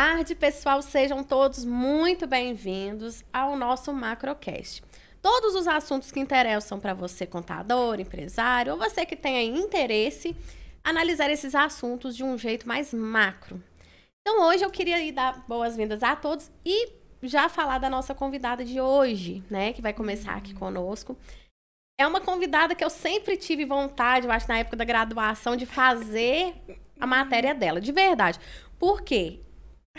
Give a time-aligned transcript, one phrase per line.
[0.00, 0.80] tarde, pessoal.
[0.80, 4.80] Sejam todos muito bem-vindos ao nosso Macrocast.
[5.20, 10.36] Todos os assuntos que interessam para você, contador, empresário, ou você que tenha interesse,
[10.84, 13.60] analisar esses assuntos de um jeito mais macro.
[14.20, 18.80] Então, hoje eu queria dar boas-vindas a todos e já falar da nossa convidada de
[18.80, 21.18] hoje, né, que vai começar aqui conosco.
[21.98, 25.66] É uma convidada que eu sempre tive vontade, eu acho, na época da graduação, de
[25.66, 26.54] fazer
[27.00, 28.38] a matéria dela, de verdade.
[28.78, 29.40] Por quê?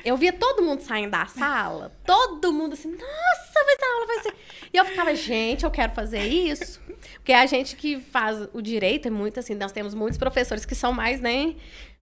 [0.03, 4.19] Eu via todo mundo saindo da sala, todo mundo assim, nossa, vai ser aula, vai
[4.19, 4.35] ser.
[4.73, 6.79] E eu ficava, gente, eu quero fazer isso.
[7.15, 10.75] Porque a gente que faz o direito é muito assim, nós temos muitos professores que
[10.75, 11.55] são mais, né,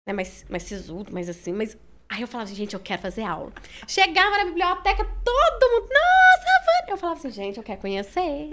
[0.07, 1.77] né mais, mais sisudo, mais assim, mas
[2.09, 3.53] Aí eu falava assim, gente, eu quero fazer aula.
[3.89, 6.93] Chegava na biblioteca, todo mundo, nossa, Vânia!
[6.93, 8.51] Eu falava assim, gente, eu quero conhecer.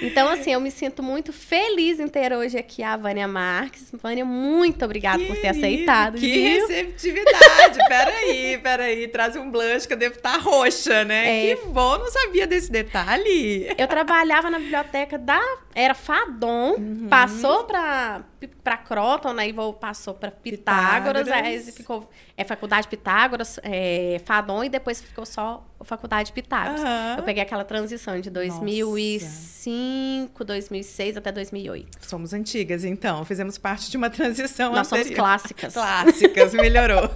[0.00, 3.90] Então, assim, eu me sinto muito feliz em ter hoje aqui a Vânia Marques.
[3.92, 6.18] Vânia, muito obrigada por ter aceitado.
[6.18, 6.68] Que viu?
[6.68, 7.78] receptividade!
[7.88, 11.50] peraí, peraí, traz um blush que eu devo estar roxa, né?
[11.50, 11.56] É.
[11.56, 13.74] Que bom, não sabia desse detalhe.
[13.76, 15.40] Eu trabalhava na biblioteca da...
[15.74, 17.08] Era Fadon, uhum.
[17.08, 18.22] passou para
[18.62, 21.28] para Croton, aí né, passou para Pitágoras, Pitágoras.
[21.30, 26.80] aí ficou é Faculdade Pitágoras, é, Fadon e depois ficou só Faculdade Pitágoras.
[26.80, 27.16] Uhum.
[27.18, 30.44] Eu peguei aquela transição de 2005, Nossa.
[30.44, 32.06] 2006 até 2008.
[32.06, 33.24] Somos antigas, então.
[33.24, 35.04] Fizemos parte de uma transição Nós anterior.
[35.04, 35.74] somos clássicas.
[35.74, 37.10] Clássicas, melhorou.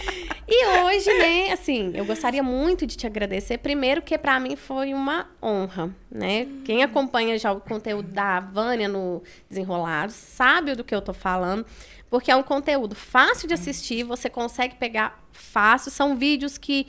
[0.48, 3.58] e hoje, né, assim, eu gostaria muito de te agradecer.
[3.58, 6.46] Primeiro que para mim foi uma honra, né?
[6.64, 11.66] Quem acompanha já o conteúdo da Vânia no Desenrolados sabe do que eu tô falando.
[12.10, 15.92] Porque é um conteúdo fácil de assistir, você consegue pegar fácil.
[15.92, 16.88] São vídeos que,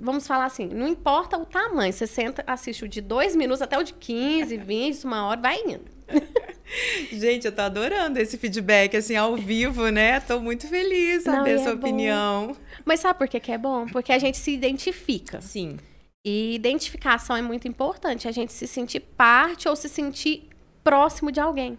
[0.00, 1.92] vamos falar assim, não importa o tamanho.
[1.92, 5.58] Você senta, assiste o de dois minutos até o de 15, 20, uma hora, vai
[5.60, 5.84] indo.
[7.12, 10.20] Gente, eu tô adorando esse feedback, assim, ao vivo, né?
[10.20, 12.48] Tô muito feliz saber a sua é opinião.
[12.48, 12.56] Bom.
[12.84, 13.86] Mas sabe por que, que é bom?
[13.86, 15.40] Porque a gente se identifica.
[15.40, 15.78] Sim.
[16.24, 18.26] E identificação é muito importante.
[18.26, 20.48] A gente se sentir parte ou se sentir
[20.82, 21.78] próximo de alguém.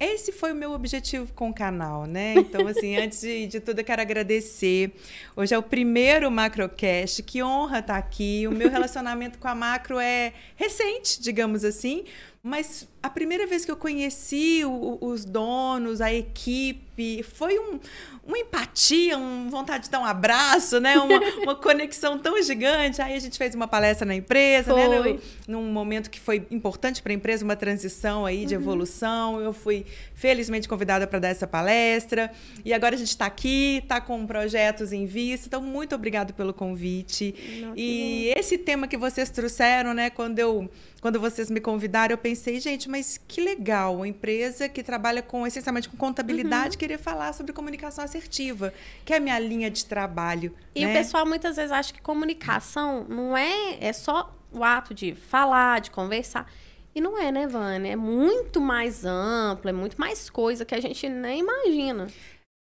[0.00, 2.34] Esse foi o meu objetivo com o canal, né?
[2.40, 4.92] Então, assim, antes de, de, tudo, eu quero agradecer.
[5.36, 7.22] Hoje é o primeiro Macrocast.
[7.22, 8.46] Que honra estar aqui.
[8.48, 12.04] O meu relacionamento com a Macro é recente, digamos assim.
[12.42, 17.78] Mas a primeira vez que eu conheci o, os donos, a equipe, foi um,
[18.26, 20.98] uma empatia, uma vontade de dar um abraço, né?
[20.98, 23.02] Uma, uma conexão tão gigante.
[23.02, 24.86] Aí a gente fez uma palestra na empresa, né?
[24.86, 25.12] foi.
[25.12, 25.20] né?
[25.46, 28.60] No, num momento que foi importante para a empresa, uma transição aí de uhum.
[28.60, 29.40] evolução.
[29.40, 29.84] Eu fui
[30.14, 32.30] felizmente convidada para dar essa palestra.
[32.64, 35.46] E agora a gente está aqui, está com projetos em vista.
[35.46, 37.34] Então, muito obrigado pelo convite.
[37.60, 40.08] Não, e esse tema que vocês trouxeram, né?
[40.08, 40.70] Quando eu
[41.00, 45.46] quando vocês me convidaram, eu pensei, gente, mas que legal, uma empresa que trabalha com
[45.46, 46.78] essencialmente com contabilidade, uhum.
[46.78, 48.72] querer falar sobre comunicação assertiva,
[49.04, 50.54] que é a minha linha de trabalho.
[50.74, 50.90] E né?
[50.90, 55.80] o pessoal muitas vezes acha que comunicação não é, é só o ato de falar,
[55.80, 56.50] de conversar.
[56.94, 57.92] E não é, né, Vânia?
[57.92, 62.08] É muito mais amplo, é muito mais coisa que a gente nem imagina.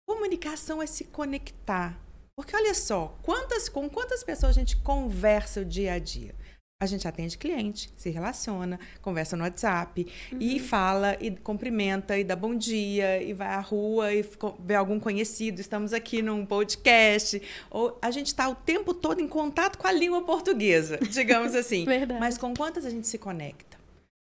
[0.08, 1.98] Comunicação é se conectar.
[2.36, 6.36] Porque olha só, quantas, com quantas pessoas a gente conversa o dia a dia?
[6.80, 10.38] A gente atende cliente, se relaciona, conversa no WhatsApp uhum.
[10.40, 14.24] e fala e cumprimenta e dá bom dia e vai à rua e
[14.60, 15.60] vê algum conhecido.
[15.60, 17.42] Estamos aqui num podcast.
[17.72, 21.84] Ou a gente está o tempo todo em contato com a língua portuguesa, digamos assim.
[21.84, 22.20] Verdade.
[22.20, 23.76] Mas com quantas a gente se conecta?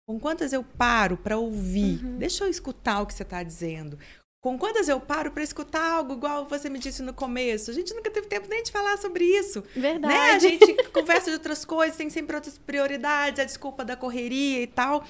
[0.07, 2.03] Com quantas eu paro para ouvir?
[2.03, 2.17] Uhum.
[2.17, 3.95] Deixa eu escutar o que você está dizendo.
[4.41, 7.71] Com quantas eu paro para escutar algo igual você me disse no começo?
[7.71, 9.61] A gente nunca teve tempo nem de falar sobre isso.
[9.75, 10.13] Verdade.
[10.13, 10.31] Né?
[10.31, 14.67] A gente conversa de outras coisas, tem sempre outras prioridades, a desculpa da correria e
[14.67, 15.03] tal.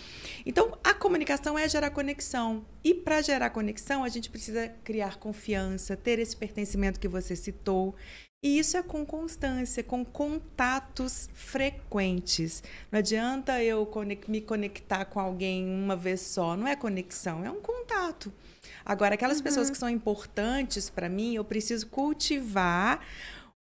[0.48, 2.66] Então, a comunicação é gerar conexão.
[2.84, 7.94] E para gerar conexão, a gente precisa criar confiança, ter esse pertencimento que você citou.
[8.42, 12.64] E isso é com constância, com contatos frequentes.
[12.92, 13.88] Não adianta eu
[14.28, 16.58] me conectar com alguém uma vez só.
[16.58, 18.34] Não é conexão, é um contato.
[18.90, 19.44] Agora, aquelas uhum.
[19.44, 23.00] pessoas que são importantes para mim, eu preciso cultivar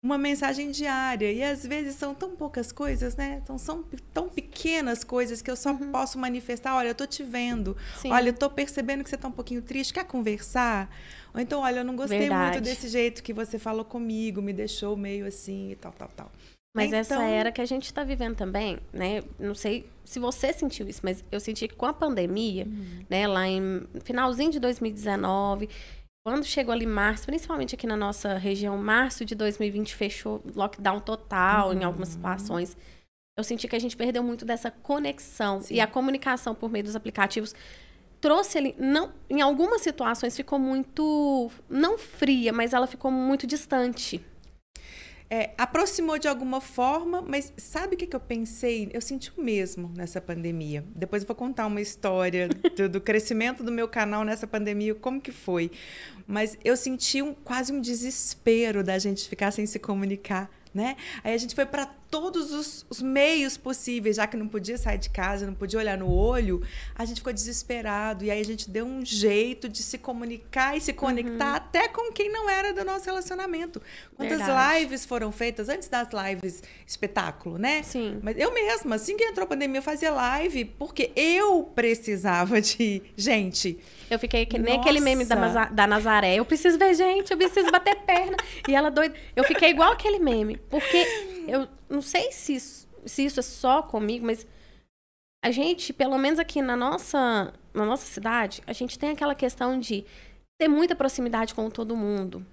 [0.01, 1.29] uma mensagem diária.
[1.29, 3.41] E às vezes são tão poucas coisas, né?
[3.43, 3.83] Então, são
[4.13, 5.91] tão pequenas coisas que eu só uhum.
[5.91, 6.73] posso manifestar.
[6.77, 7.75] Olha, eu tô te vendo.
[7.97, 8.09] Sim.
[8.09, 9.93] Olha, eu tô percebendo que você tá um pouquinho triste.
[9.93, 10.89] Quer conversar?
[11.33, 12.51] Ou então, olha, eu não gostei Verdade.
[12.51, 16.31] muito desse jeito que você falou comigo, me deixou meio assim e tal, tal, tal.
[16.77, 16.99] Mas então...
[16.99, 19.23] essa era que a gente está vivendo também, né?
[19.39, 23.05] Não sei se você sentiu isso, mas eu senti que com a pandemia, uhum.
[23.09, 25.69] né, lá em finalzinho de 2019,
[26.25, 31.69] quando chegou ali março, principalmente aqui na nossa região, março de 2020 fechou lockdown total
[31.69, 31.81] uhum.
[31.81, 32.77] em algumas situações.
[33.37, 35.75] Eu senti que a gente perdeu muito dessa conexão Sim.
[35.75, 37.53] e a comunicação por meio dos aplicativos
[38.19, 44.23] trouxe ali, não, em algumas situações ficou muito não fria, mas ela ficou muito distante.
[45.29, 48.89] É, aproximou de alguma forma, mas sabe o que, que eu pensei?
[48.93, 50.85] Eu senti o mesmo nessa pandemia.
[50.95, 55.19] Depois eu vou contar uma história do, do crescimento do meu canal nessa pandemia, como
[55.19, 55.69] que foi.
[56.25, 60.95] Mas eu senti um, quase um desespero da gente ficar sem se comunicar né?
[61.23, 64.97] Aí a gente foi para todos os, os, meios possíveis, já que não podia sair
[64.97, 66.61] de casa, não podia olhar no olho,
[66.95, 68.23] a gente ficou desesperado.
[68.23, 71.55] E aí a gente deu um jeito de se comunicar e se conectar uhum.
[71.55, 73.81] até com quem não era do nosso relacionamento.
[74.15, 74.79] Quantas Verdade.
[74.79, 77.83] lives foram feitas antes das lives espetáculo, né?
[77.83, 78.19] Sim.
[78.21, 83.01] Mas eu mesma, assim que entrou a pandemia, eu fazia live porque eu precisava de
[83.15, 83.77] gente.
[84.09, 84.89] Eu fiquei que nem Nossa.
[84.89, 86.35] aquele meme da, da Nazaré.
[86.35, 88.37] Eu preciso ver gente, eu preciso bater perna.
[88.67, 89.13] E ela doida.
[89.35, 90.57] Eu fiquei igual aquele meme.
[90.69, 91.05] Porque
[91.47, 94.45] eu não sei se isso, se isso é só comigo, mas
[95.43, 99.79] a gente, pelo menos aqui na nossa, na nossa cidade, a gente tem aquela questão
[99.79, 100.05] de
[100.59, 102.45] ter muita proximidade com todo mundo.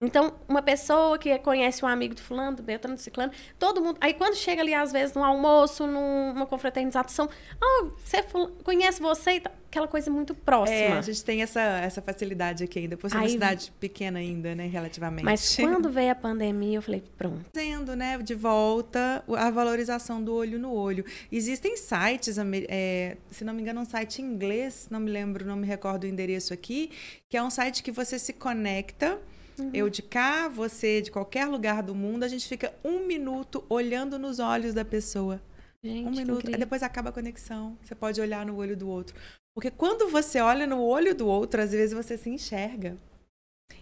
[0.00, 3.98] Então, uma pessoa que conhece um amigo do fulano, do Beltrano, do Ciclano, todo mundo.
[4.00, 7.28] Aí, quando chega ali, às vezes, num almoço, numa confraternização,
[7.60, 8.22] oh, você
[8.62, 10.78] conhece você e aquela coisa muito próxima.
[10.78, 14.54] É, a gente tem essa, essa facilidade aqui ainda, por ser uma cidade pequena ainda,
[14.54, 15.24] né, relativamente.
[15.24, 17.46] Mas quando veio a pandemia, eu falei, pronto.
[17.52, 21.04] Tendo, né, de volta a valorização do olho no olho.
[21.30, 22.36] Existem sites,
[22.68, 26.04] é, se não me engano, um site em inglês, não me lembro, não me recordo
[26.04, 26.92] o endereço aqui,
[27.28, 29.18] que é um site que você se conecta
[29.58, 29.70] Uhum.
[29.72, 34.18] Eu de cá, você de qualquer lugar do mundo, a gente fica um minuto olhando
[34.18, 35.40] nos olhos da pessoa.
[35.82, 37.76] Gente, um minuto, depois acaba a conexão.
[37.82, 39.14] Você pode olhar no olho do outro.
[39.54, 42.96] Porque quando você olha no olho do outro, às vezes você se enxerga.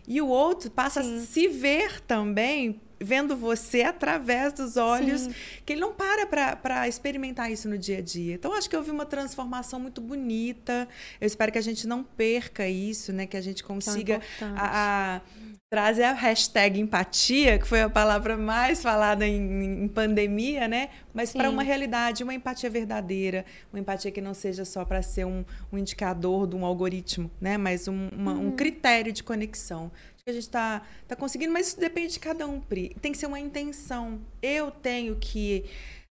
[0.06, 1.16] E o outro passa Sim.
[1.16, 5.34] a se ver também, vendo você através dos olhos, Sim.
[5.64, 6.26] que ele não para
[6.56, 8.34] para experimentar isso no dia a dia.
[8.34, 10.88] Então, acho que eu vi uma transformação muito bonita.
[11.20, 13.26] Eu espero que a gente não perca isso, né?
[13.26, 15.20] Que a gente consiga a, a
[15.68, 20.90] traz a hashtag empatia, que foi a palavra mais falada em, em pandemia, né?
[21.12, 25.24] Mas para uma realidade, uma empatia verdadeira, uma empatia que não seja só para ser
[25.24, 27.58] um, um, indicador de um algoritmo, né?
[27.58, 28.48] Mas um, uma, uhum.
[28.48, 29.90] um critério de conexão.
[30.14, 32.94] Acho que a gente está tá conseguindo, mas isso depende de cada um, Pri.
[33.02, 34.20] Tem que ser uma intenção.
[34.40, 35.64] Eu tenho que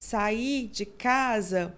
[0.03, 1.73] sair de casa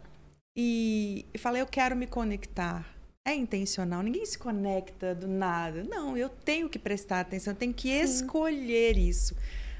[0.56, 2.97] e, e falar, eu quero me conectar
[3.30, 4.02] é intencional.
[4.02, 5.84] Ninguém se conecta do nada.
[5.84, 8.02] Não, eu tenho que prestar atenção, eu tenho que Sim.
[8.02, 9.36] escolher isso.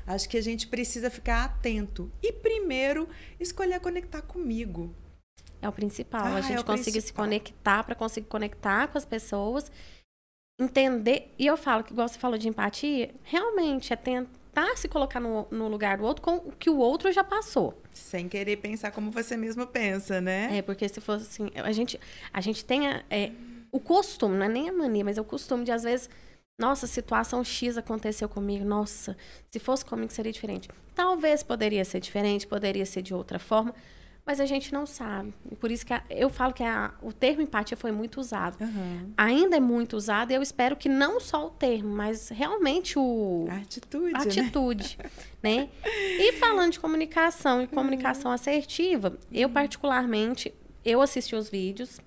[0.07, 2.11] Acho que a gente precisa ficar atento.
[2.23, 3.09] E primeiro,
[3.39, 4.95] escolher conectar comigo.
[5.61, 6.25] É o principal.
[6.25, 9.71] Ah, a gente é conseguir se conectar para conseguir conectar com as pessoas,
[10.59, 11.35] entender.
[11.39, 14.38] E eu falo que, igual você falou de empatia, realmente é tentar
[14.77, 17.81] se colocar no, no lugar do outro com o que o outro já passou.
[17.93, 20.59] Sem querer pensar como você mesmo pensa, né?
[20.59, 22.01] É, porque se fosse assim, a gente,
[22.33, 23.33] a gente tem a, é,
[23.71, 26.09] o costume, não é nem a mania, mas é o costume de às vezes,
[26.59, 29.17] nossa, situação X aconteceu comigo, nossa,
[29.51, 30.69] se fosse comigo seria diferente.
[30.95, 33.75] Talvez poderia ser diferente, poderia ser de outra forma,
[34.29, 35.33] mas a gente não sabe.
[35.59, 38.63] Por isso que a, eu falo que a, o termo empatia foi muito usado.
[38.63, 39.11] Uhum.
[39.17, 43.47] Ainda é muito usado e eu espero que não só o termo, mas realmente o...
[43.49, 44.99] A atitude, a atitude,
[45.43, 45.57] né?
[45.57, 45.71] né?
[45.83, 48.35] E falando de comunicação e comunicação uhum.
[48.35, 50.53] assertiva, eu particularmente,
[50.85, 51.99] eu assisti os vídeos,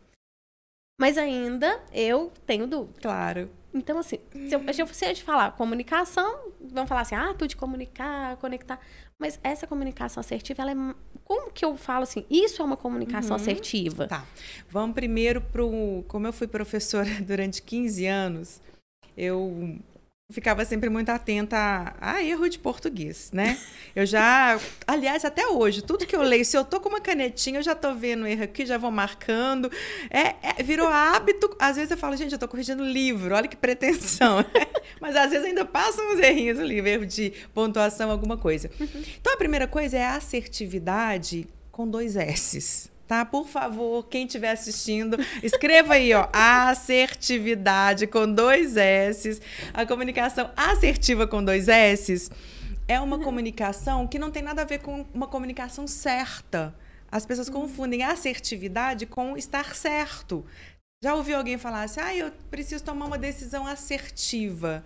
[1.00, 3.02] mas ainda eu tenho dúvida.
[3.02, 3.50] Claro.
[3.74, 7.48] Então, assim, se eu, se eu fosse te falar comunicação, vão falar assim, ah, tudo
[7.48, 8.80] de comunicar, conectar.
[9.18, 10.76] Mas essa comunicação assertiva, ela é.
[11.24, 12.26] Como que eu falo assim?
[12.30, 13.42] Isso é uma comunicação uhum.
[13.42, 14.08] assertiva.
[14.08, 14.26] Tá.
[14.70, 16.04] Vamos primeiro para o.
[16.08, 18.62] Como eu fui professora durante 15 anos,
[19.16, 19.80] eu
[20.32, 23.58] ficava sempre muito atenta a, a, erro de português, né?
[23.96, 27.60] Eu já, aliás, até hoje, tudo que eu leio, se eu tô com uma canetinha,
[27.60, 29.72] eu já tô vendo erro aqui, já vou marcando.
[30.10, 31.56] É, é virou hábito.
[31.60, 34.46] Às vezes eu falo, gente, eu tô corrigindo livro, olha que pretensão.
[35.00, 38.70] Mas às vezes ainda passam uns errinhos no livro, erro de pontuação, alguma coisa.
[38.80, 39.04] Uhum.
[39.20, 43.26] Então a primeira coisa é a assertividade com dois S's tá?
[43.26, 49.42] Por favor, quem estiver assistindo, escreva aí, ó, assertividade com dois S.
[49.74, 52.32] A comunicação assertiva com dois S
[52.88, 56.74] é uma comunicação que não tem nada a ver com uma comunicação certa.
[57.12, 57.64] As pessoas uhum.
[57.64, 60.46] confundem assertividade com estar certo.
[61.04, 64.86] Já ouviu alguém falar assim: ah, eu preciso tomar uma decisão assertiva?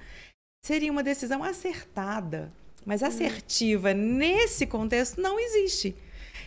[0.66, 2.52] Seria uma decisão acertada.
[2.84, 3.08] Mas uhum.
[3.08, 5.96] assertiva, nesse contexto, não existe.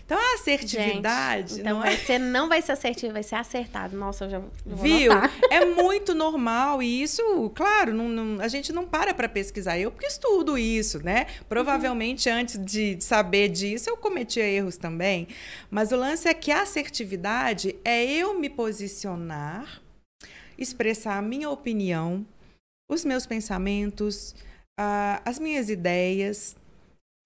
[0.08, 1.56] Então a assertividade.
[1.56, 1.94] Gente, então não é...
[1.94, 3.94] ser, não vai ser assertivo, vai ser acertado.
[3.94, 5.12] Nossa, eu já vou Viu?
[5.50, 7.22] É muito normal e isso,
[7.54, 9.78] claro, não, não, a gente não para para pesquisar.
[9.78, 11.26] Eu porque estudo isso, né?
[11.46, 12.36] Provavelmente uhum.
[12.36, 15.28] antes de saber disso eu cometia erros também.
[15.70, 19.82] Mas o lance é que a assertividade é eu me posicionar,
[20.56, 22.26] expressar a minha opinião,
[22.90, 24.34] os meus pensamentos,
[24.80, 26.56] uh, as minhas ideias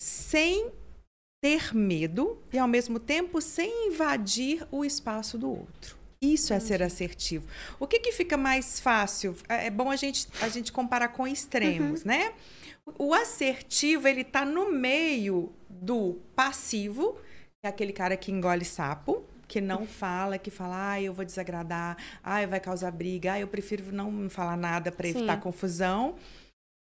[0.01, 0.82] sem
[1.42, 5.96] ter medo e, ao mesmo tempo, sem invadir o espaço do outro.
[6.22, 7.44] Isso é ser assertivo.
[7.80, 9.34] O que, que fica mais fácil?
[9.49, 12.32] É é bom a gente, a gente comparar com extremos, né?
[12.96, 19.25] O assertivo, ele tá no meio do passivo, que é aquele cara que engole sapo,
[19.49, 23.49] que não fala, que fala, ah, eu vou desagradar, ah, vai causar briga, ah, eu
[23.49, 25.40] prefiro não falar nada para evitar Sim.
[25.40, 26.14] confusão.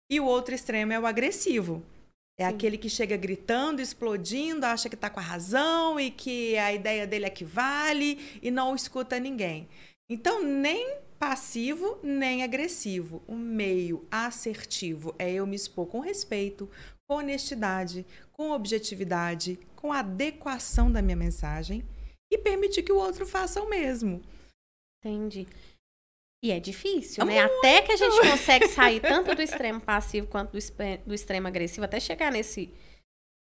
[0.10, 1.84] E o outro extremo é o agressivo.
[2.40, 2.54] É Sim.
[2.54, 7.08] aquele que chega gritando, explodindo, acha que tá com a razão e que a ideia
[7.08, 9.68] dele é que vale e não escuta ninguém.
[10.10, 13.24] Então, nem passivo, nem agressivo.
[13.28, 16.70] O meio assertivo é eu me expor com respeito,
[17.08, 21.84] com honestidade, com objetividade, com adequação da minha mensagem
[22.32, 24.22] e permitir que o outro faça o mesmo.
[25.00, 25.48] Entendi.
[26.44, 27.40] E é difícil, né?
[27.40, 30.60] Até que a gente consegue sair tanto do extremo passivo quanto do,
[31.06, 32.72] do extremo agressivo, até chegar nesse.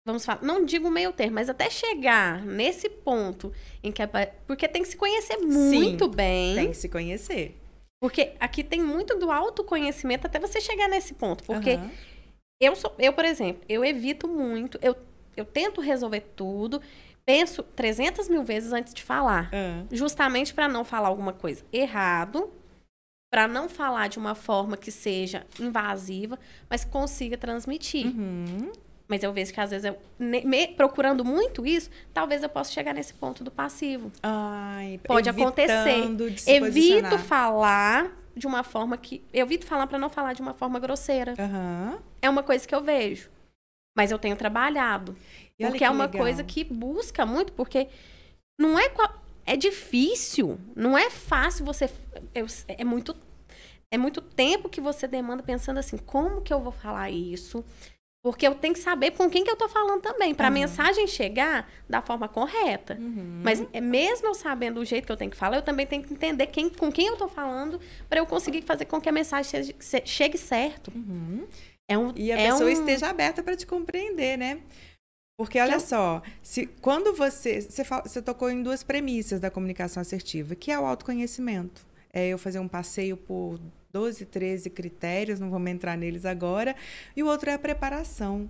[0.06, 4.02] Vamos falar, não digo meio termo, mas até chegar nesse ponto em que.
[4.02, 4.06] é
[4.46, 6.54] Porque tem que se conhecer muito bem.
[6.54, 7.58] Tem que se conhecer.
[8.02, 11.42] Porque aqui tem muito do autoconhecimento até você chegar nesse ponto.
[11.42, 11.90] Porque Aham.
[12.60, 14.94] eu sou, eu, por exemplo, eu evito muito, eu,
[15.34, 16.82] eu tento resolver tudo,
[17.24, 19.48] penso 300 mil vezes antes de falar.
[19.54, 22.52] Ah, Justamente para não falar alguma coisa errado,
[23.34, 26.38] para não falar de uma forma que seja invasiva,
[26.70, 28.06] mas consiga transmitir.
[28.06, 28.70] uhum.
[29.08, 32.94] Mas eu vejo que às vezes eu, me- procurando muito isso, talvez eu possa chegar
[32.94, 34.12] nesse ponto do passivo.
[34.22, 36.04] Ai, Pode acontecer.
[36.46, 39.20] Evito falar de uma forma que.
[39.32, 41.34] Eu evito falar para não falar de uma forma grosseira.
[41.36, 41.98] Aham.
[42.22, 43.30] É uma coisa que eu vejo.
[43.96, 45.16] Mas eu tenho trabalhado.
[45.58, 46.22] E Porque que é uma legal.
[46.22, 47.88] coisa que busca muito, porque
[48.60, 48.88] não é.
[48.90, 49.23] qual-
[49.54, 50.58] É difícil.
[50.74, 51.88] Não é fácil você.
[52.34, 53.16] eu- é muito.
[53.90, 57.64] É muito tempo que você demanda pensando assim, como que eu vou falar isso?
[58.24, 60.54] Porque eu tenho que saber com quem que eu tô falando também, para a Aham.
[60.58, 62.96] mensagem chegar da forma correta.
[62.98, 63.42] Uhum.
[63.44, 66.02] Mas é mesmo eu sabendo o jeito que eu tenho que falar, eu também tenho
[66.02, 69.12] que entender quem, com quem eu tô falando para eu conseguir fazer com que a
[69.12, 70.90] mensagem chegue, chegue certo.
[70.92, 71.46] Uhum.
[71.88, 72.72] É um, E a é pessoa um...
[72.72, 74.58] esteja aberta para te compreender, né?
[75.36, 80.00] Porque olha só, se quando você você, fala- você tocou em duas premissas da comunicação
[80.00, 81.84] assertiva, que é o autoconhecimento.
[82.12, 83.58] É eu fazer um passeio por
[83.92, 86.76] 12, 13 critérios, não vamos entrar neles agora,
[87.16, 88.48] e o outro é a preparação.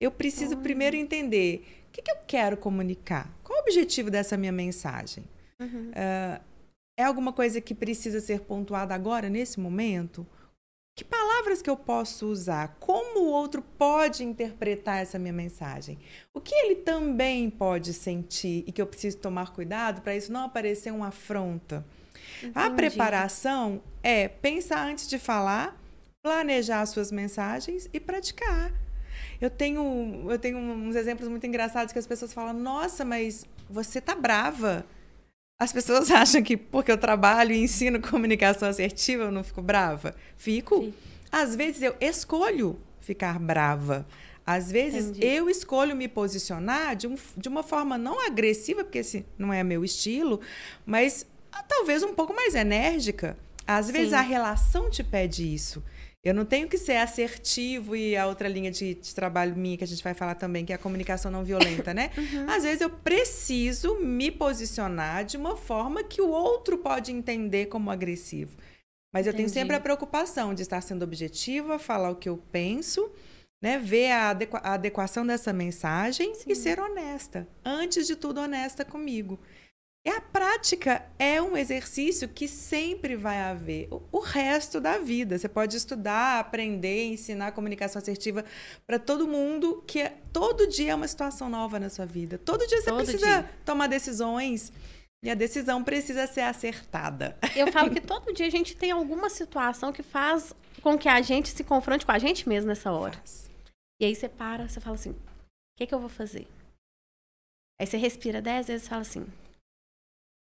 [0.00, 0.62] Eu preciso Olha.
[0.62, 3.28] primeiro entender o que, que eu quero comunicar.
[3.42, 5.24] Qual o objetivo dessa minha mensagem?
[5.60, 5.90] Uhum.
[6.98, 10.24] É alguma coisa que precisa ser pontuada agora, nesse momento?
[11.00, 12.76] Que palavras que eu posso usar?
[12.78, 15.98] Como o outro pode interpretar essa minha mensagem?
[16.34, 20.44] O que ele também pode sentir e que eu preciso tomar cuidado para isso não
[20.44, 21.86] aparecer uma afronta?
[22.54, 22.76] A Entendi.
[22.76, 25.74] preparação é pensar antes de falar,
[26.22, 28.70] planejar as suas mensagens e praticar.
[29.40, 34.02] Eu tenho, eu tenho uns exemplos muito engraçados que as pessoas falam: Nossa, mas você
[34.02, 34.84] tá brava.
[35.60, 40.14] As pessoas acham que porque eu trabalho e ensino comunicação assertiva eu não fico brava.
[40.38, 40.80] Fico.
[40.82, 40.94] Sim.
[41.30, 44.06] Às vezes eu escolho ficar brava.
[44.46, 45.26] Às vezes Entendi.
[45.26, 49.62] eu escolho me posicionar de, um- de uma forma não agressiva, porque esse não é
[49.62, 50.40] meu estilo,
[50.84, 53.36] mas ah, talvez um pouco mais enérgica.
[53.66, 54.16] Às vezes Sim.
[54.16, 55.84] a relação te pede isso.
[56.22, 59.84] Eu não tenho que ser assertivo e a outra linha de, de trabalho minha que
[59.84, 62.10] a gente vai falar também, que é a comunicação não violenta, né?
[62.20, 62.50] Uhum.
[62.50, 67.90] Às vezes eu preciso me posicionar de uma forma que o outro pode entender como
[67.90, 68.56] agressivo.
[69.12, 69.58] Mas eu tenho Entendi.
[69.60, 73.10] sempre a preocupação de estar sendo objetiva, falar o que eu penso,
[73.62, 73.78] né?
[73.78, 76.50] Ver a, adequa- a adequação dessa mensagem Sim.
[76.52, 77.48] e ser honesta.
[77.64, 79.40] Antes de tudo, honesta comigo.
[80.06, 85.38] E a prática é um exercício que sempre vai haver o, resto da vida.
[85.38, 88.42] Você pode estudar, aprender, ensinar comunicação assertiva
[88.86, 92.38] para todo mundo, que é- todo dia é uma situação nova na sua vida.
[92.38, 93.50] Todo dia você Todo precisa dia.
[93.64, 94.72] tomar decisões
[95.22, 97.36] e a decisão precisa ser acertada.
[97.54, 101.20] Eu falo que todo dia a gente tem alguma situação que faz com que a
[101.20, 103.22] gente se confronte com a gente mesmo nessa hora.
[104.00, 105.16] E aí você para, você fala assim: o
[105.76, 106.48] que, que eu vou fazer?
[107.78, 109.26] Aí você respira dez vezes e fala assim: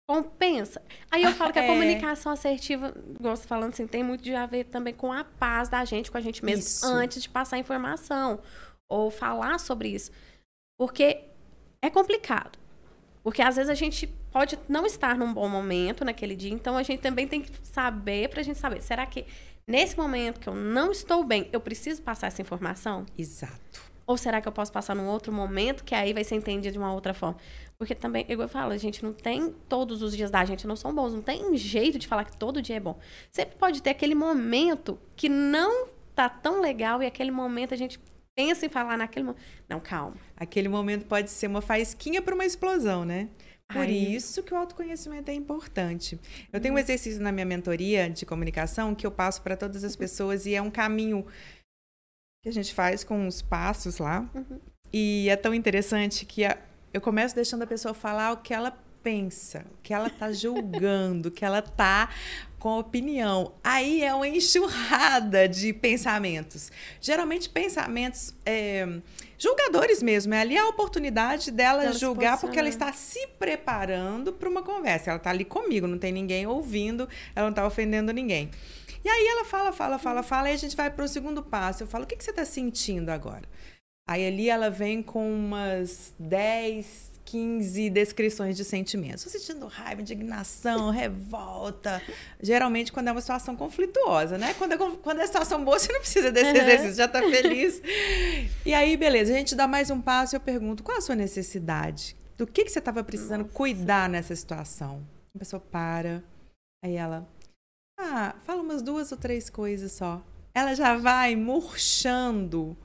[0.09, 0.81] compensa.
[1.11, 1.67] Aí eu falo que a É.
[1.67, 5.85] comunicação assertiva, gosto falando assim, tem muito de a ver também com a paz da
[5.85, 6.83] gente, com a gente mesmo, Isso.
[6.87, 8.39] antes de passar a informação
[8.89, 10.09] ou falar sobre isso.
[10.79, 11.25] Porque
[11.79, 12.57] é complicado.
[13.23, 16.81] Porque às vezes a gente pode não estar num bom momento naquele dia, então a
[16.81, 19.27] gente também tem que saber pra gente saber, será que
[19.67, 23.05] nesse momento que eu não estou bem, eu preciso passar essa informação?
[23.15, 23.89] Exato.
[24.07, 26.79] Ou será que eu posso passar num outro momento que aí vai ser entendido de
[26.79, 27.37] uma outra forma?
[27.79, 30.75] Porque também, igual eu falo, a gente não tem todos os dias da gente não
[30.75, 32.99] são bons, não tem jeito de falar que todo dia é bom.
[33.31, 37.97] Sempre pode ter aquele momento que não tá tão legal e aquele momento a gente
[38.35, 39.41] pensa em falar naquele momento.
[39.69, 40.17] Não, calma.
[40.35, 43.29] Aquele momento pode ser uma faísquinha para uma explosão, né?
[43.71, 46.19] Por Aí- isso que o autoconhecimento é importante.
[46.51, 49.95] Eu tenho um exercício na minha mentoria de comunicação que eu passo para todas as
[49.95, 51.25] pessoas e é um caminho
[52.43, 54.29] que a gente faz com os passos lá.
[54.35, 54.59] Uhum.
[54.91, 56.57] E é tão interessante que a-
[56.93, 61.29] eu começo deixando a pessoa falar o que ela pensa, o que ela tá julgando,
[61.29, 62.09] o que ela tá
[62.57, 63.53] com opinião.
[63.63, 66.71] Aí é uma enxurrada de pensamentos.
[66.99, 68.87] Geralmente pensamentos é,
[69.37, 70.33] julgadores mesmo.
[70.33, 75.11] É ali a oportunidade dela se julgar porque ela está se preparando para uma conversa.
[75.11, 78.51] Ela está ali comigo, não tem ninguém ouvindo, ela não está ofendendo ninguém.
[79.03, 81.83] E aí ela fala, fala, fala, fala, e a gente vai para o segundo passo.
[81.83, 83.43] Eu falo, o que, que você está sentindo agora?
[84.09, 89.23] Aí ali ela vem com umas 10, 15 descrições de sentimentos.
[89.23, 92.01] Estou sentindo raiva, indignação, revolta.
[92.41, 94.55] Geralmente quando é uma situação conflituosa, né?
[94.55, 96.57] Quando é, quando é situação boa, você não precisa desse Uhum.
[96.65, 97.83] exercício, já tá feliz.
[98.65, 101.13] E aí, beleza, a gente dá mais um passo e eu pergunto, qual a sua
[101.13, 102.17] necessidade?
[102.35, 103.53] Do que, que você estava precisando Nossa.
[103.53, 105.05] cuidar nessa situação?
[105.35, 106.23] A pessoa para,
[106.83, 107.29] aí ela,
[107.99, 110.19] ah, fala umas duas ou três coisas só.
[110.51, 112.75] Ela já vai murchando.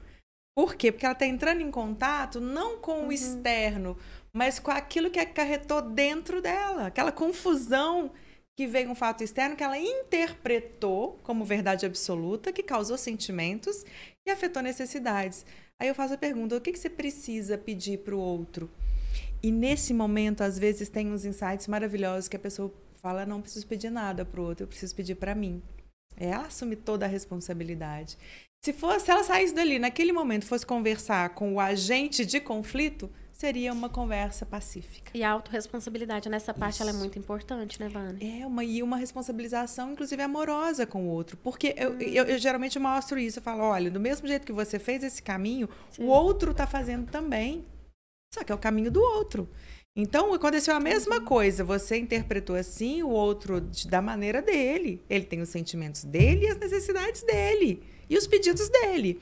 [0.57, 0.93] Por quê?
[0.93, 3.09] Porque ela está entrando em contato não com Uhum.
[3.09, 3.97] o externo,
[4.33, 6.87] mas com aquilo que acarretou dentro dela.
[6.87, 8.13] Aquela confusão
[8.57, 13.85] que veio um fato externo que ela interpretou como verdade absoluta, que causou sentimentos
[14.25, 15.45] e afetou necessidades.
[15.81, 18.71] Aí eu faço a pergunta: o que, que você precisa pedir para o outro?
[19.43, 23.67] E nesse momento, às vezes, tem uns insights maravilhosos que a pessoa fala: não preciso
[23.67, 25.61] pedir nada para o outro, eu preciso pedir para mim.
[26.17, 28.17] Ela assume toda a responsabilidade.
[28.65, 33.11] Se fosse, se ela saísse dali naquele momento, fosse conversar com o agente de conflito,
[33.31, 35.11] seria uma conversa pacífica.
[35.13, 38.41] E a autorresponsabilidade nessa parte ela é muito importante, né, Vânia?
[38.41, 41.75] É uma e uma responsabilização, inclusive amorosa com o outro, porque Hum.
[41.77, 45.03] eu, eu, eu geralmente mostro isso, eu falo, olha, do mesmo jeito que você fez
[45.05, 46.05] esse caminho, Sim.
[46.05, 47.67] o outro está fazendo também,
[48.33, 49.49] só que é o caminho do outro.
[49.97, 55.41] Então aconteceu a mesma coisa, você interpretou assim, o outro da maneira dele, ele tem
[55.41, 57.81] os sentimentos dele e as necessidades dele
[58.11, 59.21] e os pedidos dele.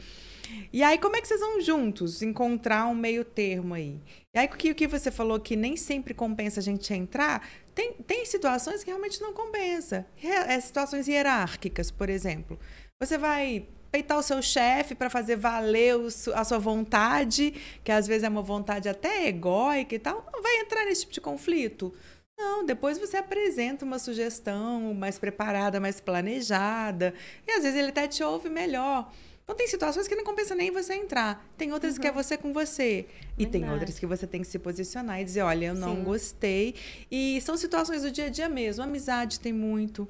[0.72, 4.00] E aí, como é que vocês vão juntos encontrar um meio termo aí?
[4.34, 7.46] E aí, o que, o que você falou que nem sempre compensa a gente entrar,
[7.74, 10.06] tem, tem situações que realmente não compensa.
[10.14, 12.58] Re- é, situações hierárquicas, por exemplo.
[13.00, 18.06] Você vai peitar o seu chefe para fazer valer o a sua vontade, que às
[18.06, 21.94] vezes é uma vontade até egóica e tal, não vai entrar nesse tipo de conflito.
[22.36, 27.12] Não, depois você apresenta uma sugestão mais preparada, mais planejada,
[27.46, 29.12] e às vezes ele até te ouve melhor.
[29.44, 31.44] Então tem situações que não compensa nem você entrar.
[31.58, 33.06] Tem outras que é você com você.
[33.36, 36.04] E tem outras que você tem que se posicionar e dizer, olha, eu não Sim.
[36.04, 36.74] gostei.
[37.10, 38.82] E são situações do dia a dia mesmo.
[38.82, 40.08] Amizade tem muito.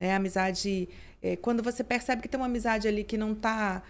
[0.00, 0.88] É, amizade.
[1.24, 3.82] É, quando você percebe que tem uma amizade ali que não tá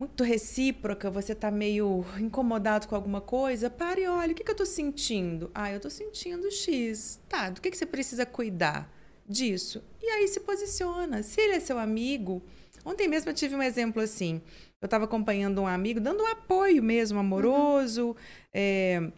[0.00, 4.50] muito recíproca, você tá meio incomodado com alguma coisa, pare e olha, o que, que
[4.50, 5.50] eu tô sentindo?
[5.54, 7.20] Ah, eu tô sentindo X.
[7.28, 8.90] Tá, do que, que você precisa cuidar
[9.28, 9.84] disso?
[10.00, 11.22] E aí se posiciona.
[11.22, 12.42] Se ele é seu amigo.
[12.86, 14.40] Ontem mesmo eu tive um exemplo assim.
[14.80, 18.16] Eu estava acompanhando um amigo, dando um apoio mesmo, amoroso,
[18.50, 19.12] é,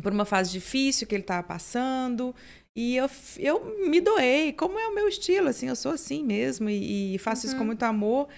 [0.00, 2.32] por uma fase difícil que ele estava passando.
[2.76, 3.08] E eu,
[3.38, 7.18] eu me doei, como é o meu estilo, assim, eu sou assim mesmo e, e
[7.18, 8.28] faço isso com muito amor.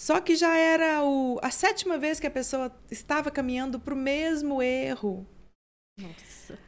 [0.00, 3.96] Só que já era o, a sétima vez que a pessoa estava caminhando para o
[3.96, 5.26] mesmo erro.
[5.98, 6.58] Nossa.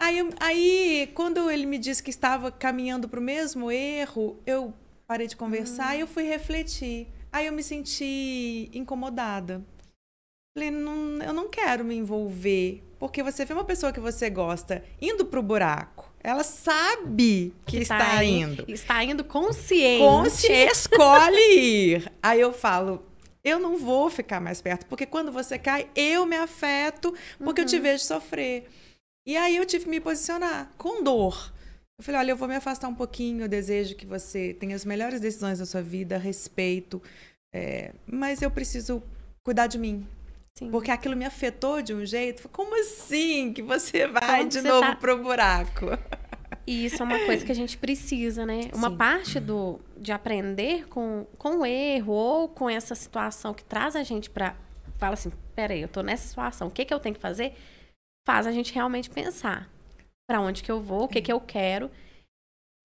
[0.00, 4.72] Aí, aí, quando ele me disse que estava caminhando para o mesmo erro, eu
[5.06, 7.08] parei de conversar e eu fui refletir.
[7.32, 9.62] Aí eu me senti incomodada.
[10.56, 12.82] Falei, não, eu não quero me envolver.
[12.98, 15.97] Porque você vê uma pessoa que você gosta indo pro buraco.
[16.28, 18.64] Ela sabe que, está tá indo.
[18.68, 20.02] Está indo consciente.
[20.04, 22.12] Conte escolhe ir.
[22.22, 23.02] Aí eu falo,
[23.42, 27.64] eu não vou ficar mais perto, porque quando você cai, eu me afeto, porque eu
[27.64, 28.68] te vejo sofrer.
[29.26, 31.50] E aí eu tive que me posicionar com dor.
[31.98, 34.84] Eu falei, olha, eu vou me afastar um pouquinho, eu desejo que você tenha as
[34.84, 37.02] melhores decisões da sua vida, respeito,
[37.54, 39.02] é, mas eu preciso
[39.42, 40.06] cuidar de mim.
[40.58, 40.70] Sim.
[40.70, 42.48] Porque aquilo me afetou de um jeito.
[42.48, 45.86] Como assim que você vai Como de você novo tá- pro buraco?
[46.68, 48.68] E isso é uma coisa que a gente precisa, né?
[48.74, 48.96] Uma Sim.
[48.98, 54.02] parte do, de aprender com, com o erro ou com essa situação que traz a
[54.02, 54.54] gente pra.
[54.98, 57.54] Fala assim: peraí, eu tô nessa situação, o que, que eu tenho que fazer?
[58.26, 59.66] Faz a gente realmente pensar
[60.28, 61.90] pra onde que eu vou, o que, que eu quero.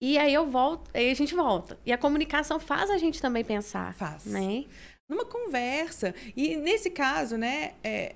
[0.02, 1.78] E aí eu volto, aí a gente volta.
[1.84, 3.92] E a comunicação faz a gente também pensar.
[3.92, 4.24] Faz.
[4.24, 4.64] Né?
[5.08, 6.14] numa conversa.
[6.34, 8.14] E nesse caso, né, é,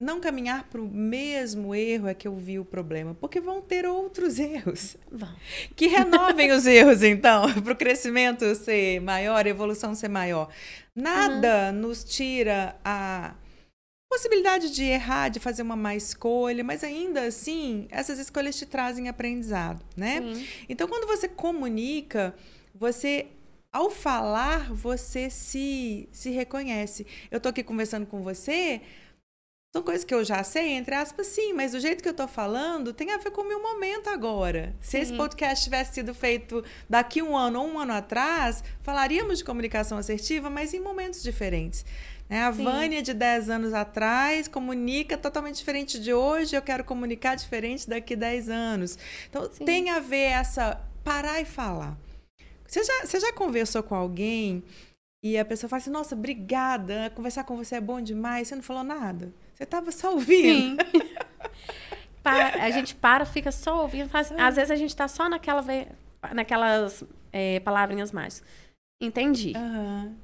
[0.00, 3.84] não caminhar para o mesmo erro é que eu vi o problema, porque vão ter
[3.84, 4.96] outros erros.
[5.10, 5.34] Vão.
[5.74, 10.48] Que renovem os erros, então, para o crescimento ser maior, a evolução ser maior.
[10.94, 11.80] Nada uhum.
[11.80, 13.34] nos tira a
[14.08, 19.08] possibilidade de errar, de fazer uma má escolha, mas ainda assim, essas escolhas te trazem
[19.08, 20.20] aprendizado, né?
[20.20, 20.46] Sim.
[20.68, 22.34] Então, quando você comunica,
[22.74, 23.26] você
[23.70, 27.06] ao falar, você se se reconhece.
[27.30, 28.80] Eu tô aqui conversando com você,
[29.74, 32.26] são coisas que eu já sei, entre aspas, sim, mas o jeito que eu tô
[32.26, 34.74] falando tem a ver com o meu momento agora.
[34.80, 34.98] Se sim.
[34.98, 39.98] esse podcast tivesse sido feito daqui um ano ou um ano atrás, falaríamos de comunicação
[39.98, 41.84] assertiva, mas em momentos diferentes.
[42.28, 42.42] Né?
[42.42, 42.64] A Sim.
[42.64, 48.16] Vânia de 10 anos atrás comunica totalmente diferente de hoje, eu quero comunicar diferente daqui
[48.16, 48.98] 10 anos.
[49.28, 49.64] Então, Sim.
[49.64, 51.96] tem a ver essa parar e falar.
[52.66, 54.62] Você já, você já conversou com alguém
[55.22, 58.48] e a pessoa fala assim: Nossa, obrigada, conversar com você é bom demais.
[58.48, 59.32] Você não falou nada.
[59.58, 60.80] Você estava só ouvindo.
[60.84, 61.02] Sim.
[62.24, 64.08] a gente para, fica só ouvindo.
[64.08, 65.64] Faz, às vezes a gente está só naquela,
[66.32, 68.44] naquelas é, palavrinhas mágicas.
[69.02, 69.54] Entendi.
[69.56, 70.16] Uhum.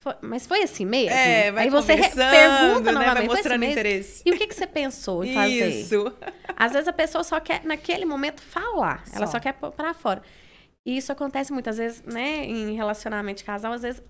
[0.00, 1.10] Foi, mas foi assim mesmo?
[1.10, 2.92] É, vai Aí você pergunta né?
[2.92, 3.14] novamente.
[3.14, 4.22] Vai mostrando assim interesse.
[4.24, 5.68] E o que, que você pensou em fazer?
[5.68, 6.16] Isso.
[6.56, 9.04] Às vezes a pessoa só quer, naquele momento, falar.
[9.08, 9.16] Só.
[9.16, 10.22] Ela só quer para fora.
[10.86, 12.44] E isso acontece muitas vezes, né?
[12.44, 14.00] Em relacionamento de casal, às vezes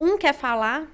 [0.00, 0.88] um quer falar,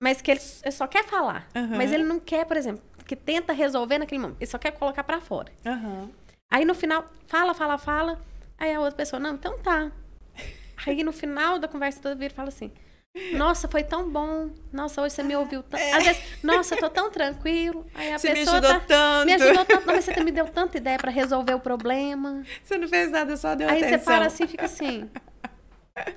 [0.00, 1.48] mas que ele só quer falar.
[1.54, 1.76] Uhum.
[1.76, 4.38] Mas ele não quer, por exemplo, que tenta resolver naquele momento.
[4.38, 5.52] Ele só quer colocar para fora.
[5.64, 6.10] Uhum.
[6.50, 8.20] Aí no final, fala, fala, fala.
[8.58, 9.90] Aí a outra pessoa, não, então tá.
[10.86, 12.72] Aí no final da conversa toda vira e fala assim:
[13.32, 14.50] nossa, foi tão bom.
[14.72, 15.82] Nossa, hoje você me ouviu tanto.
[15.82, 15.92] É.
[15.92, 17.86] Às vezes, nossa, eu tô tão tranquilo.
[17.94, 19.26] Aí a você pessoa me ajudou tá, tanto.
[19.26, 19.86] Me ajudou tanto.
[19.86, 22.42] Não, mas você me deu tanta ideia para resolver o problema.
[22.62, 23.98] Você não fez nada, só deu Aí atenção.
[23.98, 25.10] você para assim e fica assim.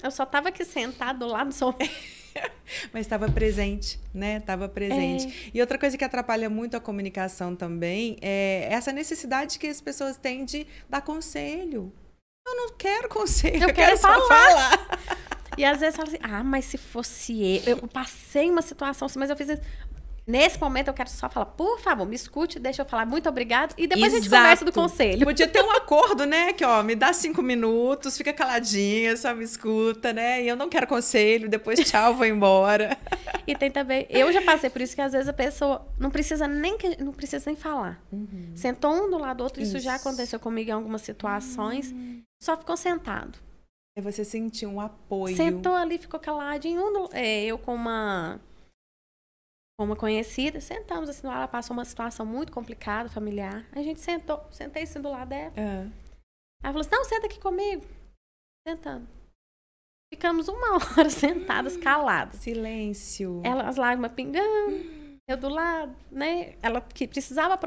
[0.03, 1.79] Eu só tava aqui sentado do lado do sofá.
[2.93, 4.37] Mas estava presente, né?
[4.37, 5.27] Estava presente.
[5.27, 5.51] É.
[5.53, 10.17] E outra coisa que atrapalha muito a comunicação também é essa necessidade que as pessoas
[10.17, 11.91] têm de dar conselho.
[12.47, 14.19] Eu não quero conselho, eu, eu quero, quero falar.
[14.19, 15.21] só falar.
[15.57, 19.19] E às vezes fala assim, ah, mas se fosse eu, eu passei uma situação assim,
[19.19, 19.61] mas eu fiz isso.
[20.25, 23.73] Nesse momento eu quero só falar, por favor, me escute, deixa eu falar muito obrigado
[23.77, 24.15] e depois Exato.
[24.15, 25.25] a gente conversa do conselho.
[25.25, 26.53] Podia ter um acordo, né?
[26.53, 30.43] Que, ó, me dá cinco minutos, fica caladinha, só me escuta, né?
[30.43, 32.97] E eu não quero conselho, depois tchau, vou embora.
[33.47, 36.47] e tem também, eu já passei por isso que às vezes a pessoa não precisa
[36.47, 38.01] nem, não precisa nem falar.
[38.11, 38.51] Uhum.
[38.55, 42.21] Sentou um do lado do outro, isso, isso já aconteceu comigo em algumas situações, uhum.
[42.41, 43.39] só ficou sentado.
[43.97, 45.35] E você sentiu um apoio.
[45.35, 46.81] Sentou ali, ficou caladinho.
[47.11, 48.39] É, eu com uma,
[49.81, 53.65] com uma conhecida, sentamos assim, ela passou uma situação muito complicada, familiar.
[53.71, 55.53] A gente sentou, sentei assim do lado dela.
[55.57, 55.91] Uhum.
[56.63, 57.83] Ela falou assim, não, senta aqui comigo.
[58.67, 59.07] Sentando.
[60.13, 62.35] Ficamos uma hora sentadas, caladas.
[62.41, 63.41] Silêncio.
[63.43, 65.17] Ela, as lágrimas pingando.
[65.27, 66.53] Eu do lado, né?
[66.61, 67.57] Ela que precisava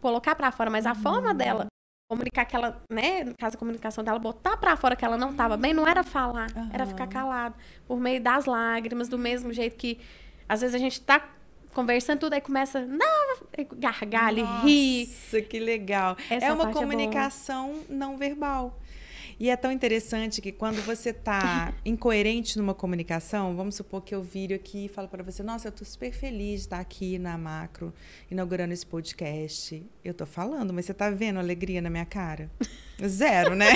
[0.00, 1.02] colocar para fora, mas a uhum.
[1.02, 1.66] forma dela
[2.08, 5.30] comunicar que ela, né, no caso da comunicação dela, botar para fora que ela não
[5.30, 6.70] estava bem, não era falar, uhum.
[6.72, 7.56] era ficar calado,
[7.88, 9.98] por meio das lágrimas, do mesmo jeito que
[10.46, 11.34] às vezes a gente tá
[11.74, 13.36] conversando tudo aí começa, não,
[13.76, 15.08] gargalha, rir.
[15.08, 16.16] Nossa, que legal.
[16.30, 18.78] Essa é uma comunicação é não verbal.
[19.38, 24.22] E é tão interessante que quando você está incoerente numa comunicação, vamos supor que eu
[24.22, 27.36] vire aqui e falo para você: Nossa, eu estou super feliz de estar aqui na
[27.36, 27.92] Macro,
[28.30, 29.84] inaugurando esse podcast.
[30.04, 32.50] Eu estou falando, mas você está vendo a alegria na minha cara?
[33.04, 33.66] Zero, né?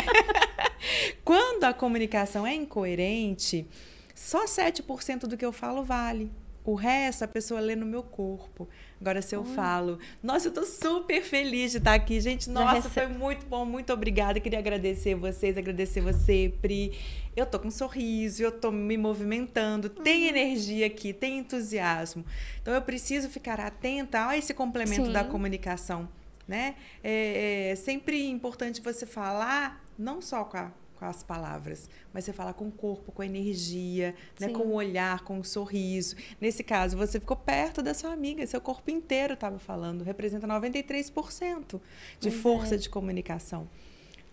[1.24, 3.66] quando a comunicação é incoerente,
[4.14, 6.30] só 7% do que eu falo vale.
[6.68, 8.68] O resto a pessoa lê no meu corpo.
[9.00, 12.20] Agora, se eu falo, nossa, eu tô super feliz de estar aqui.
[12.20, 14.38] Gente, nossa, foi muito bom, muito obrigada.
[14.38, 16.92] Queria agradecer vocês, agradecer você, Pri.
[17.34, 20.28] Eu tô com um sorriso, eu tô me movimentando, tem uhum.
[20.28, 22.22] energia aqui, tem entusiasmo.
[22.60, 25.12] Então, eu preciso ficar atenta a esse complemento Sim.
[25.12, 26.06] da comunicação,
[26.46, 26.74] né?
[27.02, 32.32] É, é sempre importante você falar não só com a com as palavras, mas você
[32.32, 36.16] fala com o corpo, com a energia, né, com o olhar, com o sorriso.
[36.40, 41.80] Nesse caso, você ficou perto da sua amiga, seu corpo inteiro estava falando, representa 93%
[42.18, 42.78] de pois força é.
[42.78, 43.68] de comunicação.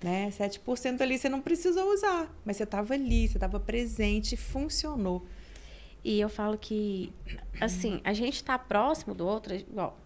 [0.04, 0.30] Né?
[0.30, 5.26] 7% ali você não precisou usar, mas você estava ali, você estava presente, funcionou.
[6.04, 7.12] E eu falo que,
[7.60, 9.98] assim, a gente está próximo do outro, igual,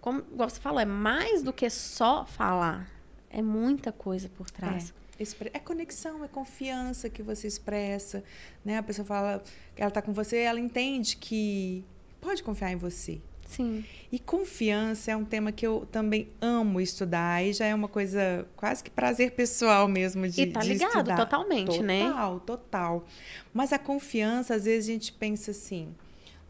[0.00, 2.90] como, igual você falou, é mais do que só falar.
[3.30, 4.90] É muita coisa por trás.
[4.90, 5.07] É.
[5.52, 8.22] É conexão, é confiança que você expressa,
[8.64, 8.78] né?
[8.78, 9.42] A pessoa fala
[9.74, 11.84] que ela está com você, ela entende que
[12.20, 13.20] pode confiar em você.
[13.46, 13.82] Sim.
[14.12, 18.46] E confiança é um tema que eu também amo estudar e já é uma coisa
[18.54, 21.16] quase que prazer pessoal mesmo de, e tá de ligado estudar.
[21.16, 22.08] totalmente, total, né?
[22.08, 23.06] Total, total.
[23.54, 25.94] Mas a confiança, às vezes a gente pensa assim,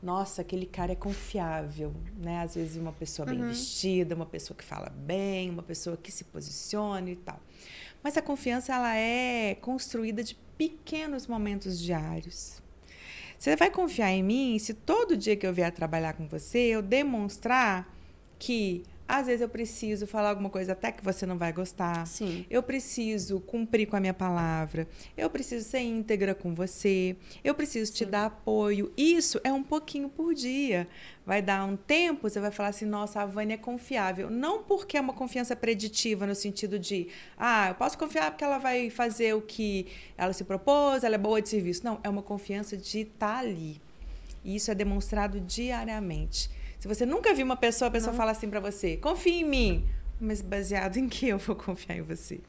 [0.02, 2.40] nossa, aquele cara é confiável, né?
[2.42, 3.48] Às vezes uma pessoa bem Uhum.
[3.48, 7.40] vestida, uma pessoa que fala bem, uma pessoa que se posiciona e tal.
[8.02, 12.62] Mas a confiança ela é construída de pequenos momentos diários.
[13.38, 16.82] Você vai confiar em mim se todo dia que eu vier trabalhar com você, eu
[16.82, 17.88] demonstrar
[18.38, 22.06] que às vezes eu preciso falar alguma coisa até que você não vai gostar.
[22.06, 22.44] Sim.
[22.50, 24.86] Eu preciso cumprir com a minha palavra.
[25.16, 27.16] Eu preciso ser íntegra com você.
[27.42, 28.92] Eu preciso te dar apoio.
[28.98, 30.86] Isso é um pouquinho por dia.
[31.24, 34.28] Vai dar um tempo, você vai falar assim: nossa, a Vânia é confiável.
[34.28, 38.58] Não porque é uma confiança preditiva, no sentido de, ah, eu posso confiar porque ela
[38.58, 39.86] vai fazer o que
[40.18, 41.82] ela se propôs, ela é boa de serviço.
[41.82, 43.80] Não, é uma confiança de estar ali.
[44.44, 46.50] E isso é demonstrado diariamente.
[46.78, 49.88] Se você nunca viu uma pessoa, a pessoa fala assim pra você: confia em mim.
[50.20, 52.40] Mas baseado em que eu vou confiar em você?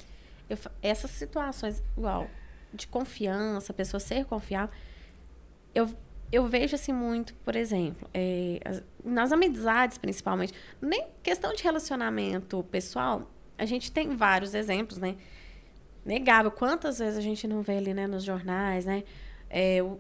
[0.50, 2.28] Eu essas situações, igual,
[2.74, 4.74] de confiança, a pessoa ser confiável,
[5.76, 5.88] eu,
[6.32, 12.64] eu vejo assim muito, por exemplo, é, as- nas amizades principalmente, nem questão de relacionamento
[12.72, 15.16] pessoal, a gente tem vários exemplos, né?
[16.04, 19.04] Negável, quantas vezes a gente não vê ali, né, nos jornais, né?
[19.50, 20.00] É, o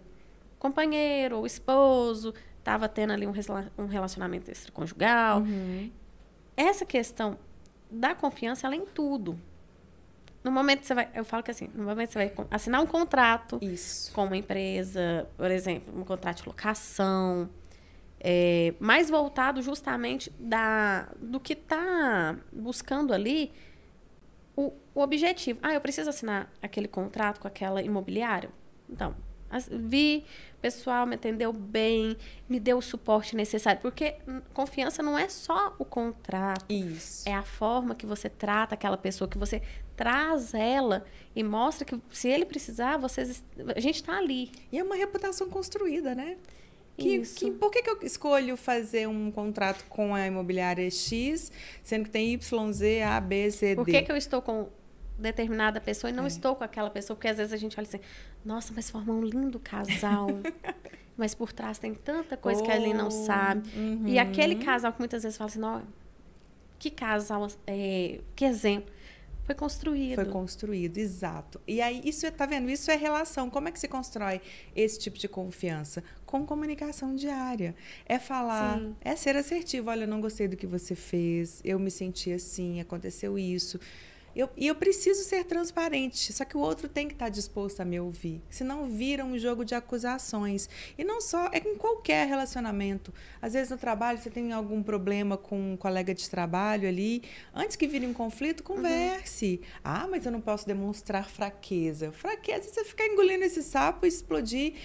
[0.57, 2.33] companheiro, o esposo,
[2.69, 3.33] tava tendo ali um,
[3.79, 5.41] um relacionamento extraconjugal.
[6.55, 7.35] Essa questão
[7.89, 9.39] da confiança, ela é em tudo.
[10.43, 12.79] No momento que você vai, eu falo que assim, no momento que você vai assinar
[12.79, 14.13] um contrato Isso.
[14.13, 17.49] com uma empresa, por exemplo, um contrato de locação,
[18.19, 23.51] é, mais voltado justamente da, do que está buscando ali
[24.55, 25.59] o, o objetivo.
[25.63, 28.51] Ah, eu preciso assinar aquele contrato com aquela imobiliária?
[28.87, 29.15] Então,
[29.71, 30.23] vi,
[30.57, 32.15] o pessoal me atendeu bem,
[32.47, 33.81] me deu o suporte necessário.
[33.81, 34.15] Porque
[34.53, 36.65] confiança não é só o contrato.
[36.71, 37.27] Isso.
[37.27, 39.61] É a forma que você trata aquela pessoa, que você
[39.95, 43.43] traz ela e mostra que se ele precisar, vocês,
[43.75, 44.51] a gente está ali.
[44.71, 46.37] E é uma reputação construída, né?
[46.97, 47.35] Que, Isso.
[47.35, 51.49] que- por que, que eu escolho fazer um contrato com a imobiliária X,
[51.81, 53.75] sendo que tem Y, Z, A, B, C, D?
[53.75, 54.67] Por que, que eu estou com
[55.17, 57.15] determinada pessoa e não estou com aquela pessoa?
[57.15, 57.99] Porque às vezes a gente olha assim,
[58.43, 60.27] nossa, mas formou um lindo casal.
[61.17, 63.69] mas por trás tem tanta coisa que ele não Oh, sabe.
[63.75, 64.07] uhum.
[64.07, 65.81] E aquele casal que muitas vezes fala assim, "Nó,
[66.77, 68.91] que casal, é, que exemplo.
[69.43, 70.13] Foi construído.
[70.15, 71.59] Foi construído, exato.
[71.67, 72.69] E aí, isso é, tá vendo?
[72.69, 73.49] Isso é relação.
[73.49, 74.39] Como é que se constrói
[74.75, 76.03] esse tipo de confiança?
[76.23, 77.75] Com comunicação diária.
[78.05, 78.95] É falar, Sim.
[79.01, 79.89] é ser assertivo.
[79.89, 83.79] Olha, eu não gostei do que você fez, eu me senti assim, aconteceu isso.
[84.39, 87.85] Eu, e eu preciso ser transparente, só que o outro tem que estar disposto a
[87.85, 88.41] me ouvir.
[88.49, 90.69] Senão vira um jogo de acusações.
[90.97, 93.13] E não só, é em qualquer relacionamento.
[93.41, 97.21] Às vezes no trabalho você tem algum problema com um colega de trabalho ali.
[97.53, 99.59] Antes que vire um conflito, converse.
[99.83, 102.13] Ah, mas eu não posso demonstrar fraqueza.
[102.13, 104.75] Fraqueza é você ficar engolindo esse sapo e explodir.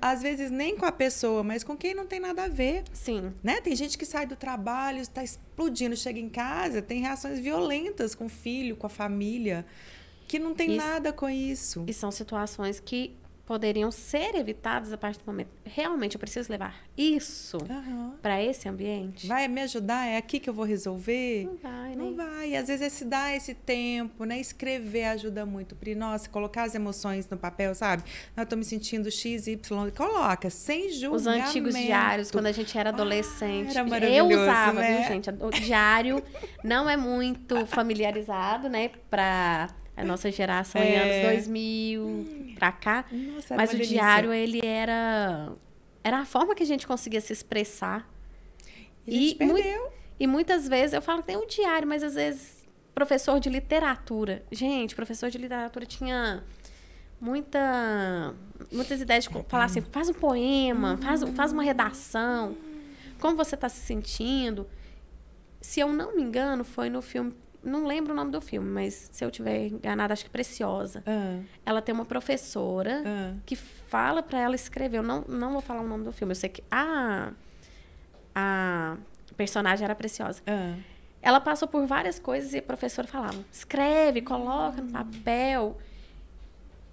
[0.00, 2.84] Às vezes nem com a pessoa, mas com quem não tem nada a ver.
[2.92, 3.32] Sim.
[3.42, 3.60] Né?
[3.60, 8.24] Tem gente que sai do trabalho, está explodindo, chega em casa, tem reações violentas com
[8.24, 9.66] o filho, com a família,
[10.26, 11.84] que não tem Isso- nada com isso.
[11.86, 13.14] E são situações que
[13.52, 15.50] poderiam ser evitadas a partir do momento.
[15.62, 18.14] Realmente eu preciso levar isso Aham.
[18.22, 19.26] para esse ambiente?
[19.26, 20.06] Vai me ajudar?
[20.06, 21.44] É aqui que eu vou resolver?
[21.44, 22.24] Não vai, Não né?
[22.24, 22.48] vai.
[22.52, 24.40] E às vezes é se dar esse tempo, né?
[24.40, 25.76] Escrever ajuda muito.
[25.76, 28.04] Pri, nossa, colocar as emoções no papel, sabe?
[28.34, 29.90] Eu tô me sentindo X, Y.
[29.94, 31.16] Coloca, sem julgamento.
[31.16, 33.76] Os antigos diários, quando a gente era adolescente.
[33.76, 35.00] era eu usava, né?
[35.00, 35.28] viu, gente?
[35.28, 36.22] O diário
[36.64, 38.92] não é muito familiarizado, né?
[39.10, 40.98] Pra a nossa geração em É.
[41.20, 43.04] anos 2000 pra cá.
[43.10, 43.94] Nossa, Mas uma o delícia.
[43.98, 45.52] diário, ele era...
[46.04, 48.08] Era a forma que a gente conseguia se expressar.
[49.06, 49.92] E E perdeu.
[50.18, 52.62] E muitas vezes, eu falo que tem o diário, mas às vezes
[52.94, 54.44] professor de literatura.
[54.52, 56.42] Gente, professor de literatura tinha
[57.20, 58.34] muita,
[58.70, 62.56] muitas ideias de falar assim, faz um poema, faz, faz uma redação,
[63.20, 64.68] como você está se sentindo.
[65.60, 69.08] Se eu não me engano, foi no filme, não lembro o nome do filme, mas
[69.12, 71.02] se eu tiver enganado, acho que Preciosa.
[71.06, 73.34] Ah, Ela tem uma professora ah.
[73.46, 74.98] que fala para ela escrever.
[74.98, 76.32] Eu não, não vou falar o nome do filme.
[76.32, 77.32] Eu sei que a,
[78.34, 78.96] a
[79.36, 80.42] personagem era preciosa.
[80.46, 80.74] Ah,
[81.20, 85.78] Ela passou por várias coisas e a professora falava: escreve, coloca no papel.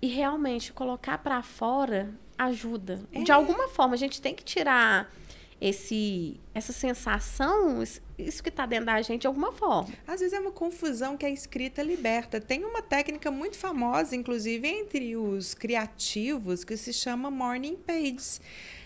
[0.01, 3.01] E realmente, colocar para fora ajuda.
[3.11, 5.11] De alguma forma, a gente tem que tirar
[5.59, 7.83] esse, essa sensação,
[8.27, 9.89] isso- que está dentro da gente, de alguma forma.
[10.07, 12.39] Às vezes é uma confusão que a escrita liberta.
[12.39, 18.41] Tem uma técnica muito famosa, inclusive, entre os criativos, que se chama morning pages.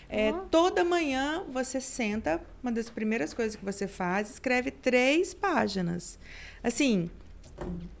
[0.08, 0.32] É.
[0.50, 6.18] Toda manhã você senta, uma das primeiras coisas que você faz, escreve três páginas.
[6.62, 7.10] Assim,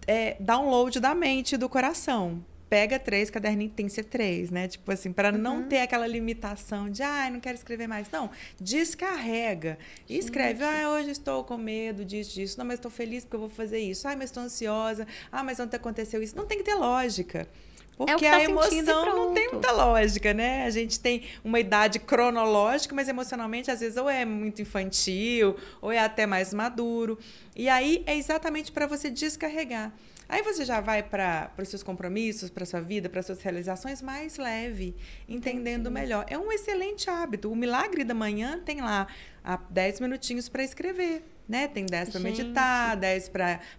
[0.06, 2.44] é, download da mente e do coração.
[2.74, 4.66] Pega três caderninhos, tem que ser três, né?
[4.66, 5.38] Tipo assim, para uhum.
[5.38, 8.10] não ter aquela limitação de, ai, ah, não quero escrever mais.
[8.10, 8.28] Não,
[8.60, 9.78] descarrega.
[10.08, 12.58] E escreve, ah, hoje estou com medo disso, disso.
[12.58, 14.08] Não, mas estou feliz porque eu vou fazer isso.
[14.08, 15.06] Ah, mas estou ansiosa.
[15.30, 16.34] Ah, mas ontem aconteceu isso.
[16.34, 17.46] Não tem que ter lógica.
[17.96, 20.64] Porque é tá a emoção não tem muita lógica, né?
[20.64, 25.92] A gente tem uma idade cronológica, mas emocionalmente, às vezes, ou é muito infantil, ou
[25.92, 27.16] é até mais maduro.
[27.54, 29.92] E aí é exatamente para você descarregar.
[30.28, 34.36] Aí você já vai para os seus compromissos, para sua vida, para suas realizações mais
[34.36, 34.94] leve,
[35.28, 35.94] entendendo Entendi.
[35.94, 36.24] melhor.
[36.28, 37.50] É um excelente hábito.
[37.50, 39.06] O milagre da manhã tem lá
[39.70, 41.22] 10 minutinhos para escrever.
[41.46, 41.68] Né?
[41.68, 43.30] Tem 10 para meditar, 10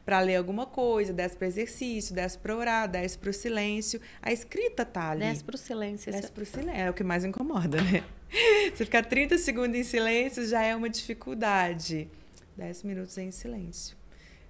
[0.06, 4.00] para ler alguma coisa, 10 para exercício, 10 para orar, 10 para o silêncio.
[4.22, 5.22] A escrita tá ali.
[5.22, 6.12] 10 para o silêncio.
[6.12, 6.82] 10 para o silêncio.
[6.82, 8.04] É o que mais incomoda, né?
[8.72, 12.08] Você ficar 30 segundos em silêncio já é uma dificuldade.
[12.56, 13.98] 10 minutos em silêncio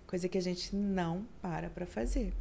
[0.07, 2.33] coisa que a gente não para para fazer.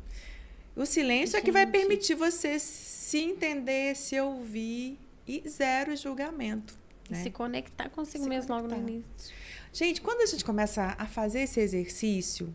[0.76, 1.36] O silêncio gente.
[1.36, 6.76] é que vai permitir você se entender, se ouvir e zero julgamento.
[7.08, 7.22] Né?
[7.22, 8.74] Se conectar consigo se mesmo conectar.
[8.74, 9.34] logo no início.
[9.72, 12.54] Gente, quando a gente começa a fazer esse exercício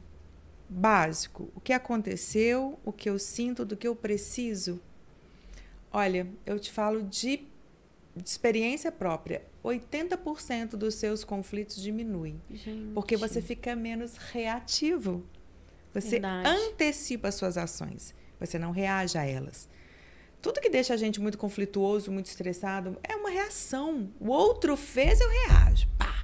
[0.68, 4.80] básico, o que aconteceu, o que eu sinto, do que eu preciso,
[5.92, 7.44] olha, eu te falo de,
[8.16, 9.42] de experiência própria.
[9.70, 12.42] 80% dos seus conflitos diminuem.
[12.52, 12.94] Gente.
[12.94, 15.24] Porque você fica menos reativo.
[15.94, 16.48] Você Verdade.
[16.48, 18.14] antecipa as suas ações.
[18.40, 19.68] Você não reage a elas.
[20.42, 24.10] Tudo que deixa a gente muito conflituoso, muito estressado, é uma reação.
[24.20, 25.88] O outro fez, eu reajo.
[25.98, 26.24] Pá!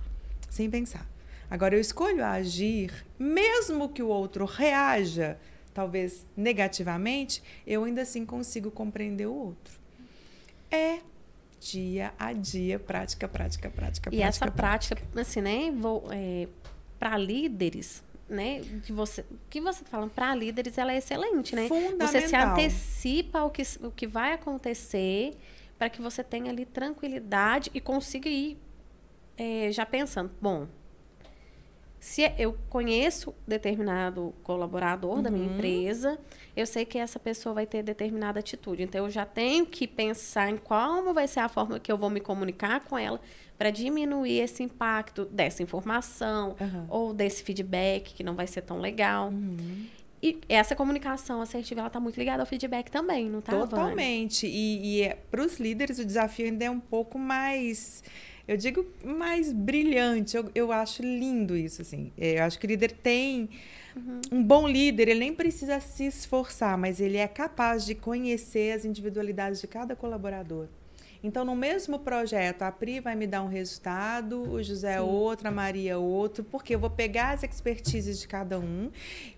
[0.49, 1.05] Sem pensar.
[1.49, 5.37] Agora, eu escolho agir, mesmo que o outro reaja,
[5.73, 9.77] talvez negativamente, eu ainda assim consigo compreender o outro.
[10.71, 10.99] É
[11.65, 14.15] dia a dia, prática, prática, prática, e prática.
[14.15, 16.47] E essa prática, prática, assim, né, vou, é,
[16.99, 21.67] para líderes, né, que você, que você tá falando para líderes, ela é excelente, né?
[21.67, 22.07] Fundamental.
[22.07, 25.35] Você se antecipa o que, o que vai acontecer
[25.77, 28.57] para que você tenha ali tranquilidade e consiga ir
[29.37, 30.67] é, já pensando, bom,
[31.99, 35.23] se eu conheço determinado colaborador uhum.
[35.23, 35.55] da minha uhum.
[35.55, 36.19] empresa,
[36.55, 38.83] eu sei que essa pessoa vai ter determinada atitude.
[38.83, 42.09] Então, eu já tenho que pensar em como vai ser a forma que eu vou
[42.09, 43.19] me comunicar com ela
[43.57, 46.85] para diminuir esse impacto dessa informação uhum.
[46.89, 49.29] ou desse feedback que não vai ser tão legal.
[49.29, 49.85] Uhum.
[50.23, 53.51] E essa comunicação assertiva, ela está muito ligada ao feedback também, não está?
[53.51, 54.47] Totalmente.
[54.47, 58.01] E, e é, para os líderes, o desafio ainda é um pouco mais
[58.47, 60.37] eu digo mais brilhante.
[60.37, 62.11] Eu, eu acho lindo isso, assim.
[62.17, 63.49] É, eu acho que o líder tem.
[63.95, 64.21] Uhum.
[64.31, 68.85] Um bom líder, ele nem precisa se esforçar, mas ele é capaz de conhecer as
[68.85, 70.67] individualidades de cada colaborador.
[71.25, 75.05] Então, no mesmo projeto, a Pri vai me dar um resultado, o José é Sim.
[75.05, 78.91] outro, a Maria é outro, porque eu vou pegar as expertises de cada um,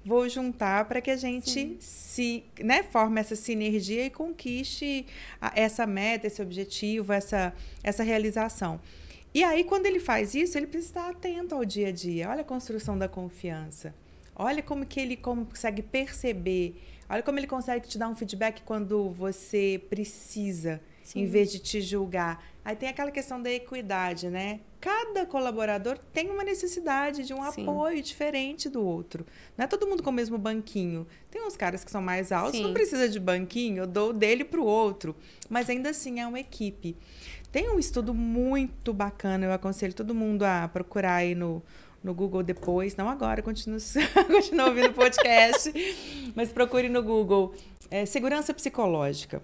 [0.03, 1.77] vou juntar para que a gente Sim.
[1.79, 5.05] se, né, forme essa sinergia e conquiste
[5.55, 8.81] essa meta, esse objetivo, essa, essa realização.
[9.33, 12.29] E aí, quando ele faz isso, ele precisa estar atento ao dia a dia.
[12.29, 13.95] Olha a construção da confiança.
[14.37, 16.81] Olha como que ele consegue perceber.
[17.09, 20.79] Olha como ele consegue te dar um feedback quando você precisa.
[21.07, 21.21] Sim.
[21.21, 22.43] em vez de te julgar.
[22.65, 24.59] Aí tem aquela questão da equidade, né?
[24.81, 27.63] Cada colaborador tem uma necessidade de um Sim.
[27.63, 29.25] apoio diferente do outro.
[29.57, 31.07] Não é todo mundo com o mesmo banquinho.
[31.31, 32.63] Tem uns caras que são mais altos, Sim.
[32.63, 35.15] não precisa de banquinho, eu dou dele para o outro.
[35.49, 36.97] Mas ainda assim é uma equipe.
[37.53, 41.63] Tem um estudo muito bacana, eu aconselho todo mundo a procurar aí no,
[42.03, 43.79] no Google depois, não agora, continua,
[44.27, 45.73] continua ouvindo o podcast,
[46.35, 47.53] mas procure no Google.
[47.89, 49.41] É, segurança psicológica.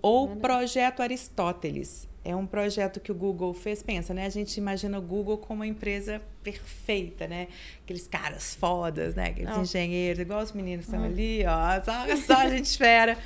[0.00, 2.08] Ou não, Projeto Aristóteles.
[2.24, 3.82] É um projeto que o Google fez.
[3.82, 4.24] Pensa, né?
[4.24, 7.48] A gente imagina o Google como uma empresa perfeita, né?
[7.82, 9.26] Aqueles caras fodas, né?
[9.26, 9.62] Aqueles não.
[9.62, 11.82] engenheiros, igual os meninos estão ali, ó.
[11.82, 13.18] Só, só a gente espera.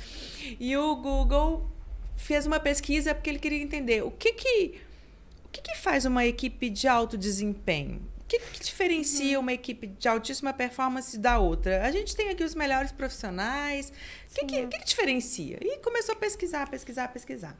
[0.59, 1.65] E o Google
[2.17, 4.81] fez uma pesquisa porque ele queria entender o que que,
[5.45, 9.43] o que, que faz uma equipe de alto desempenho que, que diferencia uhum.
[9.43, 11.83] uma equipe de altíssima performance da outra?
[11.83, 13.91] A gente tem aqui os melhores profissionais.
[14.29, 15.57] O que, que, que, diferencia?
[15.59, 17.57] E começou a pesquisar, pesquisar, pesquisar.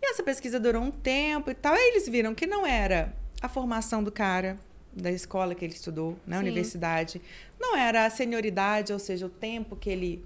[0.00, 1.72] E essa pesquisa durou um tempo e tal.
[1.72, 4.58] Aí eles viram que não era a formação do cara,
[4.92, 6.42] da escola que ele estudou, na Sim.
[6.42, 7.20] universidade.
[7.58, 10.24] Não era a senioridade, ou seja, o tempo que ele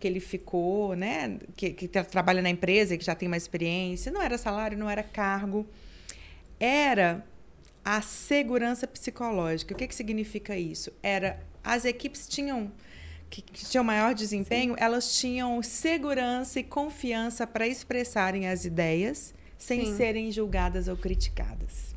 [0.00, 1.38] que ele ficou, né?
[1.54, 4.10] Que, que trabalha na empresa, que já tem mais experiência.
[4.10, 5.66] Não era salário, não era cargo.
[6.58, 7.22] Era
[7.84, 9.74] a segurança psicológica.
[9.74, 10.92] O que, que significa isso?
[11.02, 12.70] Era as equipes tinham
[13.28, 14.80] que, que tinham maior desempenho, Sim.
[14.82, 19.96] elas tinham segurança e confiança para expressarem as ideias sem Sim.
[19.96, 21.90] serem julgadas ou criticadas.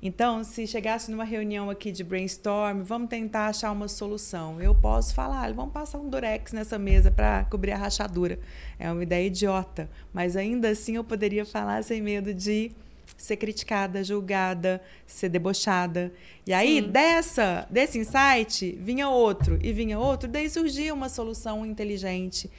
[0.00, 4.60] Então, se chegasse numa reunião aqui de brainstorm, vamos tentar achar uma solução.
[4.60, 8.38] Eu posso falar, vamos passar um durex nessa mesa para cobrir a rachadura.
[8.78, 12.70] É uma ideia idiota, mas ainda assim eu poderia falar sem medo de
[13.16, 16.12] ser criticada, julgada, ser debochada.
[16.46, 16.90] E aí, Sim.
[16.90, 22.50] dessa, desse insight, vinha outro e vinha outro, daí surgia uma solução inteligente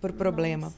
[0.00, 0.72] para o problema.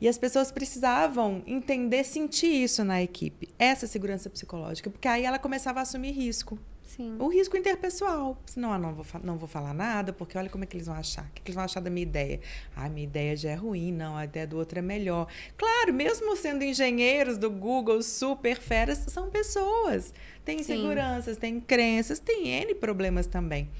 [0.00, 5.38] E as pessoas precisavam entender, sentir isso na equipe, essa segurança psicológica, porque aí ela
[5.38, 6.58] começava a assumir risco.
[6.98, 7.14] Sim.
[7.20, 8.36] O risco interpessoal.
[8.44, 10.96] Senão, ah, não, vou, não vou falar nada, porque olha como é que eles vão
[10.96, 11.24] achar.
[11.26, 12.40] O que, que eles vão achar da minha ideia?
[12.74, 15.28] Ah, minha ideia já é ruim, não, a ideia do outro é melhor.
[15.56, 20.12] Claro, mesmo sendo engenheiros do Google, super feras, são pessoas.
[20.44, 23.70] Tem inseguranças, tem crenças, tem N problemas também.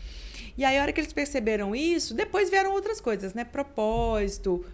[0.56, 3.44] E aí, a hora que eles perceberam isso, depois vieram outras coisas, né?
[3.44, 4.64] Propósito,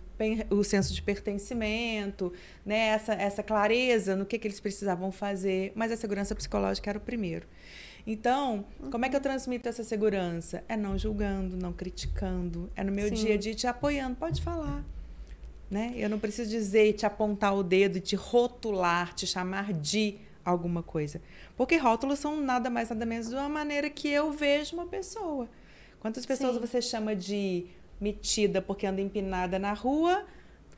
[0.51, 2.31] o senso de pertencimento,
[2.65, 2.89] né?
[2.89, 7.01] essa, essa clareza no que, que eles precisavam fazer, mas a segurança psicológica era o
[7.01, 7.47] primeiro.
[8.07, 8.91] Então, uhum.
[8.91, 10.63] como é que eu transmito essa segurança?
[10.69, 13.15] É não julgando, não criticando, é no meu Sim.
[13.15, 14.85] dia a dia te apoiando, pode falar.
[15.71, 15.95] Né?
[15.97, 21.21] Eu não preciso dizer, te apontar o dedo, te rotular, te chamar de alguma coisa.
[21.57, 25.49] Porque rótulos são nada mais, nada menos de uma maneira que eu vejo uma pessoa.
[25.99, 26.61] Quantas pessoas Sim.
[26.61, 27.67] você chama de
[28.01, 30.25] metida porque anda empinada na rua.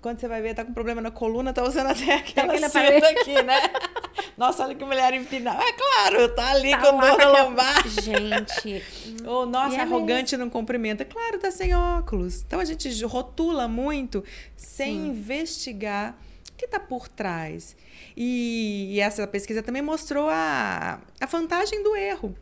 [0.00, 3.42] Quando você vai ver, tá com problema na coluna, tá usando até aquela cinta aqui,
[3.42, 3.60] né?
[4.36, 5.62] Nossa, olha que mulher empinada.
[5.62, 7.88] É claro, tá ali tá com dor na lombar.
[7.88, 8.82] Gente.
[9.26, 10.44] Ou, oh, nossa, é arrogante mesmo.
[10.44, 11.04] não cumprimenta.
[11.04, 12.42] Claro, tá sem óculos.
[12.46, 14.22] Então a gente rotula muito
[14.54, 15.08] sem Sim.
[15.08, 16.18] investigar
[16.52, 17.74] o que tá por trás.
[18.14, 22.36] E, e essa pesquisa também mostrou a, a vantagem do erro.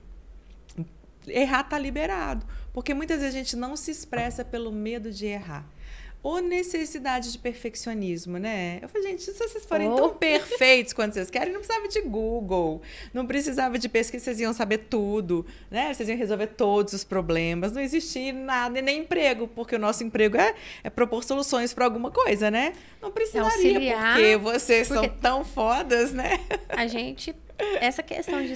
[1.29, 2.45] Errar tá liberado.
[2.73, 5.65] Porque muitas vezes a gente não se expressa pelo medo de errar.
[6.25, 8.79] Ou necessidade de perfeccionismo, né?
[8.81, 9.95] Eu falei, gente, se vocês forem oh.
[9.95, 12.81] tão perfeitos quanto vocês querem, não precisava de Google,
[13.13, 15.93] não precisava de pesquisa, vocês iam saber tudo, né?
[15.93, 20.39] Vocês iam resolver todos os problemas, não existia nada, nem emprego, porque o nosso emprego
[20.39, 22.73] é, é propor soluções para alguma coisa, né?
[23.03, 26.41] Não precisaria, Auxiliar, porque vocês porque são tão fodas, né?
[26.69, 27.37] A gente,
[27.79, 28.55] essa questão de,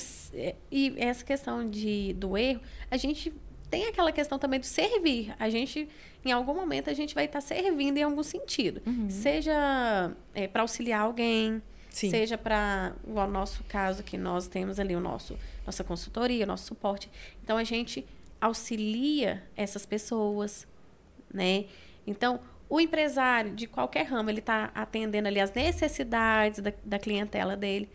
[0.73, 3.31] e essa questão de, do erro, a gente
[3.71, 5.35] tem aquela questão também do servir.
[5.39, 5.89] A gente,
[6.25, 8.83] em algum momento, a gente vai estar servindo em algum sentido.
[8.87, 9.11] Uhum.
[9.11, 12.11] Seja é, para auxiliar alguém, Sim.
[12.11, 17.11] seja para o nosso caso que nós temos ali o nosso nossa consultoria, nosso suporte.
[17.43, 18.07] Então a gente
[18.41, 20.67] auxilia essas pessoas,
[21.33, 21.67] né?
[22.07, 22.41] Então
[22.71, 27.89] o empresário de qualquer ramo ele está atendendo ali as necessidades da, da clientela dele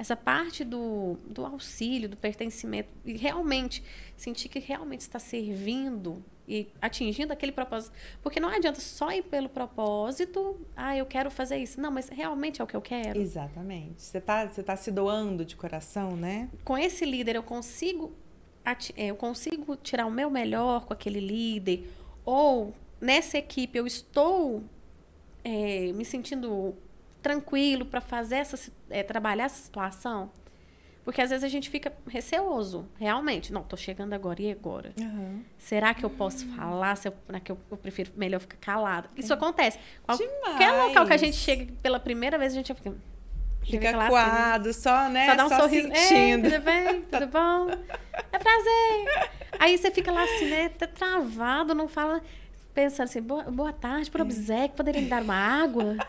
[0.00, 3.84] essa parte do, do auxílio, do pertencimento, e realmente
[4.16, 7.92] sentir que realmente está servindo e atingindo aquele propósito.
[8.22, 11.78] Porque não adianta só ir pelo propósito, ah, eu quero fazer isso.
[11.78, 13.20] Não, mas realmente é o que eu quero.
[13.20, 14.00] Exatamente.
[14.00, 16.48] Você está você tá se doando de coração, né?
[16.64, 18.10] Com esse líder, eu consigo,
[18.96, 21.86] é, eu consigo tirar o meu melhor com aquele líder,
[22.24, 24.64] ou nessa equipe eu estou
[25.44, 26.74] é, me sentindo
[27.20, 30.30] tranquilo para fazer essa é, trabalhar essa situação?
[31.04, 33.52] Porque às vezes a gente fica receoso, realmente.
[33.52, 34.92] Não, tô chegando agora e agora.
[35.00, 35.42] Uhum.
[35.58, 36.54] Será que eu posso uhum.
[36.54, 36.96] falar?
[36.96, 39.08] Se eu, que eu, eu, prefiro melhor ficar calada.
[39.16, 39.36] Isso é.
[39.36, 39.78] acontece.
[40.04, 40.88] Qualquer Demais.
[40.88, 42.94] local que a gente chega pela primeira vez, a gente fica.
[43.62, 45.26] Fica coado, assim, só, né?
[45.26, 45.88] Só dá um só sorriso.
[45.94, 46.50] Sentindo.
[46.50, 47.02] tudo bem?
[47.02, 47.68] Tudo bom?
[48.32, 49.30] É prazer.
[49.58, 50.68] Aí você fica lá assim, né?
[50.70, 52.22] Tá travado, não fala.
[52.74, 55.96] Pensando assim, boa, boa tarde, por obséquio, poderia me dar uma água?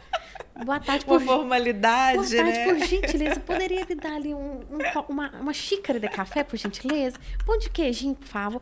[0.66, 1.20] Boa tarde, por...
[1.20, 2.66] Uma formalidade, Boa tarde, né?
[2.66, 3.40] por gentileza.
[3.42, 7.18] Poderia me dar ali um, um, uma, uma xícara de café, por gentileza?
[7.46, 8.62] Pão de queijinho, por favor.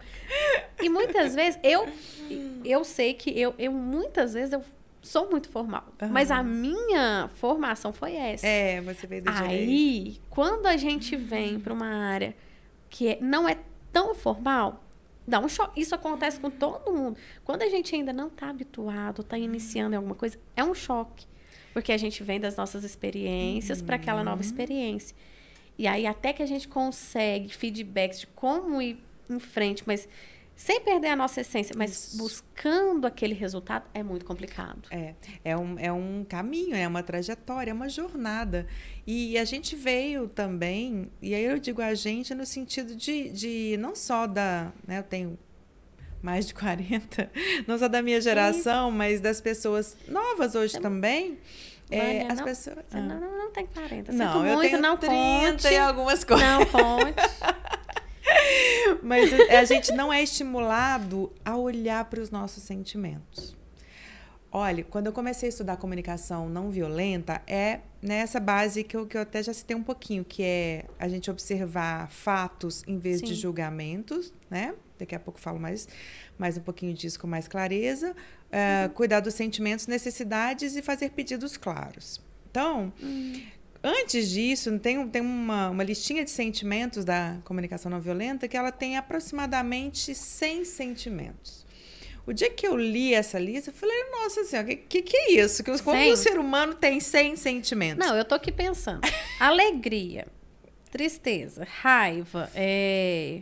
[0.81, 1.89] E muitas vezes, eu,
[2.63, 4.63] eu sei que eu, eu muitas vezes, eu
[5.01, 5.85] sou muito formal.
[6.01, 6.09] Uhum.
[6.09, 8.45] Mas a minha formação foi essa.
[8.47, 10.21] É, você veio do Aí, direito.
[10.29, 12.35] quando a gente vem para uma área
[12.89, 13.57] que é, não é
[13.91, 14.83] tão formal,
[15.29, 15.79] dá um choque.
[15.79, 17.17] Isso acontece com todo mundo.
[17.43, 21.25] Quando a gente ainda não está habituado, está iniciando em alguma coisa, é um choque.
[21.73, 23.85] Porque a gente vem das nossas experiências uhum.
[23.85, 25.15] para aquela nova experiência.
[25.77, 30.09] E aí, até que a gente consegue feedbacks de como ir em frente, mas
[30.59, 32.17] sem perder a nossa essência, mas Isso.
[32.17, 34.89] buscando aquele resultado, é muito complicado.
[34.91, 35.13] É,
[35.45, 38.67] é um, é um caminho, é uma trajetória, é uma jornada.
[39.07, 43.77] E a gente veio também, e aí eu digo a gente no sentido de, de
[43.79, 44.73] não só da.
[44.85, 45.39] Né, eu tenho
[46.21, 47.31] mais de 40,
[47.65, 51.37] não só da minha geração, mas das pessoas novas hoje também.
[51.89, 52.85] É, as não, pessoas.
[52.91, 52.99] Ah.
[52.99, 54.11] Não, não, não tem 40.
[54.11, 55.73] Não, Sinto eu muito, tenho não 30 conte.
[55.73, 56.45] e algumas coisas.
[56.45, 57.15] Não conte.
[59.03, 63.57] Mas a gente não é estimulado a olhar para os nossos sentimentos.
[64.51, 69.15] Olha, quando eu comecei a estudar comunicação não violenta, é nessa base que eu, que
[69.15, 73.27] eu até já citei um pouquinho, que é a gente observar fatos em vez Sim.
[73.27, 74.73] de julgamentos, né?
[74.97, 75.87] Daqui a pouco falo mais,
[76.37, 78.11] mais um pouquinho disso com mais clareza.
[78.11, 78.89] Uh, uhum.
[78.95, 82.19] Cuidar dos sentimentos, necessidades e fazer pedidos claros.
[82.49, 83.41] Então, uhum.
[83.83, 88.71] Antes disso, tem, tem uma, uma listinha de sentimentos da comunicação não violenta que ela
[88.71, 91.65] tem aproximadamente 100 sentimentos.
[92.25, 95.31] O dia que eu li essa lista, eu falei, nossa senhora, o que, que, é
[95.31, 95.63] isso?
[95.63, 98.05] Que, como o ser humano tem 100 sentimentos?
[98.05, 99.01] Não, eu tô aqui pensando.
[99.39, 100.27] Alegria,
[100.91, 103.41] tristeza, raiva, é...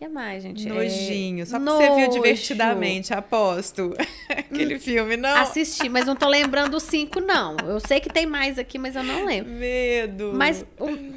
[0.00, 0.66] Que mais, gente?
[0.66, 1.42] Nojinho.
[1.42, 1.44] É...
[1.44, 3.94] Só porque você viu divertidamente, aposto.
[4.30, 5.36] Aquele hum, filme, não?
[5.36, 7.54] Assisti, mas não tô lembrando os cinco, não.
[7.68, 9.52] Eu sei que tem mais aqui, mas eu não lembro.
[9.52, 10.32] Medo.
[10.34, 10.64] Mas,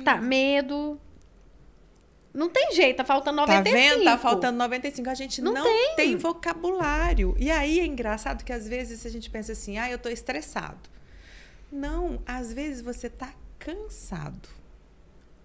[0.04, 1.00] tá, medo,
[2.34, 3.64] não tem jeito, tá faltando 95.
[3.64, 4.04] Tá vendo?
[4.04, 5.10] Tá faltando 95.
[5.10, 5.96] A gente não, não tem.
[5.96, 6.16] tem.
[6.18, 7.38] vocabulário.
[7.40, 10.90] E aí é engraçado que às vezes a gente pensa assim, ah, eu tô estressado.
[11.72, 14.50] Não, às vezes você tá cansado.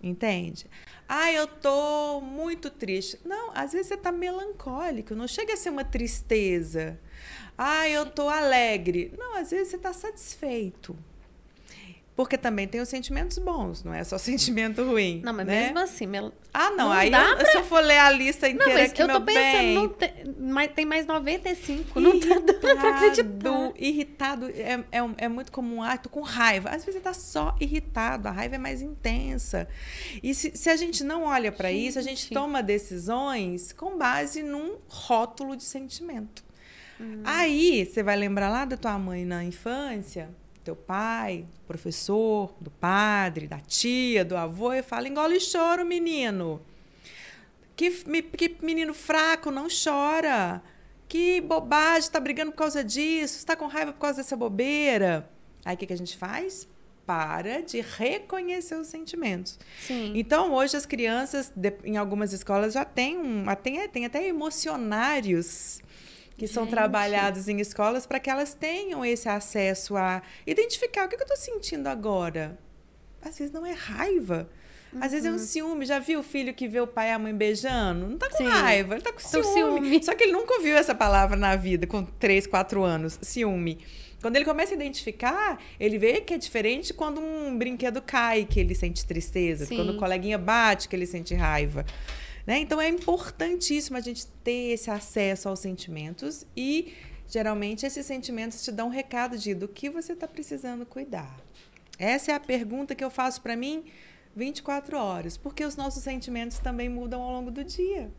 [0.03, 0.67] Entende?
[1.09, 3.19] Ah, eu tô muito triste.
[3.25, 7.01] Não, às vezes você tá melancólico, não chega a ser uma tristeza.
[7.57, 9.13] Ah, eu tô alegre.
[9.19, 10.97] Não, às vezes você tá satisfeito.
[12.19, 15.23] Porque também tem os sentimentos bons, não é só sentimento ruim.
[15.25, 15.67] Não, mas né?
[15.67, 16.05] mesmo assim.
[16.05, 16.33] Mel...
[16.53, 16.87] Ah, não.
[16.87, 17.47] não aí eu, pra...
[17.47, 19.89] se eu for ler a lista inteira não, aqui, eu tô pensando, bem...
[19.91, 22.01] tem, mas tem mais 95.
[22.01, 23.73] Irritado, não tá dando pra acreditar.
[23.77, 25.81] Irritado é, é, é muito comum.
[25.81, 26.71] Ah, tô com raiva.
[26.71, 28.27] Às vezes ele tá só irritado.
[28.27, 29.69] A raiva é mais intensa.
[30.21, 34.43] E se, se a gente não olha para isso, a gente toma decisões com base
[34.43, 36.43] num rótulo de sentimento.
[37.01, 37.23] Hum.
[37.23, 40.31] Aí, você vai lembrar lá da tua mãe na infância
[40.69, 46.61] teu pai, do professor, do padre, da tia, do avô, e fala: engole choro, menino.
[47.75, 50.63] Que, que menino fraco, não chora.
[51.09, 55.31] Que bobagem, está brigando por causa disso, está com raiva por causa dessa bobeira.
[55.65, 56.69] Aí o que, que a gente faz?
[57.07, 59.59] Para de reconhecer os sentimentos.
[59.81, 60.13] Sim.
[60.15, 61.51] Então, hoje as crianças,
[61.83, 65.81] em algumas escolas, já têm, um, tem, tem até emocionários
[66.39, 66.55] que Gente.
[66.55, 71.21] são trabalhados em escolas para que elas tenham esse acesso a identificar o que, eu
[71.21, 72.57] estou sentindo agora.
[73.21, 74.49] Às vezes não é raiva.
[74.93, 75.09] Às uhum.
[75.11, 75.39] vezes é um uhum.
[75.39, 75.85] ciúme.
[75.85, 78.07] Já viu o filho que vê o pai e a mãe beijando?
[78.07, 78.47] Não tá com Sim.
[78.47, 79.53] raiva, ele tá com ciúme.
[79.53, 80.05] ciúme.
[80.05, 83.19] Só que ele nunca ouviu essa palavra na vida, com 3, 4 anos.
[83.21, 83.81] Ciúme.
[84.23, 88.61] Quando ele começa a identificar, ele vê que é diferente quando um brinquedo cai, que
[88.61, 89.67] ele sente tristeza.
[89.67, 89.77] Sim.
[89.77, 91.85] Quando o coleguinha bate, que ele sente raiva.
[92.49, 92.61] Né?
[92.61, 96.95] Então é importantíssimo a gente ter esse acesso aos sentimentos e
[97.29, 101.39] geralmente esses sentimentos te dão um recado de do que você está precisando cuidar.
[101.99, 103.85] Essa é a pergunta que eu faço para mim
[104.35, 108.11] 24 horas, porque os nossos sentimentos também mudam ao longo do dia.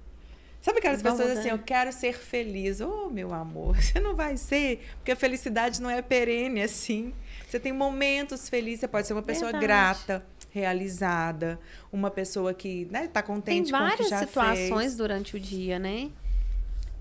[0.62, 1.38] Sabe aquelas pessoas mudando.
[1.40, 2.82] assim, eu quero ser feliz.
[2.82, 7.16] Oh, meu amor, você não vai ser, porque a felicidade não é perene assim.
[7.48, 9.66] Você tem momentos felizes, você pode ser uma pessoa Verdade.
[9.66, 11.60] grata realizada,
[11.92, 14.32] uma pessoa que está né, tá contente com o que já fez.
[14.32, 16.10] Tem várias situações durante o dia, né?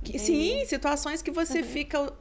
[0.02, 1.64] Que, sim, situações que você uhum.
[1.64, 2.12] fica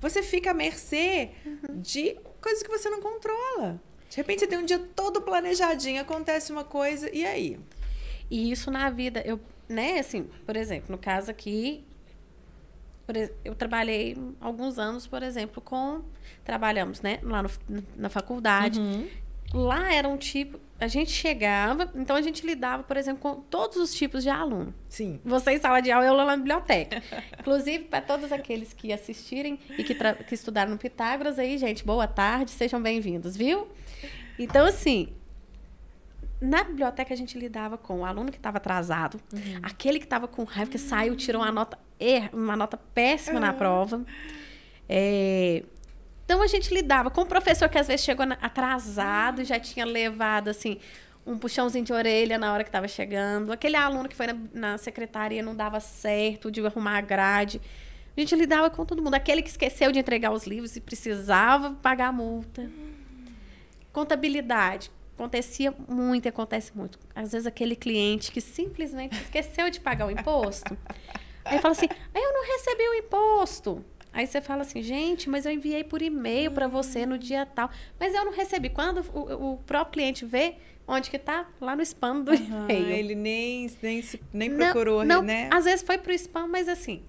[0.00, 1.80] você fica à mercê uhum.
[1.80, 3.80] de coisas que você não controla.
[4.10, 7.58] De repente você tem um dia todo planejadinho, acontece uma coisa e aí?
[8.28, 11.84] E isso na vida, eu, né, assim, por exemplo, no caso aqui,
[13.44, 16.02] eu trabalhei alguns anos, por exemplo, com
[16.44, 17.50] trabalhamos, né, lá no,
[17.96, 18.80] na faculdade.
[18.80, 19.08] Uhum.
[19.52, 20.58] Lá era um tipo.
[20.80, 24.74] A gente chegava, então a gente lidava, por exemplo, com todos os tipos de aluno.
[24.88, 25.20] Sim.
[25.24, 27.00] Você em sala de aula, eu lá na biblioteca.
[27.38, 32.08] Inclusive, para todos aqueles que assistirem e que, que estudaram no Pitágoras aí, gente, boa
[32.08, 33.68] tarde, sejam bem-vindos, viu?
[34.36, 35.12] Então, assim,
[36.40, 39.60] na biblioteca a gente lidava com o aluno que estava atrasado, uhum.
[39.62, 41.78] aquele que estava com raiva, que saiu, tirou uma nota,
[42.32, 43.46] uma nota péssima uhum.
[43.46, 44.04] na prova.
[44.88, 45.62] É,
[46.24, 49.84] então a gente lidava com o professor que às vezes chegou atrasado e já tinha
[49.84, 50.78] levado assim
[51.26, 54.78] um puxãozinho de orelha na hora que estava chegando, aquele aluno que foi na, na
[54.78, 57.60] secretaria não dava certo de arrumar a grade.
[58.16, 59.14] A gente lidava com todo mundo.
[59.14, 62.70] Aquele que esqueceu de entregar os livros e precisava pagar a multa.
[63.92, 64.90] Contabilidade.
[65.14, 66.98] Acontecia muito e acontece muito.
[67.14, 70.76] Às vezes aquele cliente que simplesmente esqueceu de pagar o imposto.
[71.44, 73.84] Aí fala assim: eu não recebi o imposto.
[74.12, 77.70] Aí você fala assim, gente, mas eu enviei por e-mail para você no dia tal,
[77.98, 78.68] mas eu não recebi.
[78.68, 80.56] Quando o, o próprio cliente vê,
[80.86, 81.48] onde que tá?
[81.60, 82.88] Lá no spam do uhum, e-mail.
[82.88, 85.48] Ele nem, nem, nem procurou, não, né?
[85.50, 87.02] Às vezes foi pro spam, mas assim,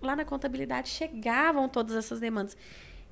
[0.00, 2.56] lá na contabilidade chegavam todas essas demandas.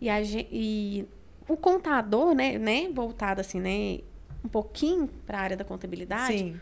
[0.00, 1.06] E, a, e
[1.46, 4.00] o contador, né, né, voltado assim, né,
[4.42, 6.60] um pouquinho para a área da contabilidade, Sim.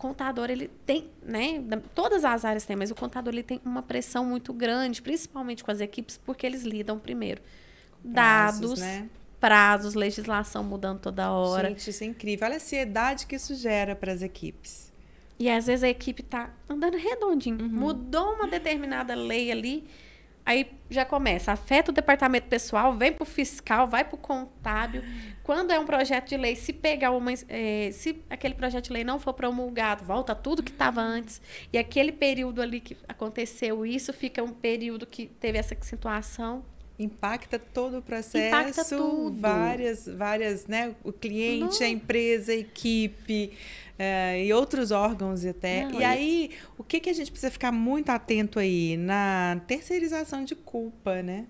[0.00, 1.62] Contador, ele tem, né?
[1.94, 5.70] Todas as áreas têm, mas o contador ele tem uma pressão muito grande, principalmente com
[5.70, 7.42] as equipes, porque eles lidam primeiro.
[8.02, 9.08] Prazos, Dados, né?
[9.38, 11.68] prazos, legislação mudando toda hora.
[11.68, 12.46] Gente, isso é incrível.
[12.46, 14.90] Olha a ansiedade que isso gera para as equipes.
[15.38, 17.68] E às vezes a equipe tá andando redondinho.
[17.68, 19.84] Mudou uma determinada lei ali,
[20.46, 21.52] aí já começa.
[21.52, 25.02] Afeta o departamento pessoal, vem pro fiscal, vai pro contábil.
[25.42, 27.32] Quando é um projeto de lei, se pegar uma.
[27.48, 31.40] eh, se aquele projeto de lei não for promulgado, volta tudo que estava antes.
[31.72, 36.64] E aquele período ali que aconteceu isso, fica um período que teve essa situação.
[36.98, 39.40] Impacta todo o processo, Impacta tudo.
[39.40, 40.94] várias, várias, né?
[41.02, 41.92] O cliente, a Não.
[41.94, 43.52] empresa, a equipe
[43.98, 45.84] eh, e outros órgãos até.
[45.84, 48.98] Não, e e- aí, o que, que a gente precisa ficar muito atento aí?
[48.98, 51.46] Na terceirização de culpa, né?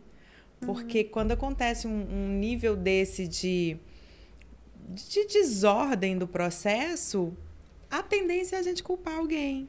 [0.61, 3.77] Porque quando acontece um, um nível desse de,
[5.09, 7.33] de desordem do processo,
[7.91, 9.69] a tendência é a gente culpar alguém.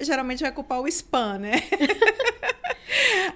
[0.00, 1.52] Geralmente vai culpar o spam, né?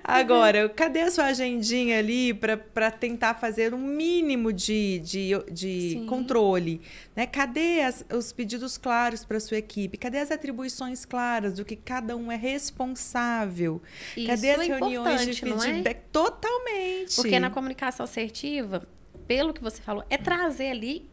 [0.05, 6.07] Agora, cadê a sua agendinha ali para tentar fazer um mínimo de, de, de Sim.
[6.07, 6.81] controle?
[7.15, 7.27] Né?
[7.27, 9.97] Cadê as- os pedidos claros para sua equipe?
[9.99, 13.81] Cadê as atribuições claras do que cada um é responsável?
[14.17, 15.35] Isso Cadê as é reuniões de é?
[15.59, 16.01] feedback?
[16.11, 17.15] Totalmente.
[17.17, 18.87] Porque na comunicação assertiva,
[19.27, 21.09] pelo que você falou, é trazer ali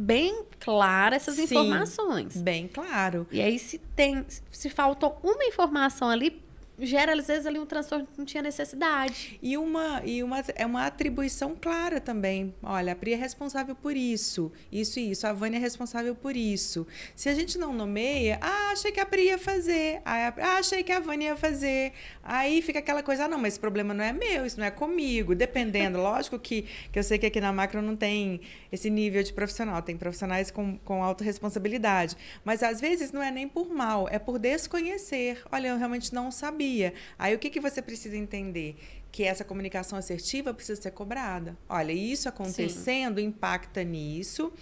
[0.00, 1.44] bem clara essas Sim.
[1.44, 2.36] informações.
[2.36, 3.26] Bem claro.
[3.30, 6.42] E aí, se tem, se faltou uma informação ali,
[6.82, 9.38] gera às vezes ali um transtorno que não tinha necessidade.
[9.42, 12.54] E uma, e uma, é uma atribuição clara também.
[12.62, 15.26] Olha, a Pri é responsável por isso, isso e isso.
[15.26, 16.86] A Vânia é responsável por isso.
[17.14, 20.00] Se a gente não nomeia, ah, achei que a Pri ia fazer.
[20.04, 21.92] Ah, achei que a Vânia ia fazer.
[22.22, 24.70] Aí fica aquela coisa, ah, não, mas esse problema não é meu, isso não é
[24.70, 25.34] comigo.
[25.34, 28.40] Dependendo, lógico que, que eu sei que aqui na macro não tem
[28.72, 32.16] esse nível de profissional, tem profissionais com, com autorresponsabilidade.
[32.44, 35.42] Mas às vezes não é nem por mal, é por desconhecer.
[35.50, 36.69] Olha, eu realmente não sabia.
[37.18, 38.76] Aí o que, que você precisa entender?
[39.12, 41.56] Que essa comunicação assertiva precisa ser cobrada.
[41.68, 44.52] Olha, isso acontecendo impacta nisso.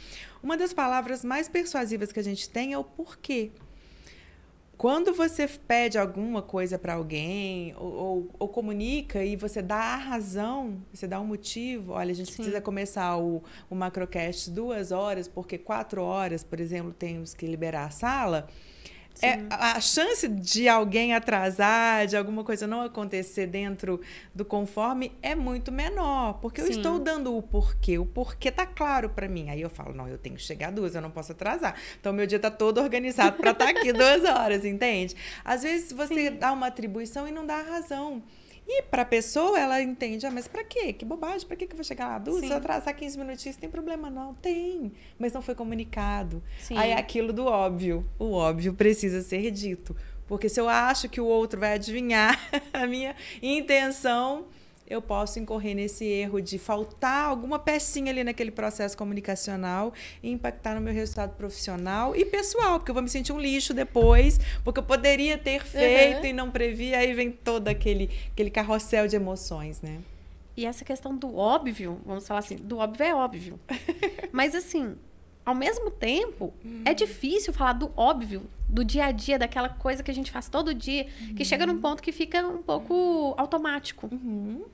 [0.42, 3.50] Uma das palavras mais persuasivas que a gente tem é o porquê.
[4.76, 9.96] Quando você pede alguma coisa para alguém ou, ou- ou comunica e você dá a
[9.96, 12.36] razão, você dá um motivo, olha, a gente Sim.
[12.36, 17.86] precisa começar o, o macrocast duas horas, porque quatro horas, por exemplo, temos que liberar
[17.86, 18.48] a sala.
[19.22, 24.00] É, a chance de alguém atrasar, de alguma coisa não acontecer dentro
[24.34, 26.72] do conforme é muito menor, porque eu Sim.
[26.72, 27.98] estou dando o porquê.
[27.98, 29.50] O porquê tá claro para mim.
[29.50, 31.74] Aí eu falo, não, eu tenho que chegar duas, eu não posso atrasar.
[32.00, 35.16] Então meu dia tá todo organizado para estar aqui duas horas, entende?
[35.44, 38.22] Às vezes você dá uma atribuição e não dá a razão.
[38.70, 40.92] E para a pessoa, ela entende, ah, mas para quê?
[40.92, 42.40] Que bobagem, para que eu vou chegar lá duas?
[42.40, 44.34] Se eu atrasar 15 minutinhos, tem problema não?
[44.34, 46.42] Tem, mas não foi comunicado.
[46.60, 46.76] Sim.
[46.76, 48.06] Aí é aquilo do óbvio.
[48.18, 49.96] O óbvio precisa ser dito.
[50.26, 52.38] Porque se eu acho que o outro vai adivinhar
[52.70, 54.44] a minha intenção,
[54.88, 60.74] eu posso incorrer nesse erro de faltar alguma pecinha ali naquele processo comunicacional e impactar
[60.74, 64.80] no meu resultado profissional e pessoal, porque eu vou me sentir um lixo depois, porque
[64.80, 69.82] eu poderia ter feito e não previ, aí vem todo aquele, aquele carrossel de emoções,
[69.82, 69.98] né?
[70.56, 73.60] E essa questão do óbvio, vamos falar assim, do óbvio é óbvio.
[74.32, 74.96] Mas assim,
[75.44, 76.52] ao mesmo tempo,
[76.84, 80.48] é difícil falar do óbvio, do dia a dia, daquela coisa que a gente faz
[80.48, 84.08] todo dia, que chega num ponto que fica um pouco automático.
[84.12, 84.64] Uhum.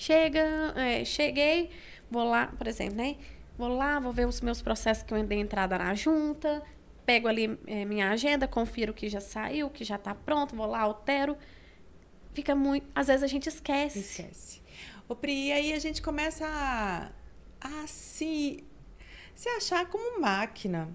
[0.00, 1.68] Chega, é, cheguei,
[2.10, 3.18] vou lá, por exemplo, né?
[3.58, 6.62] Vou lá, vou ver os meus processos que eu dei entrada na junta,
[7.04, 10.80] pego ali é, minha agenda, confiro que já saiu, que já tá pronto, vou lá,
[10.80, 11.36] altero.
[12.32, 12.86] Fica muito.
[12.94, 13.98] Às vezes a gente esquece.
[13.98, 14.62] Esquece.
[15.06, 17.10] Ô, Pri, e aí a gente começa a,
[17.60, 18.64] a se,
[19.34, 20.88] se achar como máquina.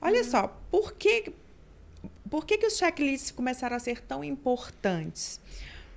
[0.00, 1.32] Olha só, por que,
[2.30, 5.40] por que, que os checklists começaram a ser tão importantes?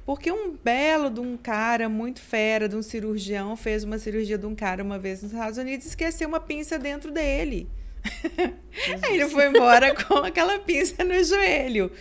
[0.06, 4.45] Porque um belo de um cara muito fera, de um cirurgião, fez uma cirurgia de
[4.45, 7.68] um cara uma vez nos Estados Unidos e esqueceu uma pinça dentro dele.
[9.03, 11.91] Aí ele foi embora com aquela pinça no joelho.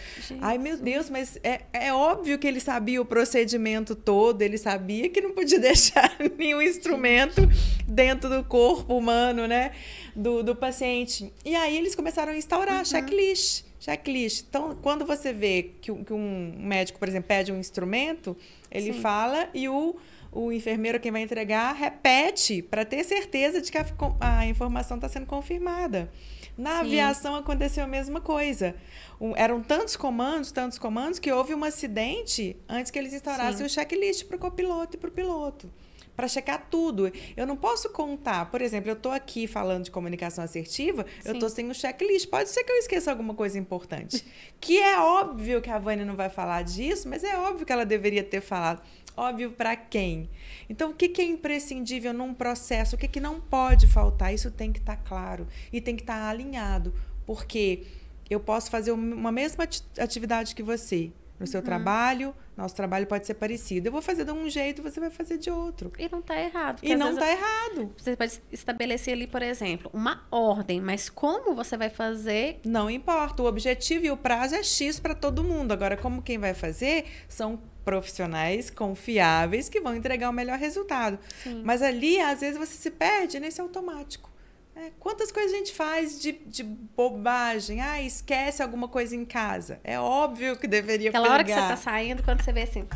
[0.40, 5.08] Ai, meu Deus, mas é, é óbvio que ele sabia o procedimento todo, ele sabia
[5.08, 7.40] que não podia deixar nenhum instrumento
[7.86, 9.72] dentro do corpo humano, né?
[10.14, 11.32] Do, do paciente.
[11.44, 13.63] E aí eles começaram a instaurar checklist.
[13.84, 14.46] Checklist.
[14.48, 18.34] Então, quando você vê que, um- que um médico, por exemplo, pede um instrumento,
[18.70, 19.00] ele Sim.
[19.00, 19.94] fala e o,
[20.32, 23.84] o enfermeiro, quem vai entregar, repete para ter certeza de que a,
[24.20, 26.10] a informação está sendo confirmada.
[26.56, 26.80] Na Sim.
[26.86, 28.74] aviação aconteceu a mesma coisa.
[29.20, 33.64] Um- eram tantos comandos, tantos comandos, que houve um acidente antes que eles instaurassem Sim.
[33.64, 35.70] o checklist para o copiloto e para o piloto.
[36.16, 37.12] Para checar tudo.
[37.36, 41.28] Eu não posso contar, por exemplo, eu estou aqui falando de comunicação assertiva, Sim.
[41.28, 42.28] eu estou sem o checklist.
[42.28, 44.24] Pode ser que eu esqueça alguma coisa importante.
[44.60, 47.84] que é óbvio que a Vânia não vai falar disso, mas é óbvio que ela
[47.84, 48.82] deveria ter falado.
[49.16, 50.28] Óbvio para quem?
[50.68, 52.96] Então, o que, que é imprescindível num processo?
[52.96, 54.34] O que, que não pode faltar?
[54.34, 56.92] Isso tem que estar tá claro e tem que estar tá alinhado.
[57.24, 57.84] Porque
[58.28, 61.66] eu posso fazer uma mesma atividade que você, no seu uhum.
[61.66, 63.88] trabalho, nosso trabalho pode ser parecido.
[63.88, 65.92] Eu vou fazer de um jeito, você vai fazer de outro.
[65.98, 66.78] E não está errado.
[66.82, 67.92] E não está errado.
[67.96, 72.60] Você pode estabelecer ali, por exemplo, uma ordem, mas como você vai fazer?
[72.64, 73.42] Não importa.
[73.42, 75.72] O objetivo e o prazo é X para todo mundo.
[75.72, 81.18] Agora, como quem vai fazer são profissionais confiáveis que vão entregar o melhor resultado.
[81.42, 81.62] Sim.
[81.64, 84.33] Mas ali, às vezes, você se perde nesse automático.
[84.76, 87.80] É, quantas coisas a gente faz de, de bobagem?
[87.80, 89.78] Ah, esquece alguma coisa em casa.
[89.84, 91.34] É óbvio que deveria Aquela pegar.
[91.34, 92.86] hora que você tá saindo, quando você vê assim,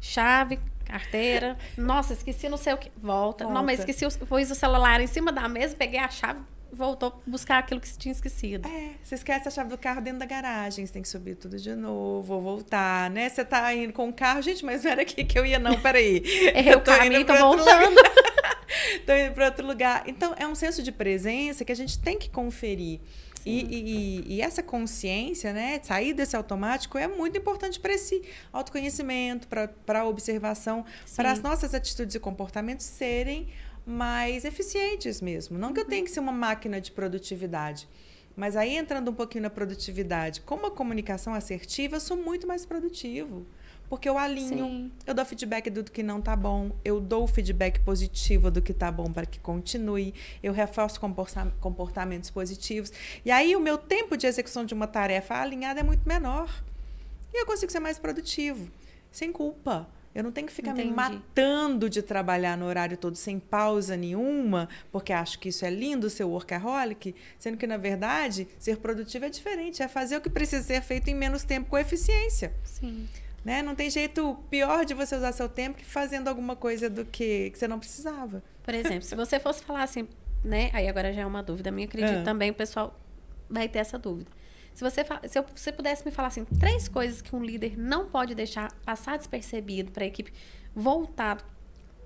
[0.00, 1.56] chave, carteira.
[1.78, 2.90] Nossa, esqueci não sei o que.
[2.96, 3.44] Volta.
[3.44, 3.58] Volta.
[3.58, 7.58] Não, mas esqueci, pus o celular em cima da mesa, peguei a chave, voltou buscar
[7.58, 8.68] aquilo que você tinha esquecido.
[8.68, 11.56] É, você esquece a chave do carro dentro da garagem, você tem que subir tudo
[11.56, 13.30] de novo, voltar, né?
[13.30, 15.80] Você tá indo com o carro, gente, mas não era aqui que eu ia não,
[15.80, 16.22] peraí.
[16.54, 17.96] Errei eu tô o caminho, indo tô voltando.
[19.00, 20.04] Estou indo para outro lugar.
[20.06, 23.00] Então, é um senso de presença que a gente tem que conferir.
[23.46, 29.46] E, e, e, essa consciência, né, sair desse automático é muito importante para esse autoconhecimento,
[29.48, 30.84] para a observação,
[31.14, 33.48] para as nossas atitudes e comportamentos serem
[33.86, 35.58] mais eficientes mesmo.
[35.58, 37.86] Não que eu tenha que ser uma máquina de produtividade,
[38.34, 42.64] mas aí entrando um pouquinho na produtividade, como a comunicação assertiva, eu sou muito mais
[42.64, 43.46] produtivo.
[43.88, 44.92] Porque eu alinho, Sim.
[45.06, 48.90] eu dou feedback do que não tá bom, eu dou feedback positivo do que tá
[48.90, 51.00] bom para que continue, eu reforço
[51.60, 52.92] comportamentos positivos.
[53.24, 56.64] E aí o meu tempo de execução de uma tarefa alinhada é muito menor.
[57.32, 58.70] E eu consigo ser mais produtivo,
[59.10, 59.88] sem culpa.
[60.14, 60.90] Eu não tenho que ficar Entendi.
[60.90, 65.70] me matando de trabalhar no horário todo sem pausa nenhuma, porque acho que isso é
[65.70, 70.30] lindo, ser workaholic, sendo que, na verdade, ser produtivo é diferente, é fazer o que
[70.30, 72.54] precisa ser feito em menos tempo com eficiência.
[72.62, 73.08] Sim.
[73.44, 73.60] Né?
[73.62, 77.50] Não tem jeito pior de você usar seu tempo que fazendo alguma coisa do que,
[77.50, 78.42] que você não precisava.
[78.62, 80.08] Por exemplo, se você fosse falar assim,
[80.42, 80.70] né?
[80.72, 82.22] Aí agora já é uma dúvida minha, acredito ah.
[82.22, 82.98] também o pessoal
[83.48, 84.30] vai ter essa dúvida.
[84.74, 88.08] Se você, se eu, você pudesse me falar assim, três coisas que um líder não
[88.08, 90.32] pode deixar passar despercebido para a equipe
[90.74, 91.38] voltar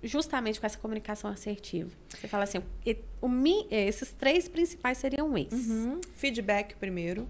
[0.02, 1.90] justamente com essa comunicação assertiva.
[2.08, 3.28] Você fala assim, o,
[3.70, 5.68] esses três principais seriam esses.
[5.68, 6.00] Uhum.
[6.16, 7.28] Feedback primeiro.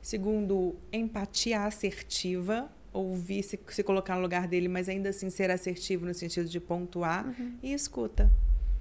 [0.00, 6.04] Segundo, empatia assertiva ouvir, se, se colocar no lugar dele, mas ainda assim ser assertivo
[6.04, 7.56] no sentido de pontuar uhum.
[7.62, 8.30] e escuta.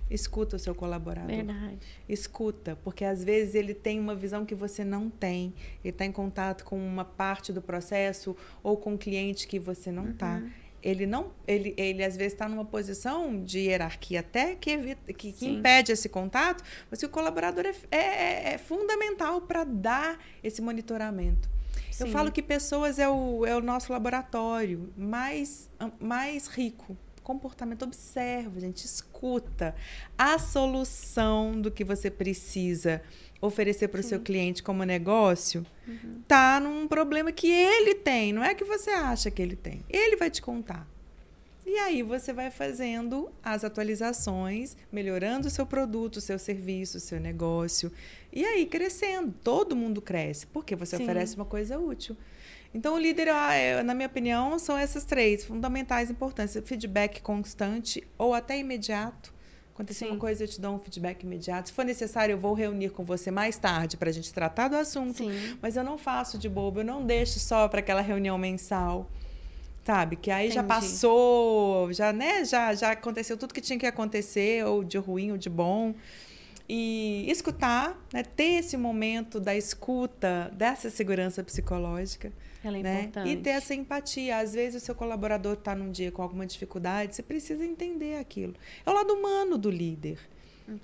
[0.10, 1.34] Escuta o seu colaborador.
[1.34, 1.80] Verdade.
[2.08, 5.54] Escuta, porque às vezes ele tem uma visão que você não tem.
[5.82, 9.90] Ele está em contato com uma parte do processo ou com um cliente que você
[9.90, 10.36] não está.
[10.36, 10.52] Uhum.
[10.84, 15.32] Ele não, ele, ele às vezes está numa posição de hierarquia até que, evita, que,
[15.32, 20.62] que impede esse contato, mas o colaborador é, é, é, é fundamental para dar esse
[20.62, 21.48] monitoramento.
[21.92, 22.06] Sim.
[22.06, 25.70] Eu falo que pessoas é o, é o nosso laboratório mais,
[26.00, 26.98] mais rico.
[27.24, 29.76] Comportamento observa, gente, escuta.
[30.18, 33.02] A solução do que você precisa
[33.40, 36.22] oferecer para o seu cliente como negócio uhum.
[36.28, 39.84] tá num problema que ele tem, não é que você acha que ele tem.
[39.90, 40.88] Ele vai te contar.
[41.74, 47.00] E aí você vai fazendo as atualizações, melhorando o seu produto, o seu serviço, o
[47.00, 47.90] seu negócio.
[48.30, 49.34] E aí crescendo.
[49.42, 51.04] Todo mundo cresce, porque você Sim.
[51.04, 52.18] oferece uma coisa útil.
[52.74, 58.34] Então, o líder, é, na minha opinião, são essas três fundamentais importantes: feedback constante ou
[58.34, 59.34] até imediato.
[59.74, 61.70] Aconteceu uma coisa, eu te dou um feedback imediato.
[61.70, 64.76] Se for necessário, eu vou reunir com você mais tarde para a gente tratar do
[64.76, 65.20] assunto.
[65.20, 65.58] Sim.
[65.62, 69.10] Mas eu não faço de bobo, eu não deixo só para aquela reunião mensal
[69.84, 70.16] sabe?
[70.16, 70.56] Que aí Entendi.
[70.56, 75.32] já passou, já, né, já, já aconteceu tudo que tinha que acontecer, ou de ruim
[75.32, 75.94] ou de bom.
[76.70, 82.32] E escutar, né, ter esse momento da escuta, dessa segurança psicológica.
[82.64, 83.02] Ela é né?
[83.02, 83.30] importante.
[83.30, 84.38] E ter essa empatia.
[84.38, 88.54] Às vezes o seu colaborador está num dia com alguma dificuldade, você precisa entender aquilo.
[88.86, 90.18] É o lado humano do líder.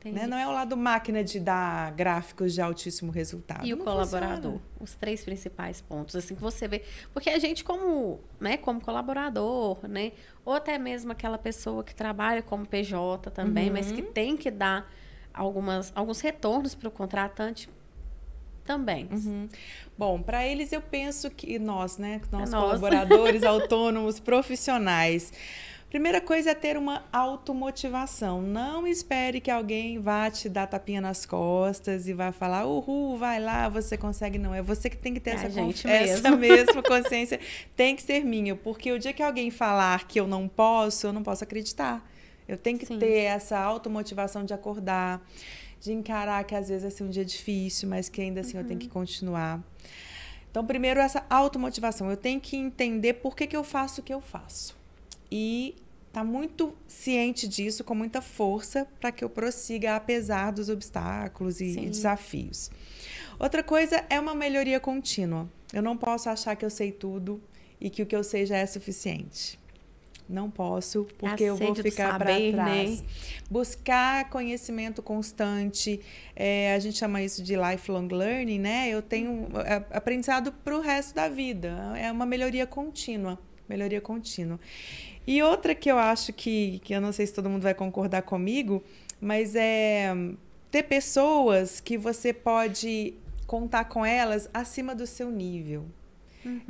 [0.05, 0.27] Né?
[0.27, 3.65] Não é o lado máquina de dar gráficos de altíssimo resultado.
[3.65, 4.61] E Não o colaborador, funciona.
[4.79, 9.87] os três principais pontos, assim que você vê, porque a gente como, né, como colaborador,
[9.87, 10.11] né,
[10.45, 13.73] ou até mesmo aquela pessoa que trabalha como PJ também, uhum.
[13.73, 14.11] mas que uhum.
[14.11, 14.91] tem que dar
[15.33, 17.69] algumas alguns retornos para o contratante
[18.65, 19.07] também.
[19.11, 19.47] Uhum.
[19.97, 25.31] Bom, para eles eu penso que nós, né, nós é colaboradores autônomos profissionais
[25.89, 28.41] Primeira coisa é ter uma automotivação.
[28.41, 33.39] Não espere que alguém vá te dar tapinha nas costas e vá falar, uhul, vai
[33.39, 34.37] lá, você consegue.
[34.37, 37.39] Não, é você que tem que ter é essa, gente essa mesma consciência.
[37.73, 41.13] tem que ser minha, porque o dia que alguém falar que eu não posso, eu
[41.13, 42.05] não posso acreditar.
[42.45, 42.99] Eu tenho que Sim.
[42.99, 45.25] ter essa automotivação de acordar,
[45.79, 48.65] de encarar que às vezes vai ser um dia difícil, mas que ainda assim eu
[48.65, 49.63] tenho que continuar.
[50.51, 52.09] Então, primeiro, essa automotivação.
[52.09, 54.76] Eu tenho que entender por que, que eu faço o que eu faço.
[55.31, 55.75] E
[56.11, 61.77] tá muito ciente disso, com muita força, para que eu prossiga apesar dos obstáculos e,
[61.79, 62.71] e desafios.
[63.39, 65.47] Outra coisa é uma melhoria contínua.
[65.71, 67.41] Eu não posso achar que eu sei tudo
[67.79, 69.59] e que o que eu sei já é suficiente.
[70.29, 73.01] Não posso, porque eu vou ficar para saber, trás.
[73.01, 73.07] né?
[73.49, 76.01] Buscar conhecimento constante,
[76.35, 78.89] é, a gente chama isso de lifelong learning, né?
[78.89, 81.93] Eu tenho é, aprendizado para o resto da vida.
[81.97, 84.59] É uma melhoria contínua, melhoria contínua.
[85.27, 88.21] E outra que eu acho que, que eu não sei se todo mundo vai concordar
[88.21, 88.81] comigo,
[89.19, 90.15] mas é
[90.71, 93.13] ter pessoas que você pode
[93.45, 95.85] contar com elas acima do seu nível.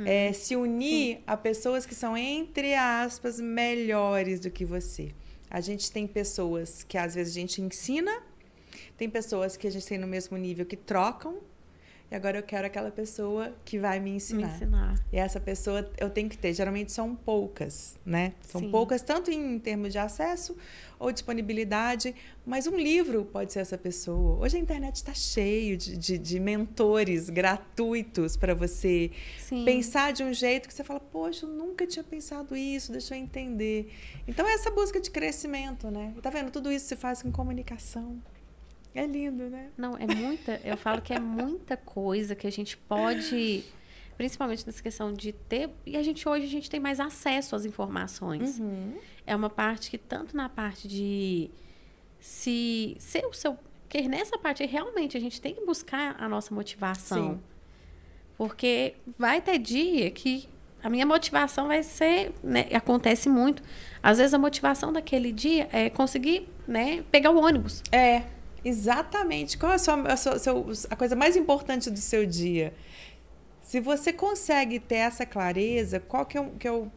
[0.04, 5.14] É, se unir a pessoas que são, entre aspas, melhores do que você.
[5.48, 8.22] A gente tem pessoas que às vezes a gente ensina,
[8.96, 11.38] tem pessoas que a gente tem no mesmo nível que trocam,
[12.10, 14.54] e agora eu quero aquela pessoa que vai me Me ensinar.
[14.54, 15.04] ensinar.
[15.12, 16.54] E essa pessoa eu tenho que ter.
[16.54, 18.32] Geralmente são poucas, né?
[18.40, 18.70] São Sim.
[18.70, 20.56] poucas, tanto em termos de acesso
[20.98, 22.14] ou disponibilidade,
[22.46, 24.38] mas um livro pode ser essa pessoa.
[24.40, 29.64] Hoje a internet está cheio de, de, de mentores gratuitos para você Sim.
[29.64, 33.20] pensar de um jeito que você fala, poxa, eu nunca tinha pensado isso, deixa eu
[33.20, 33.92] entender.
[34.26, 36.14] Então é essa busca de crescimento, né?
[36.22, 36.50] Tá vendo?
[36.50, 38.20] Tudo isso se faz com comunicação.
[38.98, 39.70] É lindo, né?
[39.76, 40.60] Não, é muita.
[40.64, 43.62] Eu falo que é muita coisa que a gente pode,
[44.16, 45.70] principalmente nessa questão de ter.
[45.86, 48.58] E a gente hoje a gente tem mais acesso às informações.
[48.58, 48.94] Uhum.
[49.24, 51.48] É uma parte que, tanto na parte de
[52.18, 53.56] se ser o seu.
[53.82, 57.34] Porque nessa parte realmente a gente tem que buscar a nossa motivação.
[57.34, 57.40] Sim.
[58.36, 60.48] Porque vai ter dia que
[60.82, 62.32] a minha motivação vai ser.
[62.42, 63.62] Né, acontece muito.
[64.02, 67.80] Às vezes a motivação daquele dia é conseguir né, pegar o ônibus.
[67.92, 68.24] É,
[68.64, 69.56] exatamente.
[69.58, 70.38] Qual é a, sua, a, sua-
[70.90, 72.74] a coisa mais importante do seu dia?
[73.62, 76.90] Se você consegue ter essa clareza, qual que é o que, é o,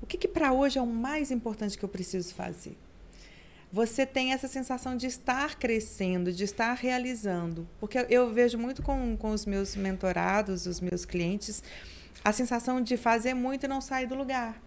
[0.00, 2.76] o que, que para hoje é o mais importante que eu preciso fazer?
[3.72, 7.68] Você tem essa sensação de estar crescendo, de estar realizando.
[7.78, 11.62] Porque eu vejo muito com, com os meus mentorados, os meus clientes,
[12.24, 14.62] a sensação de fazer muito e não sair do lugar.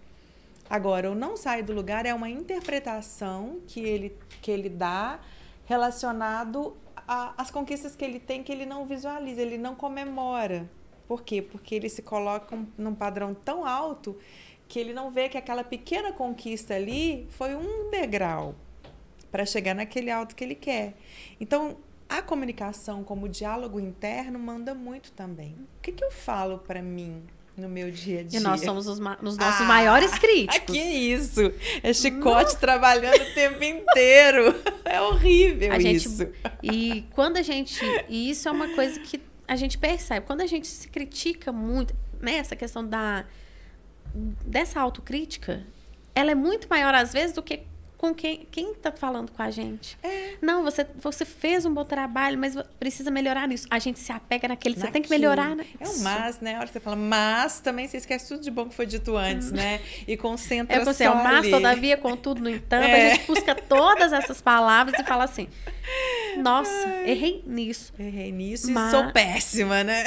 [0.70, 5.20] Agora, o não sair do lugar é uma interpretação que ele, que ele dá
[5.70, 6.76] relacionado
[7.08, 10.68] às conquistas que ele tem que ele não visualiza, ele não comemora.
[11.08, 11.44] Por quê?
[11.44, 14.18] Porque ele se coloca um- num padrão tão alto
[14.68, 18.56] que ele não vê que aquela pequena conquista ali foi um degrau
[19.32, 20.96] para chegar naquele alto que ele quer.
[21.40, 25.54] Então, a comunicação como diálogo interno manda muito também.
[25.78, 27.24] O que, que eu falo para mim
[27.60, 28.40] no meu dia a dia?
[28.40, 30.74] E nós somos os, ma- os nossos Ah, maiores críticos.
[30.76, 31.52] que isso?
[31.84, 34.56] É chicote trabalhando o tempo inteiro.
[34.90, 36.28] É horrível A gente- isso.
[36.64, 37.80] E quando a gente.
[38.10, 40.26] E isso é uma coisa que a gente percebe.
[40.26, 42.38] Quando a gente se critica muito, né?
[42.38, 43.24] Essa questão da.
[44.14, 45.64] dessa autocrítica,
[46.16, 47.62] ela é muito maior, às vezes, do que
[48.00, 49.98] com quem, quem tá falando com a gente.
[50.02, 50.36] É.
[50.42, 53.68] Não, você, você fez um bom trabalho, mas precisa melhorar nisso.
[53.70, 54.76] A gente se apega naquele.
[54.80, 55.66] Você tem que melhorar, né?
[55.78, 56.56] É um mas, né?
[56.56, 59.18] A hora que você fala mas, também você esquece tudo de bom que foi dito
[59.18, 59.82] antes, né?
[60.08, 63.12] E concentra É você, é o mas, todavia, contudo, no entanto, É.
[63.12, 65.50] a gente busca todas essas palavras e fala assim:
[66.38, 67.92] Nossa, errei nisso.
[68.00, 70.06] Errei nisso Mas- e sou péssima, né?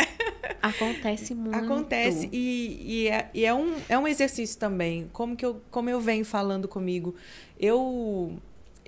[0.62, 1.56] Acontece muito.
[1.56, 2.28] Acontece.
[2.32, 5.10] E, e, é, e é, um, é um exercício também.
[5.12, 7.14] Como, que eu, como eu venho falando comigo.
[7.58, 8.38] Eu,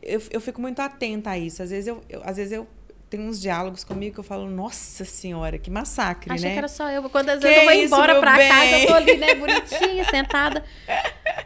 [0.02, 1.62] eu, eu fico muito atenta a isso.
[1.62, 2.66] Às vezes eu, eu- às vezes eu
[3.10, 6.52] tenho uns diálogos comigo que eu falo, nossa senhora, que massacre, Achei né?
[6.54, 7.08] que era só eu.
[7.10, 8.48] Quando às Que vezes eu vou isso, embora pra bem?
[8.48, 10.64] casa, eu tô ali, né, bonitinha, sentada.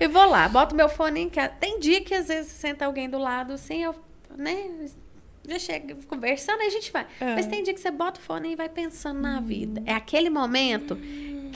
[0.01, 1.53] E vou lá, boto meu fone em casa.
[1.61, 3.95] Tem dia que às vezes senta alguém do lado, assim, eu,
[4.37, 4.55] né,
[5.49, 7.07] já chega conversando, aí a gente vai.
[7.21, 7.35] É.
[7.35, 9.83] Mas tem dia que você bota o fone e vai pensando na vida.
[9.87, 10.97] É aquele momento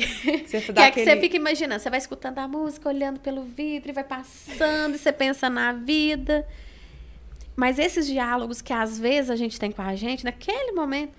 [0.46, 1.80] Você que é que você aquele- fica imaginando.
[1.82, 5.72] Você vai escutando a música, olhando pelo vidro e vai passando, e você pensa na
[5.72, 6.46] vida.
[7.54, 11.12] Mas esses diálogos que às vezes a gente tem com a gente, naquele momento,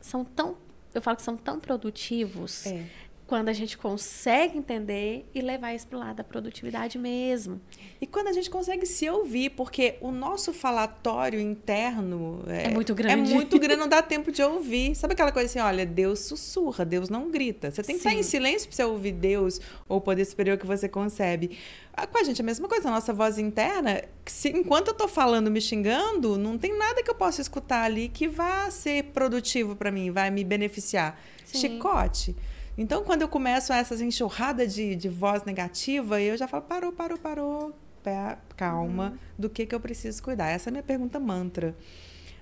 [0.00, 0.56] são tão.
[0.94, 2.84] Eu falo que são tão produtivos É.
[3.30, 7.60] quando a gente consegue entender e levar isso pro lado da produtividade mesmo.
[8.00, 13.30] E quando a gente consegue se ouvir, porque o nosso falatório interno É muito grande.
[13.30, 14.96] É muito grande, não dá tempo de ouvir.
[14.96, 17.70] Sabe aquela coisa assim, olha, Deus sussurra, Deus não grita.
[17.70, 18.18] Você tem que estar Sim.
[18.18, 21.56] em silêncio para você ouvir Deus ou o poder superior que você concebe.
[21.94, 24.94] Ah, Com a gente, é a mesma coisa, a nossa voz interna, se, enquanto eu
[24.94, 29.04] tô falando, me xingando, não tem nada que eu possa escutar ali que vá ser
[29.12, 31.16] produtivo para mim, vai me beneficiar.
[31.44, 31.58] Sim.
[31.58, 32.34] Chicote.
[32.80, 37.18] Então, quando eu começo essas enxurradas de, de voz negativa, eu já falo, parou, parou,
[37.18, 37.74] parou.
[38.02, 39.18] pé, calma, uhum.
[39.38, 40.48] do que, que eu preciso cuidar.
[40.48, 41.76] Essa é a minha pergunta mantra.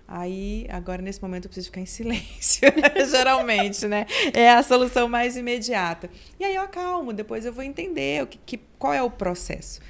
[0.06, 2.68] Aí, agora nesse momento eu preciso ficar em silêncio,
[3.10, 4.06] geralmente, né?
[4.32, 6.08] É a solução mais imediata.
[6.38, 9.80] E aí eu acalmo, depois eu vou entender o que, que qual é o processo.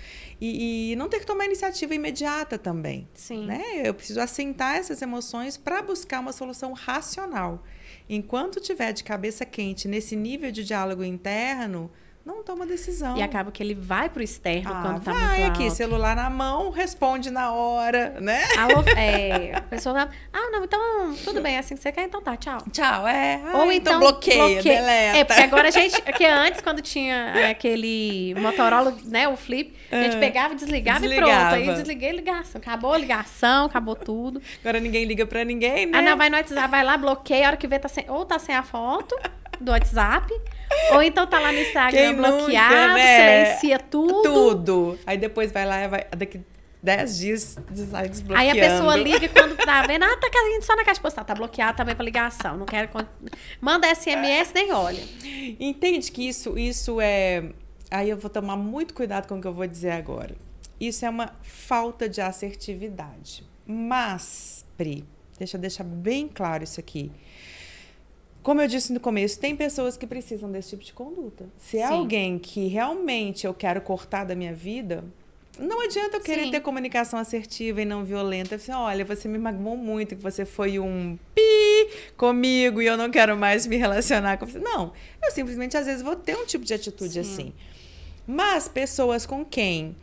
[0.40, 3.06] E, e, não ter que tomar iniciativa imediata também.
[3.12, 3.44] Sim.
[3.44, 3.62] Né?
[3.84, 7.62] Eu preciso assentar essas emoções para buscar uma solução racional.
[8.08, 11.90] Enquanto tiver de cabeça quente nesse nível de diálogo interno,
[12.28, 13.16] não toma decisão.
[13.16, 15.74] E acaba que ele vai pro externo ah, quando tá vai muito aqui, alto.
[15.74, 18.44] celular na mão, responde na hora, né?
[18.58, 22.02] Alô, é, a pessoa vai, ah, não, então tudo bem, é assim que você quer,
[22.04, 22.58] então tá, tchau.
[22.70, 23.40] Tchau, é.
[23.54, 24.62] Ou Ai, então, então bloqueia, bloqueia.
[24.80, 25.18] deleta.
[25.18, 29.74] É, porque agora a gente, porque antes quando tinha é, aquele Motorola, né, o flip,
[29.90, 31.56] a gente Ah, pegava, desligava, e desligava.
[31.56, 31.70] pronto.
[31.70, 34.42] Aí desliguei a ligação, acabou a ligação, acabou tudo.
[34.60, 35.98] Agora ninguém liga pra ninguém, né?
[35.98, 38.26] Ah, não, vai no WhatsApp, vai lá, bloqueia, a hora que vê, tá sem, ou
[38.26, 39.16] tá sem a foto
[39.60, 40.32] do WhatsApp,
[40.92, 43.44] ou então tá lá no Instagram Quem nunca, bloqueado, né?
[43.44, 44.22] silencia tudo.
[44.22, 44.98] Tudo.
[45.06, 46.40] Aí depois vai lá, vai, daqui
[46.82, 47.58] 10 dias
[47.90, 48.40] sai desbloqueando.
[48.40, 51.24] Aí a pessoa liga e quando tá vendo, ah, tá caindo só na caixa postal,
[51.24, 52.88] tá bloqueado também pra ligação, não quero...
[53.60, 55.02] Manda SMS, nem olha.
[55.58, 57.50] Entende que isso, isso é.
[57.90, 60.36] Aí eu vou tomar muito cuidado com o que eu vou dizer agora.
[60.80, 63.44] Isso é uma falta de assertividade.
[63.66, 65.04] Mas, Pri,
[65.38, 67.10] deixa eu deixar bem claro isso aqui.
[68.48, 71.44] Como eu disse no começo, tem pessoas que precisam desse tipo de conduta.
[71.58, 71.92] Se é Sim.
[71.92, 75.04] alguém que realmente eu quero cortar da minha vida,
[75.58, 76.52] não adianta eu querer Sim.
[76.52, 78.54] ter comunicação assertiva e não violenta.
[78.54, 83.10] Assim, olha, você me magoou muito, que você foi um pi comigo e eu não
[83.10, 84.58] quero mais me relacionar com você.
[84.58, 87.20] Não, eu simplesmente às vezes vou ter um tipo de atitude Sim.
[87.20, 87.52] assim.
[88.26, 89.94] Mas pessoas com quem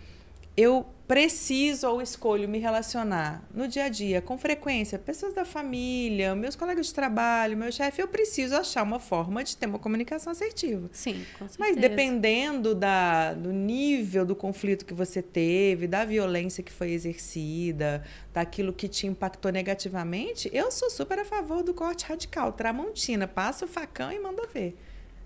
[0.55, 6.35] eu preciso ou escolho me relacionar no dia a dia, com frequência, pessoas da família,
[6.35, 10.31] meus colegas de trabalho, meu chefe, eu preciso achar uma forma de ter uma comunicação
[10.31, 10.89] assertiva.
[10.91, 11.57] Sim, com certeza.
[11.59, 18.03] Mas dependendo da, do nível do conflito que você teve, da violência que foi exercida,
[18.33, 22.51] daquilo que te impactou negativamente, eu sou super a favor do corte radical.
[22.51, 24.75] Tramontina, passa o facão e manda ver.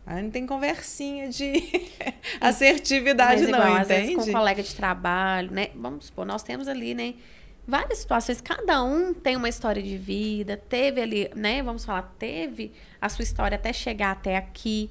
[0.05, 1.53] Aí não tem conversinha de
[2.41, 4.31] assertividade, Mas igual, não, às vezes com um entende?
[4.37, 5.69] colega de trabalho, né?
[5.75, 7.13] Vamos supor, nós temos ali, né?
[7.67, 11.61] Várias situações, cada um tem uma história de vida, teve ali, né?
[11.61, 14.89] Vamos falar, teve a sua história até chegar até aqui.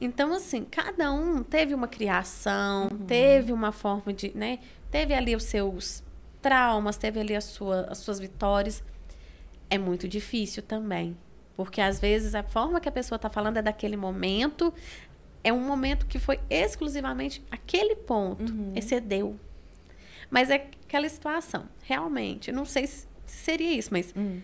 [0.00, 3.06] Então, assim, cada um teve uma criação, Uhum.
[3.06, 4.58] teve uma forma de, né?
[4.90, 6.02] Teve ali os seus
[6.40, 8.82] traumas, teve ali a sua, as suas vitórias.
[9.70, 11.16] É muito difícil também.
[11.56, 14.72] Porque às vezes a forma que a pessoa está falando é daquele momento,
[15.44, 18.72] é um momento que foi exclusivamente aquele ponto, Uhum.
[18.74, 19.38] excedeu.
[20.30, 20.54] Mas é
[20.86, 24.40] aquela situação, realmente, não sei se se seria isso, mas Hum.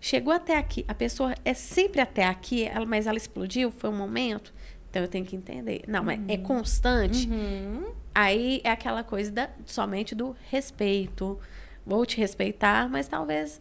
[0.00, 3.96] chegou até aqui, a pessoa é sempre até aqui, ela- mas ela explodiu, foi um
[3.96, 4.52] momento,
[4.90, 5.82] então eu tenho que entender.
[5.86, 7.28] Não, mas é constante.
[7.28, 7.92] Uhum.
[8.12, 11.38] Aí é aquela coisa da, somente do respeito.
[11.86, 13.60] Vou te respeitar, mas talvez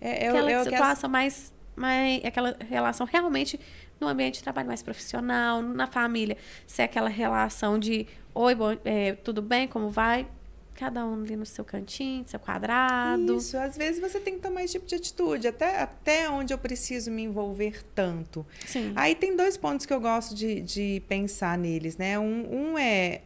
[0.00, 2.24] É, eu, aquela eu, que as- situação mais, mais.
[2.24, 3.60] aquela relação realmente
[4.00, 6.36] no ambiente de trabalho mais profissional, na família.
[6.66, 10.28] Se é aquela relação de oi, bom, é, tudo bem, como vai?
[10.74, 13.36] Cada um ali no seu cantinho, seu quadrado.
[13.36, 16.58] Isso, às vezes você tem que tomar esse tipo de atitude, até, até onde eu
[16.58, 18.46] preciso me envolver tanto.
[18.66, 18.92] Sim.
[18.94, 22.18] Aí tem dois pontos que eu gosto de, de pensar neles, né?
[22.18, 23.22] Um, um é.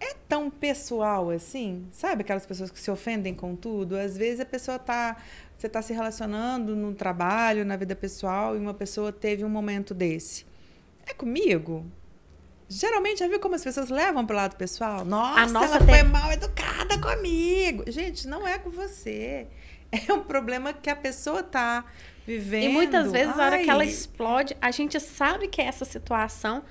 [0.00, 1.86] É tão pessoal assim?
[1.90, 3.96] Sabe aquelas pessoas que se ofendem com tudo?
[3.96, 5.16] Às vezes a pessoa tá.
[5.58, 9.94] Você tá se relacionando no trabalho, na vida pessoal, e uma pessoa teve um momento
[9.94, 10.44] desse.
[11.06, 11.86] É comigo?
[12.68, 15.04] Geralmente, já viu como as pessoas levam pro lado pessoal?
[15.04, 17.84] Nossa, nossa ela tem- foi mal educada comigo.
[17.90, 19.46] Gente, não é com você.
[20.08, 21.84] É um problema que a pessoa tá
[22.26, 22.64] vivendo.
[22.64, 25.84] E muitas vezes, na hora que ela Ai, explode, a gente sabe que é essa
[25.84, 26.64] situação.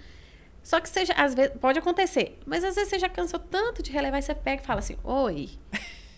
[0.62, 2.38] Só que seja, às vezes, pode acontecer.
[2.46, 4.98] Mas às vezes você já cansou tanto de relevar e você pega e fala assim:
[5.06, 5.52] Oi,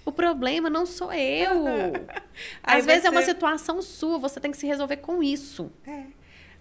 [0.05, 1.65] o problema não sou eu.
[2.63, 5.71] Às vezes é uma situação sua, você tem que se resolver com isso.
[5.85, 6.03] É.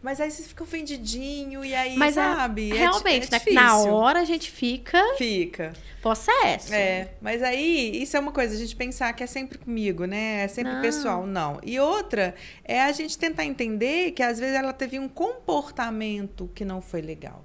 [0.03, 2.71] Mas aí você fica ofendidinho e aí, Mas é- sabe?
[2.73, 3.55] é realmente, é né, difícil.
[3.55, 5.73] na hora a gente fica Fica.
[6.03, 6.75] possesso.
[6.75, 10.43] É, mas aí isso é uma coisa, a gente pensar que é sempre comigo, né?
[10.45, 10.83] É sempre Não.
[10.83, 11.59] pessoal, não.
[11.65, 12.35] E outra
[12.65, 17.01] é a gente tentar entender que às vezes ela teve um comportamento que não foi
[17.01, 17.43] legal.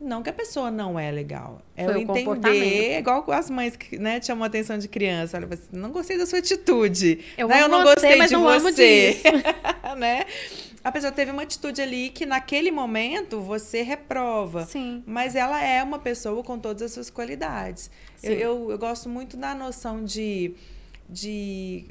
[0.00, 1.60] Não que a pessoa não é legal.
[1.76, 2.98] É Foi eu o entender, comportamento.
[2.98, 5.36] igual as mães que né, chamam a atenção de criança.
[5.36, 7.24] Olha, você não gostei da sua atitude.
[7.36, 7.62] Eu né?
[7.62, 9.12] amo não você, gostei mas de não amo você.
[9.14, 9.22] disso.
[9.98, 10.24] né?
[10.84, 14.64] A pessoa teve uma atitude ali que naquele momento você reprova.
[14.64, 15.02] Sim.
[15.04, 17.90] Mas ela é uma pessoa com todas as suas qualidades.
[18.22, 20.54] Eu, eu, eu gosto muito da noção de,
[21.08, 21.86] de,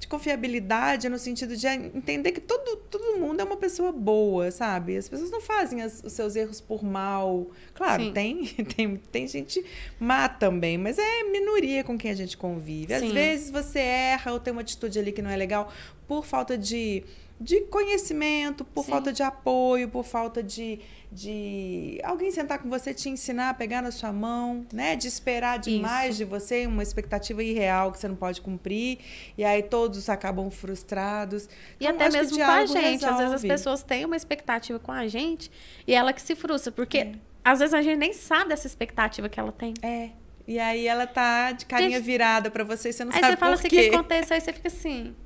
[0.00, 4.96] de confiabilidade no sentido de entender que todo, todo mundo é uma pessoa boa, sabe?
[4.96, 7.50] As pessoas não fazem as, os seus erros por mal.
[7.74, 9.62] Claro, tem, tem, tem gente
[10.00, 12.94] má também, mas é minoria com quem a gente convive.
[12.94, 13.12] Às Sim.
[13.12, 15.70] vezes você erra ou tem uma atitude ali que não é legal
[16.08, 17.04] por falta de,
[17.40, 18.90] de conhecimento, por Sim.
[18.90, 20.78] falta de apoio, por falta de
[21.12, 24.94] de alguém sentar com você, te ensinar, pegar na sua mão, né?
[24.94, 26.18] De esperar demais Isso.
[26.18, 28.98] de você, uma expectativa irreal que você não pode cumprir.
[29.36, 31.48] E aí todos acabam frustrados.
[31.80, 33.00] E então, até mesmo com a gente.
[33.00, 33.06] Resolve.
[33.06, 35.50] Às vezes as pessoas têm uma expectativa com a gente
[35.84, 36.70] e ela que se frustra.
[36.70, 37.12] Porque é.
[37.44, 39.74] às vezes a gente nem sabe dessa expectativa que ela tem.
[39.82, 40.10] É.
[40.46, 42.06] E aí ela tá de carinha gente...
[42.06, 43.44] virada para você e você não aí sabe por quê.
[43.44, 44.34] Aí você fala assim, o que aconteceu?
[44.34, 45.16] Aí você fica assim...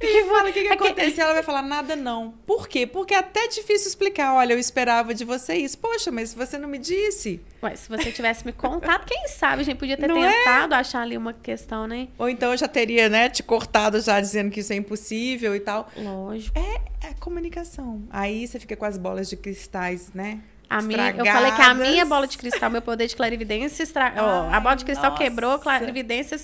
[0.00, 2.32] E fala o que, que aconteceu, ela vai falar nada não.
[2.46, 2.86] Por quê?
[2.86, 4.34] Porque é até difícil explicar.
[4.34, 5.78] Olha, eu esperava de você isso.
[5.78, 7.40] Poxa, mas você não me disse.
[7.62, 10.32] Ué, se você tivesse me contado, quem sabe a gente podia ter não é?
[10.32, 10.78] tentado é?
[10.78, 12.08] achar ali uma questão, né?
[12.18, 15.60] Ou então eu já teria, né, te cortado já dizendo que isso é impossível e
[15.60, 15.90] tal.
[15.96, 16.58] Lógico.
[16.58, 18.02] É, é comunicação.
[18.10, 20.40] Aí você fica com as bolas de cristais, né?
[20.68, 24.04] A minha, eu falei que a minha bola de cristal, meu poder de clarividência, estra...
[24.04, 25.22] Ai, oh, a bola de cristal nossa.
[25.22, 26.38] quebrou, clarividência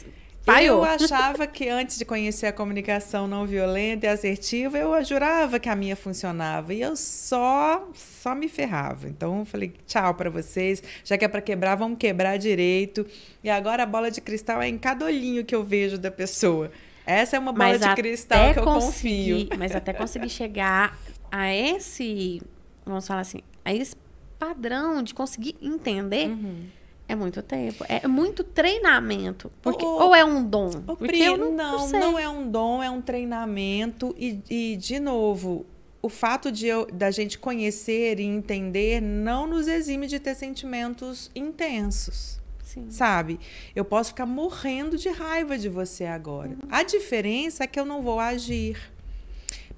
[0.63, 5.69] eu achava que antes de conhecer a comunicação não violenta e assertiva, eu jurava que
[5.69, 9.09] a minha funcionava e eu só só me ferrava.
[9.09, 13.07] Então eu falei tchau para vocês, já que é para quebrar, vamos quebrar direito.
[13.43, 16.71] E agora a bola de cristal é em cada olhinho que eu vejo da pessoa.
[17.05, 19.49] Essa é uma bola mas de cristal que eu confio.
[19.59, 20.99] Mas até conseguir chegar
[21.31, 22.43] a esse,
[22.85, 23.95] vamos falar assim, a esse
[24.39, 26.29] padrão de conseguir entender.
[26.29, 26.67] Uhum
[27.09, 27.85] é muito tempo.
[27.89, 29.51] É muito treinamento.
[29.63, 30.71] Porque, o, ou é um dom?
[30.87, 34.15] O porque Pri, não, não, não, é um dom, é um treinamento.
[34.19, 35.65] E, e de novo,
[36.03, 41.31] o fato de eu, da gente conhecer e entender não nos exime de ter sentimentos
[41.35, 42.41] intensos.
[42.63, 42.91] Sim.
[42.91, 43.39] Sabe?
[43.75, 46.51] Eu posso ficar morrendo de raiva de você agora.
[46.51, 46.69] Uhum.
[46.71, 48.79] A diferença é que eu não vou agir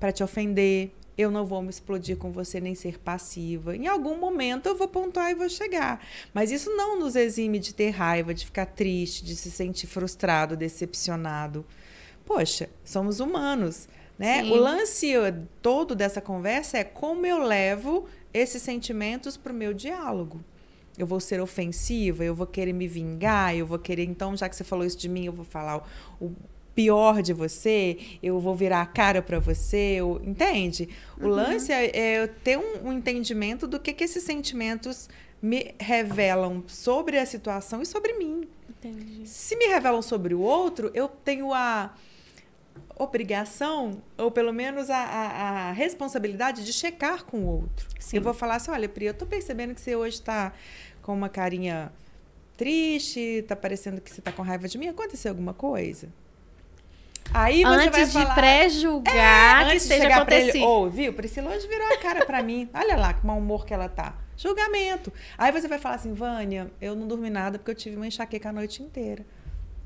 [0.00, 3.76] para te ofender, eu não vou me explodir com você nem ser passiva.
[3.76, 6.00] Em algum momento eu vou pontuar e vou chegar.
[6.32, 10.56] Mas isso não nos exime de ter raiva, de ficar triste, de se sentir frustrado,
[10.56, 11.66] decepcionado.
[12.24, 13.88] Poxa, somos humanos.
[14.16, 14.44] Né?
[14.44, 15.12] O lance
[15.60, 20.40] todo dessa conversa é como eu levo esses sentimentos para o meu diálogo.
[20.96, 24.56] Eu vou ser ofensiva, eu vou querer me vingar, eu vou querer, então, já que
[24.56, 25.78] você falou isso de mim, eu vou falar
[26.20, 26.32] o, o
[26.78, 30.88] pior de você, eu vou virar a cara para você, eu, entende?
[31.20, 31.30] O uhum.
[31.30, 35.08] lance é, é ter um, um, entendimento do que, que esses sentimentos
[35.42, 38.46] me revelam sobre a situação e sobre mim.
[38.70, 39.26] Entendi.
[39.26, 41.96] Se me revelam sobre o outro, eu tenho a
[42.96, 47.88] obrigação, ou pelo menos a, a, a responsabilidade de checar com o outro.
[47.98, 48.18] Sim.
[48.18, 50.52] Eu vou falar assim, olha, Pri, eu tô percebendo que você hoje está
[51.02, 51.90] com uma carinha
[52.56, 54.86] triste, tá parecendo que você tá com raiva de mim.
[54.86, 56.08] Aconteceu alguma coisa?
[57.32, 60.64] Aí você antes vai falar, de pré-julgar é, que esteja acontecendo.
[60.64, 61.12] Ou, viu?
[61.12, 62.68] Priscila hoje virou a cara para mim.
[62.72, 64.14] Olha lá que mau humor que ela tá.
[64.36, 65.12] Julgamento.
[65.36, 68.48] Aí você vai falar assim, Vânia, eu não dormi nada porque eu tive uma enxaqueca
[68.48, 69.26] a noite inteira.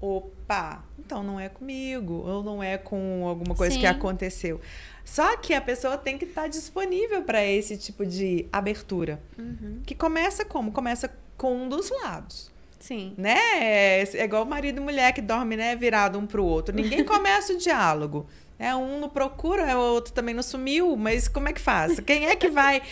[0.01, 3.81] Opa, então não é comigo, ou não é com alguma coisa Sim.
[3.81, 4.61] que aconteceu.
[5.05, 9.23] Só que a pessoa tem que estar tá disponível para esse tipo de abertura.
[9.39, 9.81] Uhum.
[9.87, 10.73] Que começa como?
[10.73, 12.52] Começa com um dos lados.
[12.83, 13.15] Sim.
[13.17, 13.39] Né?
[13.61, 16.75] É, é igual marido e mulher que dorme, né, virado um pro outro.
[16.75, 18.27] Ninguém começa o diálogo.
[18.59, 22.01] É, um não procura, o outro também não sumiu, mas como é que faz?
[22.01, 22.83] Quem é que vai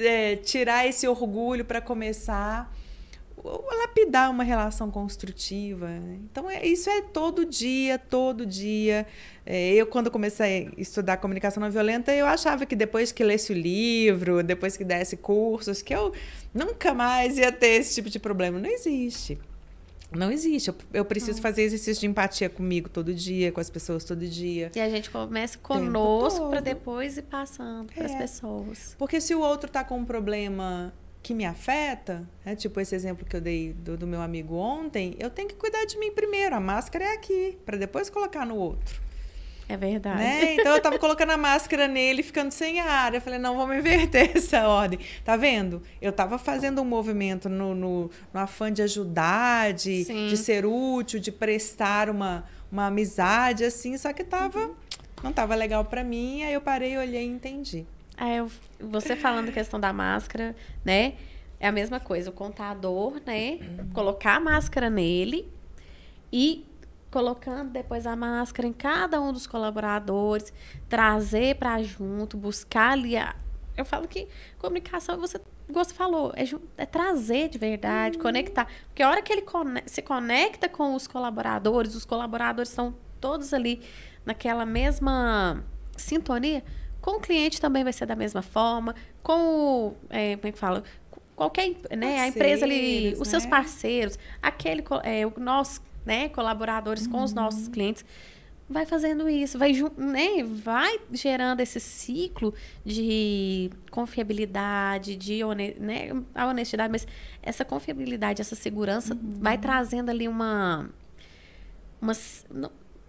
[0.00, 2.70] é, tirar esse orgulho para começar
[3.44, 5.88] lapidar uma relação construtiva.
[5.88, 6.18] Né?
[6.30, 9.06] Então, é, isso é todo dia, todo dia.
[9.44, 13.52] É, eu, quando comecei a estudar comunicação não violenta, eu achava que depois que lesse
[13.52, 16.12] o livro, depois que desse cursos, que eu
[16.54, 18.58] nunca mais ia ter esse tipo de problema.
[18.58, 19.38] Não existe.
[20.14, 20.68] Não existe.
[20.68, 21.42] Eu, eu preciso não.
[21.42, 24.70] fazer exercício de empatia comigo todo dia, com as pessoas todo dia.
[24.74, 28.18] E a gente começa conosco para depois ir passando para as é.
[28.18, 28.94] pessoas.
[28.98, 32.56] Porque se o outro está com um problema que me afeta, né?
[32.56, 35.84] tipo esse exemplo que eu dei do, do, meu amigo ontem, eu tenho que cuidar
[35.84, 36.56] de mim primeiro.
[36.56, 39.00] A máscara é aqui, para depois colocar no outro.
[39.68, 40.18] É verdade.
[40.18, 40.54] Né?
[40.54, 43.14] Então eu tava colocando a máscara nele, ficando sem ar.
[43.14, 44.98] Eu falei, não, vamos inverter essa ordem.
[45.24, 45.80] Tá vendo?
[46.00, 51.20] Eu tava fazendo um movimento no, no, no afã de ajudar, de, de ser útil,
[51.20, 54.58] de prestar uma, uma amizade, assim, só que tava.
[54.58, 54.74] Uhum.
[55.22, 57.86] Não tava legal para mim, aí eu parei, olhei e entendi.
[58.22, 60.54] É, eu, você falando a questão da máscara,
[60.84, 61.14] né?
[61.58, 63.58] É a mesma coisa, o contador, né?
[63.92, 65.52] Colocar a máscara nele
[66.32, 66.64] e
[67.10, 70.52] colocando depois a máscara em cada um dos colaboradores,
[70.88, 73.34] trazer para junto, buscar ali a...
[73.76, 74.28] Eu falo que
[74.58, 76.44] comunicação, você, você falou, é,
[76.76, 78.22] é trazer de verdade, uhum.
[78.22, 78.68] conectar.
[78.86, 79.44] Porque a hora que ele
[79.84, 83.82] se conecta com os colaboradores, os colaboradores estão todos ali
[84.24, 85.64] naquela mesma
[85.96, 86.62] sintonia,
[87.02, 88.94] Com o cliente também vai ser da mesma forma.
[89.22, 89.94] Com o.
[90.08, 90.84] É, como é que fala?
[91.36, 91.74] Qualquer.
[91.90, 93.24] Né, a empresa ali, os né?
[93.24, 94.82] seus parceiros, aquele.
[95.02, 97.12] É, nosso, né, colaboradores uhum.
[97.12, 98.04] com os nossos clientes
[98.72, 102.54] vai fazendo isso, vai, né, vai gerando esse ciclo
[102.84, 105.40] de confiabilidade, de
[105.78, 107.06] né, a honestidade, mas
[107.42, 109.34] essa confiabilidade, essa segurança uhum.
[109.40, 110.88] vai trazendo ali uma,
[112.00, 112.14] uma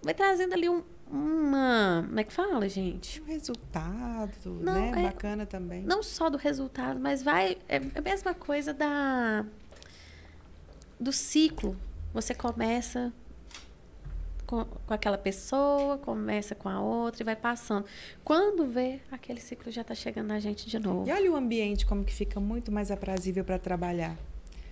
[0.04, 0.84] vai trazendo ali um,
[1.14, 3.22] uma, como é que fala, gente?
[3.22, 5.02] Um resultado, não, né?
[5.02, 5.84] É, Bacana também.
[5.84, 9.46] Não só do resultado, mas vai é a mesma coisa da
[11.00, 11.78] do ciclo.
[12.14, 13.14] Você começa
[14.48, 17.86] com, com aquela pessoa, começa com a outra e vai passando.
[18.24, 21.08] Quando vê, aquele ciclo já está chegando na gente de novo.
[21.08, 24.18] E olha o ambiente como que fica muito mais aprazível para trabalhar.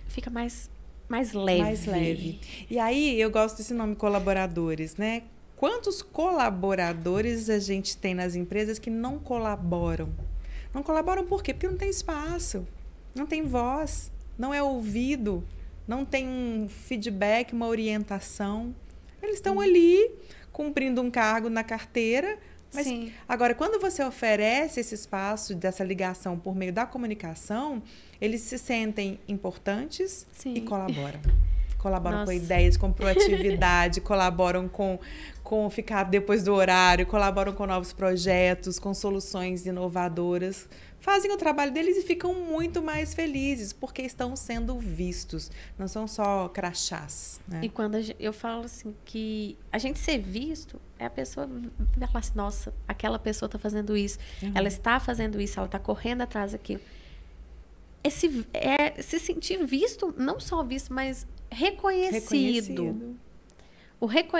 [0.08, 0.68] Fica mais
[1.08, 1.60] mais leve.
[1.60, 2.40] Mais leve.
[2.70, 5.22] E aí eu gosto desse nome colaboradores, né?
[5.62, 10.12] Quantos colaboradores a gente tem nas empresas que não colaboram?
[10.74, 11.54] Não colaboram por quê?
[11.54, 12.66] Porque não tem espaço,
[13.14, 15.46] não tem voz, não é ouvido,
[15.86, 18.74] não tem um feedback, uma orientação.
[19.22, 20.10] Eles estão ali
[20.50, 22.40] cumprindo um cargo na carteira,
[22.74, 23.12] mas Sim.
[23.28, 27.80] agora quando você oferece esse espaço dessa ligação por meio da comunicação,
[28.20, 30.54] eles se sentem importantes Sim.
[30.54, 31.20] e colaboram.
[31.82, 32.32] Colaboram Nossa.
[32.32, 34.98] com ideias, com proatividade, colaboram com,
[35.42, 40.68] com ficar depois do horário, colaboram com novos projetos, com soluções inovadoras
[41.02, 46.06] fazem o trabalho deles e ficam muito mais felizes porque estão sendo vistos, não são
[46.06, 47.40] só crachás.
[47.46, 47.60] Né?
[47.64, 51.48] E quando eu falo assim que a gente ser visto é a pessoa
[52.06, 54.52] falar assim, nossa, aquela pessoa está fazendo isso, uhum.
[54.54, 56.80] ela está fazendo isso, ela está correndo atrás daquilo.
[58.04, 62.84] Esse, é se sentir visto, não só visto, mas reconhecido.
[62.84, 63.16] reconhecido.
[64.00, 64.36] O, reco...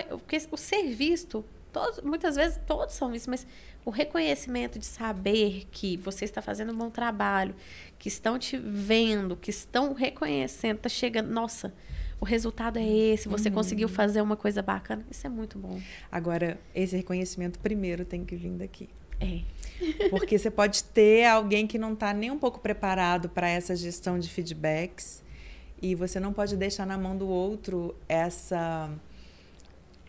[0.50, 3.46] O ser visto, todos, muitas vezes todos são vistos, mas
[3.84, 7.54] o reconhecimento de saber que você está fazendo um bom trabalho,
[7.98, 11.74] que estão te vendo, que estão reconhecendo, está chegando, nossa,
[12.20, 13.54] o resultado é esse, você uhum.
[13.54, 15.80] conseguiu fazer uma coisa bacana, isso é muito bom.
[16.10, 18.88] Agora, esse reconhecimento primeiro tem que vir daqui.
[19.20, 19.40] É.
[20.10, 24.18] Porque você pode ter alguém que não está nem um pouco preparado para essa gestão
[24.18, 25.21] de feedbacks
[25.82, 28.88] e você não pode deixar na mão do outro essa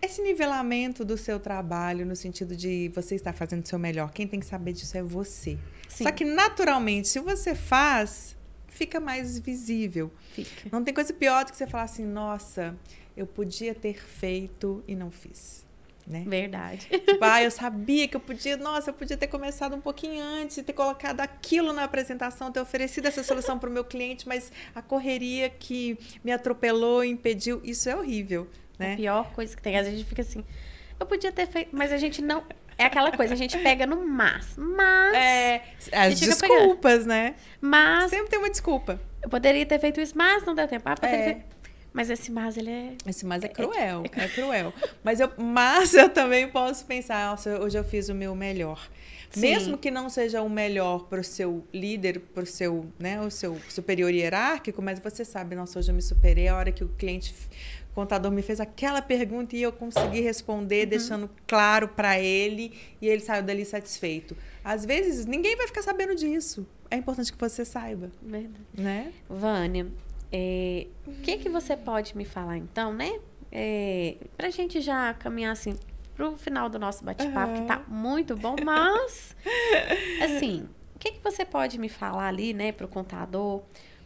[0.02, 4.28] esse nivelamento do seu trabalho, no sentido de você estar fazendo o seu melhor, quem
[4.28, 5.58] tem que saber disso é você.
[5.88, 6.04] Sim.
[6.04, 8.36] Só que, naturalmente, se você faz,
[8.68, 10.12] fica mais visível.
[10.34, 10.70] Fica.
[10.70, 12.76] Não tem coisa pior do que você falar assim, nossa,
[13.16, 15.63] eu podia ter feito e não fiz.
[16.06, 16.24] Né?
[16.28, 16.88] Verdade.
[16.90, 20.58] Tipo, ah, eu sabia que eu podia, nossa, eu podia ter começado um pouquinho antes
[20.58, 24.52] e ter colocado aquilo na apresentação, ter oferecido essa solução para o meu cliente, mas
[24.76, 28.48] a correria que me atropelou, impediu, isso é horrível.
[28.78, 28.94] Né?
[28.94, 29.78] A pior coisa que tem.
[29.78, 30.44] Às vezes a gente fica assim,
[31.00, 32.44] eu podia ter feito, mas a gente não.
[32.78, 34.56] É aquela coisa, a gente pega no mas.
[34.58, 35.16] Mas.
[35.16, 35.62] É,
[35.92, 37.36] as desculpas, né?
[37.62, 38.10] Mas.
[38.10, 39.00] Sempre tem uma desculpa.
[39.22, 40.84] Eu poderia ter feito isso, mas não deu tempo.
[40.90, 41.34] Ah, poderia é.
[41.34, 41.46] ter...
[41.94, 42.94] Mas esse mas, ele é.
[43.06, 44.04] Esse mas é cruel.
[44.16, 44.74] É, é, é cruel.
[45.04, 48.90] mas, eu, mas eu também posso pensar, nossa, hoje eu fiz o meu melhor.
[49.30, 49.42] Sim.
[49.42, 53.32] Mesmo que não seja o melhor para o seu líder, para o seu, né, o
[53.32, 56.90] seu superior hierárquico, mas você sabe, nossa, hoje eu me superei, a hora que o
[56.90, 57.34] cliente
[57.92, 60.90] o contador me fez aquela pergunta e eu consegui responder, uhum.
[60.90, 64.36] deixando claro para ele e ele saiu dali satisfeito.
[64.64, 66.66] Às vezes, ninguém vai ficar sabendo disso.
[66.90, 68.12] É importante que você saiba.
[68.22, 68.64] Verdade.
[68.76, 69.14] Né?
[69.30, 69.88] Vânia,
[70.36, 73.20] é, o que, que você pode me falar então, né?
[73.52, 75.78] É, para a gente já caminhar assim
[76.16, 77.62] para o final do nosso bate-papo, uhum.
[77.62, 79.36] que tá muito bom, mas
[80.24, 83.62] assim, o que, que você pode me falar ali, né, para o contador?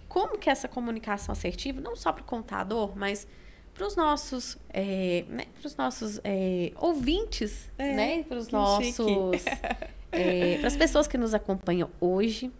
[0.09, 3.27] Como que essa comunicação assertiva, não só para o contador, mas
[3.73, 8.97] para os nossos, é, né, os nossos é, ouvintes, é, né, para os nossos,
[10.11, 12.51] é, para as pessoas que nos acompanham hoje,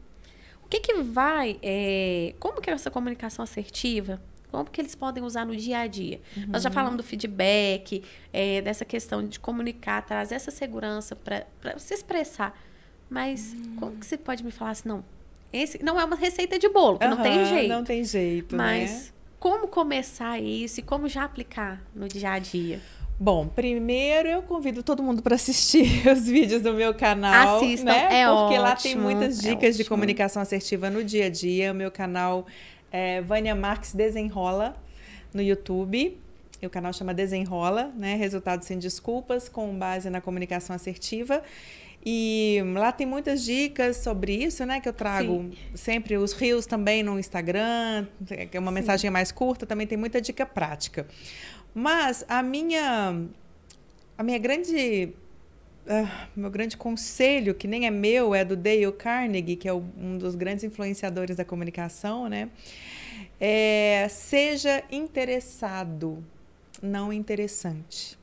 [0.67, 4.21] o que que vai, é, como que é essa comunicação assertiva,
[4.51, 6.19] como que eles podem usar no dia a dia?
[6.35, 6.47] Uhum.
[6.49, 8.03] Nós já falamos do feedback,
[8.33, 11.45] é, dessa questão de comunicar, trazer essa segurança para
[11.79, 12.53] se expressar.
[13.09, 13.75] Mas uhum.
[13.77, 15.05] como que você pode me falar assim, não,
[15.53, 17.69] esse não é uma receita de bolo, uhum, não tem jeito.
[17.69, 19.11] Não tem jeito, mas né?
[19.39, 22.81] como começar isso e como já aplicar no dia a dia?
[23.19, 28.21] Bom, primeiro eu convido todo mundo para assistir os vídeos do meu canal, Assistam, né?
[28.21, 31.29] É Porque ótimo, lá tem muitas é dicas é de comunicação assertiva no dia a
[31.29, 31.71] dia.
[31.71, 32.45] O meu canal
[32.91, 34.75] é Vânia Marques Desenrola
[35.33, 36.15] no YouTube.
[36.61, 38.15] O canal chama Desenrola, né?
[38.15, 41.41] Resultados sem desculpas, com base na comunicação assertiva.
[42.05, 44.79] E lá tem muitas dicas sobre isso, né?
[44.79, 45.53] Que eu trago Sim.
[45.75, 48.07] sempre os rios também no Instagram,
[48.49, 48.75] que é uma Sim.
[48.75, 51.05] mensagem mais curta, também tem muita dica prática.
[51.77, 53.23] Mas a minha
[54.17, 55.13] a minha grande
[55.85, 59.83] uh, meu grande conselho, que nem é meu, é do Dale Carnegie, que é o,
[59.95, 62.49] um dos grandes influenciadores da comunicação, né?
[63.39, 66.25] É, seja interessado,
[66.81, 68.17] não interessante.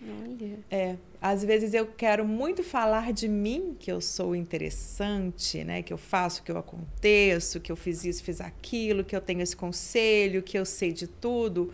[0.00, 0.60] Olha.
[0.70, 5.82] É, às vezes eu quero muito falar de mim, que eu sou interessante, né?
[5.82, 9.40] Que eu faço, que eu aconteço, que eu fiz isso, fiz aquilo, que eu tenho
[9.40, 11.72] esse conselho, que eu sei de tudo.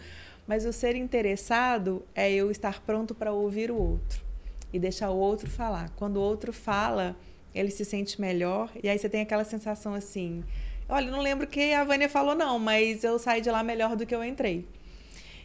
[0.50, 4.20] Mas o ser interessado é eu estar pronto para ouvir o outro
[4.72, 5.90] e deixar o outro falar.
[5.90, 7.14] Quando o outro fala,
[7.54, 10.42] ele se sente melhor e aí você tem aquela sensação assim:
[10.88, 13.94] olha, não lembro o que a Vânia falou, não, mas eu saí de lá melhor
[13.94, 14.66] do que eu entrei.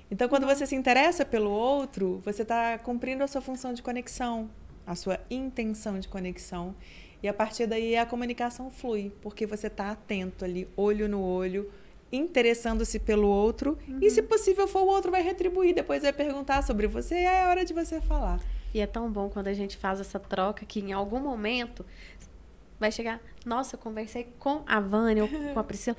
[0.10, 4.50] Então, quando você se interessa pelo outro, você está cumprindo a sua função de conexão,
[4.88, 6.76] a sua intenção de conexão.
[7.22, 11.72] E a partir daí a comunicação flui, porque você está atento ali, olho no olho,
[12.12, 13.78] interessando-se pelo outro.
[13.88, 14.00] Uhum.
[14.02, 15.74] E se possível for, o outro vai retribuir.
[15.74, 18.40] Depois vai perguntar sobre você e é hora de você falar.
[18.74, 21.86] E é tão bom quando a gente faz essa troca que em algum momento
[22.80, 23.22] vai chegar.
[23.46, 25.98] Nossa, eu conversei com a Vânia ou com a Priscila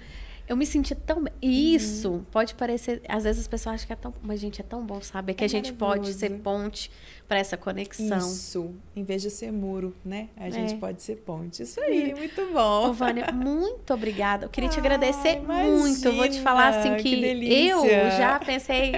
[0.48, 1.32] eu me senti tão bem.
[1.42, 1.50] Uhum.
[1.50, 3.02] isso pode parecer.
[3.08, 4.14] Às vezes as pessoas acham que é tão.
[4.22, 6.90] Mas, gente, é tão bom saber que é a gente pode ser ponte
[7.28, 8.19] para essa conexão.
[8.19, 8.74] Isso.
[8.94, 10.28] Em vez de ser muro, né?
[10.36, 10.77] A gente é.
[10.77, 11.62] pode ser ponte.
[11.62, 12.89] Isso aí, muito bom.
[12.89, 14.47] Ô, Vânia, muito obrigada.
[14.47, 16.07] Eu queria te agradecer muito.
[16.07, 17.85] Eu vou te falar assim que, que eu
[18.16, 18.93] já pensei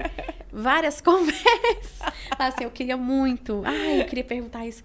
[0.53, 1.99] várias conversas.
[2.39, 3.63] Assim, eu queria muito.
[3.65, 4.85] Ai, eu queria perguntar isso.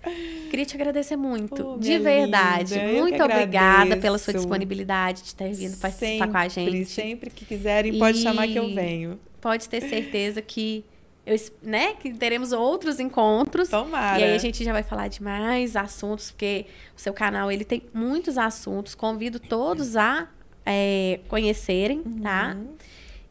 [0.50, 1.74] Queria te agradecer muito.
[1.74, 2.76] Oh, de verdade.
[2.76, 2.94] Linda.
[2.94, 6.86] Muito obrigada pela sua disponibilidade de ter vindo participar sempre, com a gente.
[6.86, 9.20] Sempre que quiserem, pode e chamar que eu venho.
[9.42, 10.86] Pode ter certeza que
[11.26, 13.70] eu, né, que teremos outros encontros.
[13.70, 14.20] Tomara.
[14.20, 16.66] E aí a gente já vai falar de mais assuntos, porque
[16.98, 18.94] o seu canal ele tem muitos assuntos.
[18.94, 20.28] Convido todos a
[20.66, 22.56] é, conhecerem, tá?
[22.56, 22.66] uhum.
[22.66, 22.83] tá?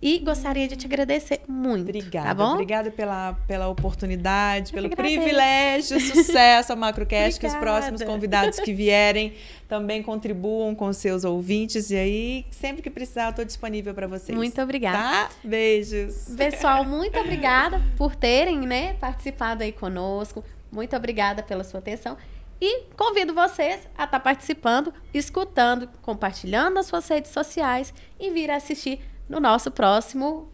[0.03, 1.83] E gostaria de te agradecer muito.
[1.83, 2.27] Obrigada.
[2.27, 2.55] Tá bom?
[2.55, 9.35] Obrigada pela, pela oportunidade, pelo privilégio, sucesso a MacroCast, que os próximos convidados que vierem
[9.69, 11.91] também contribuam com seus ouvintes.
[11.91, 14.37] E aí, sempre que precisar, eu estou disponível para vocês.
[14.37, 14.99] Muito obrigada.
[14.99, 15.31] Tá?
[15.45, 16.35] Beijos.
[16.37, 20.45] Pessoal, muito obrigada por terem né, participado aí conosco.
[20.73, 22.17] Muito obrigada pela sua atenção.
[22.61, 28.51] E convido vocês a estar tá participando, escutando, compartilhando nas suas redes sociais e vir
[28.51, 30.51] assistir no nosso próximo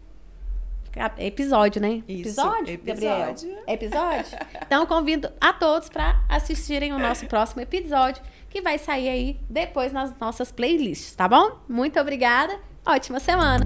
[1.17, 2.03] episódio, né?
[2.07, 3.49] Isso, episódio, episódio.
[3.49, 3.63] Gabriel?
[3.67, 4.39] Episódio?
[4.69, 9.91] Então, convido a todos para assistirem o nosso próximo episódio, que vai sair aí depois
[9.91, 11.57] nas nossas playlists, tá bom?
[11.67, 13.65] Muito obrigada, ótima semana!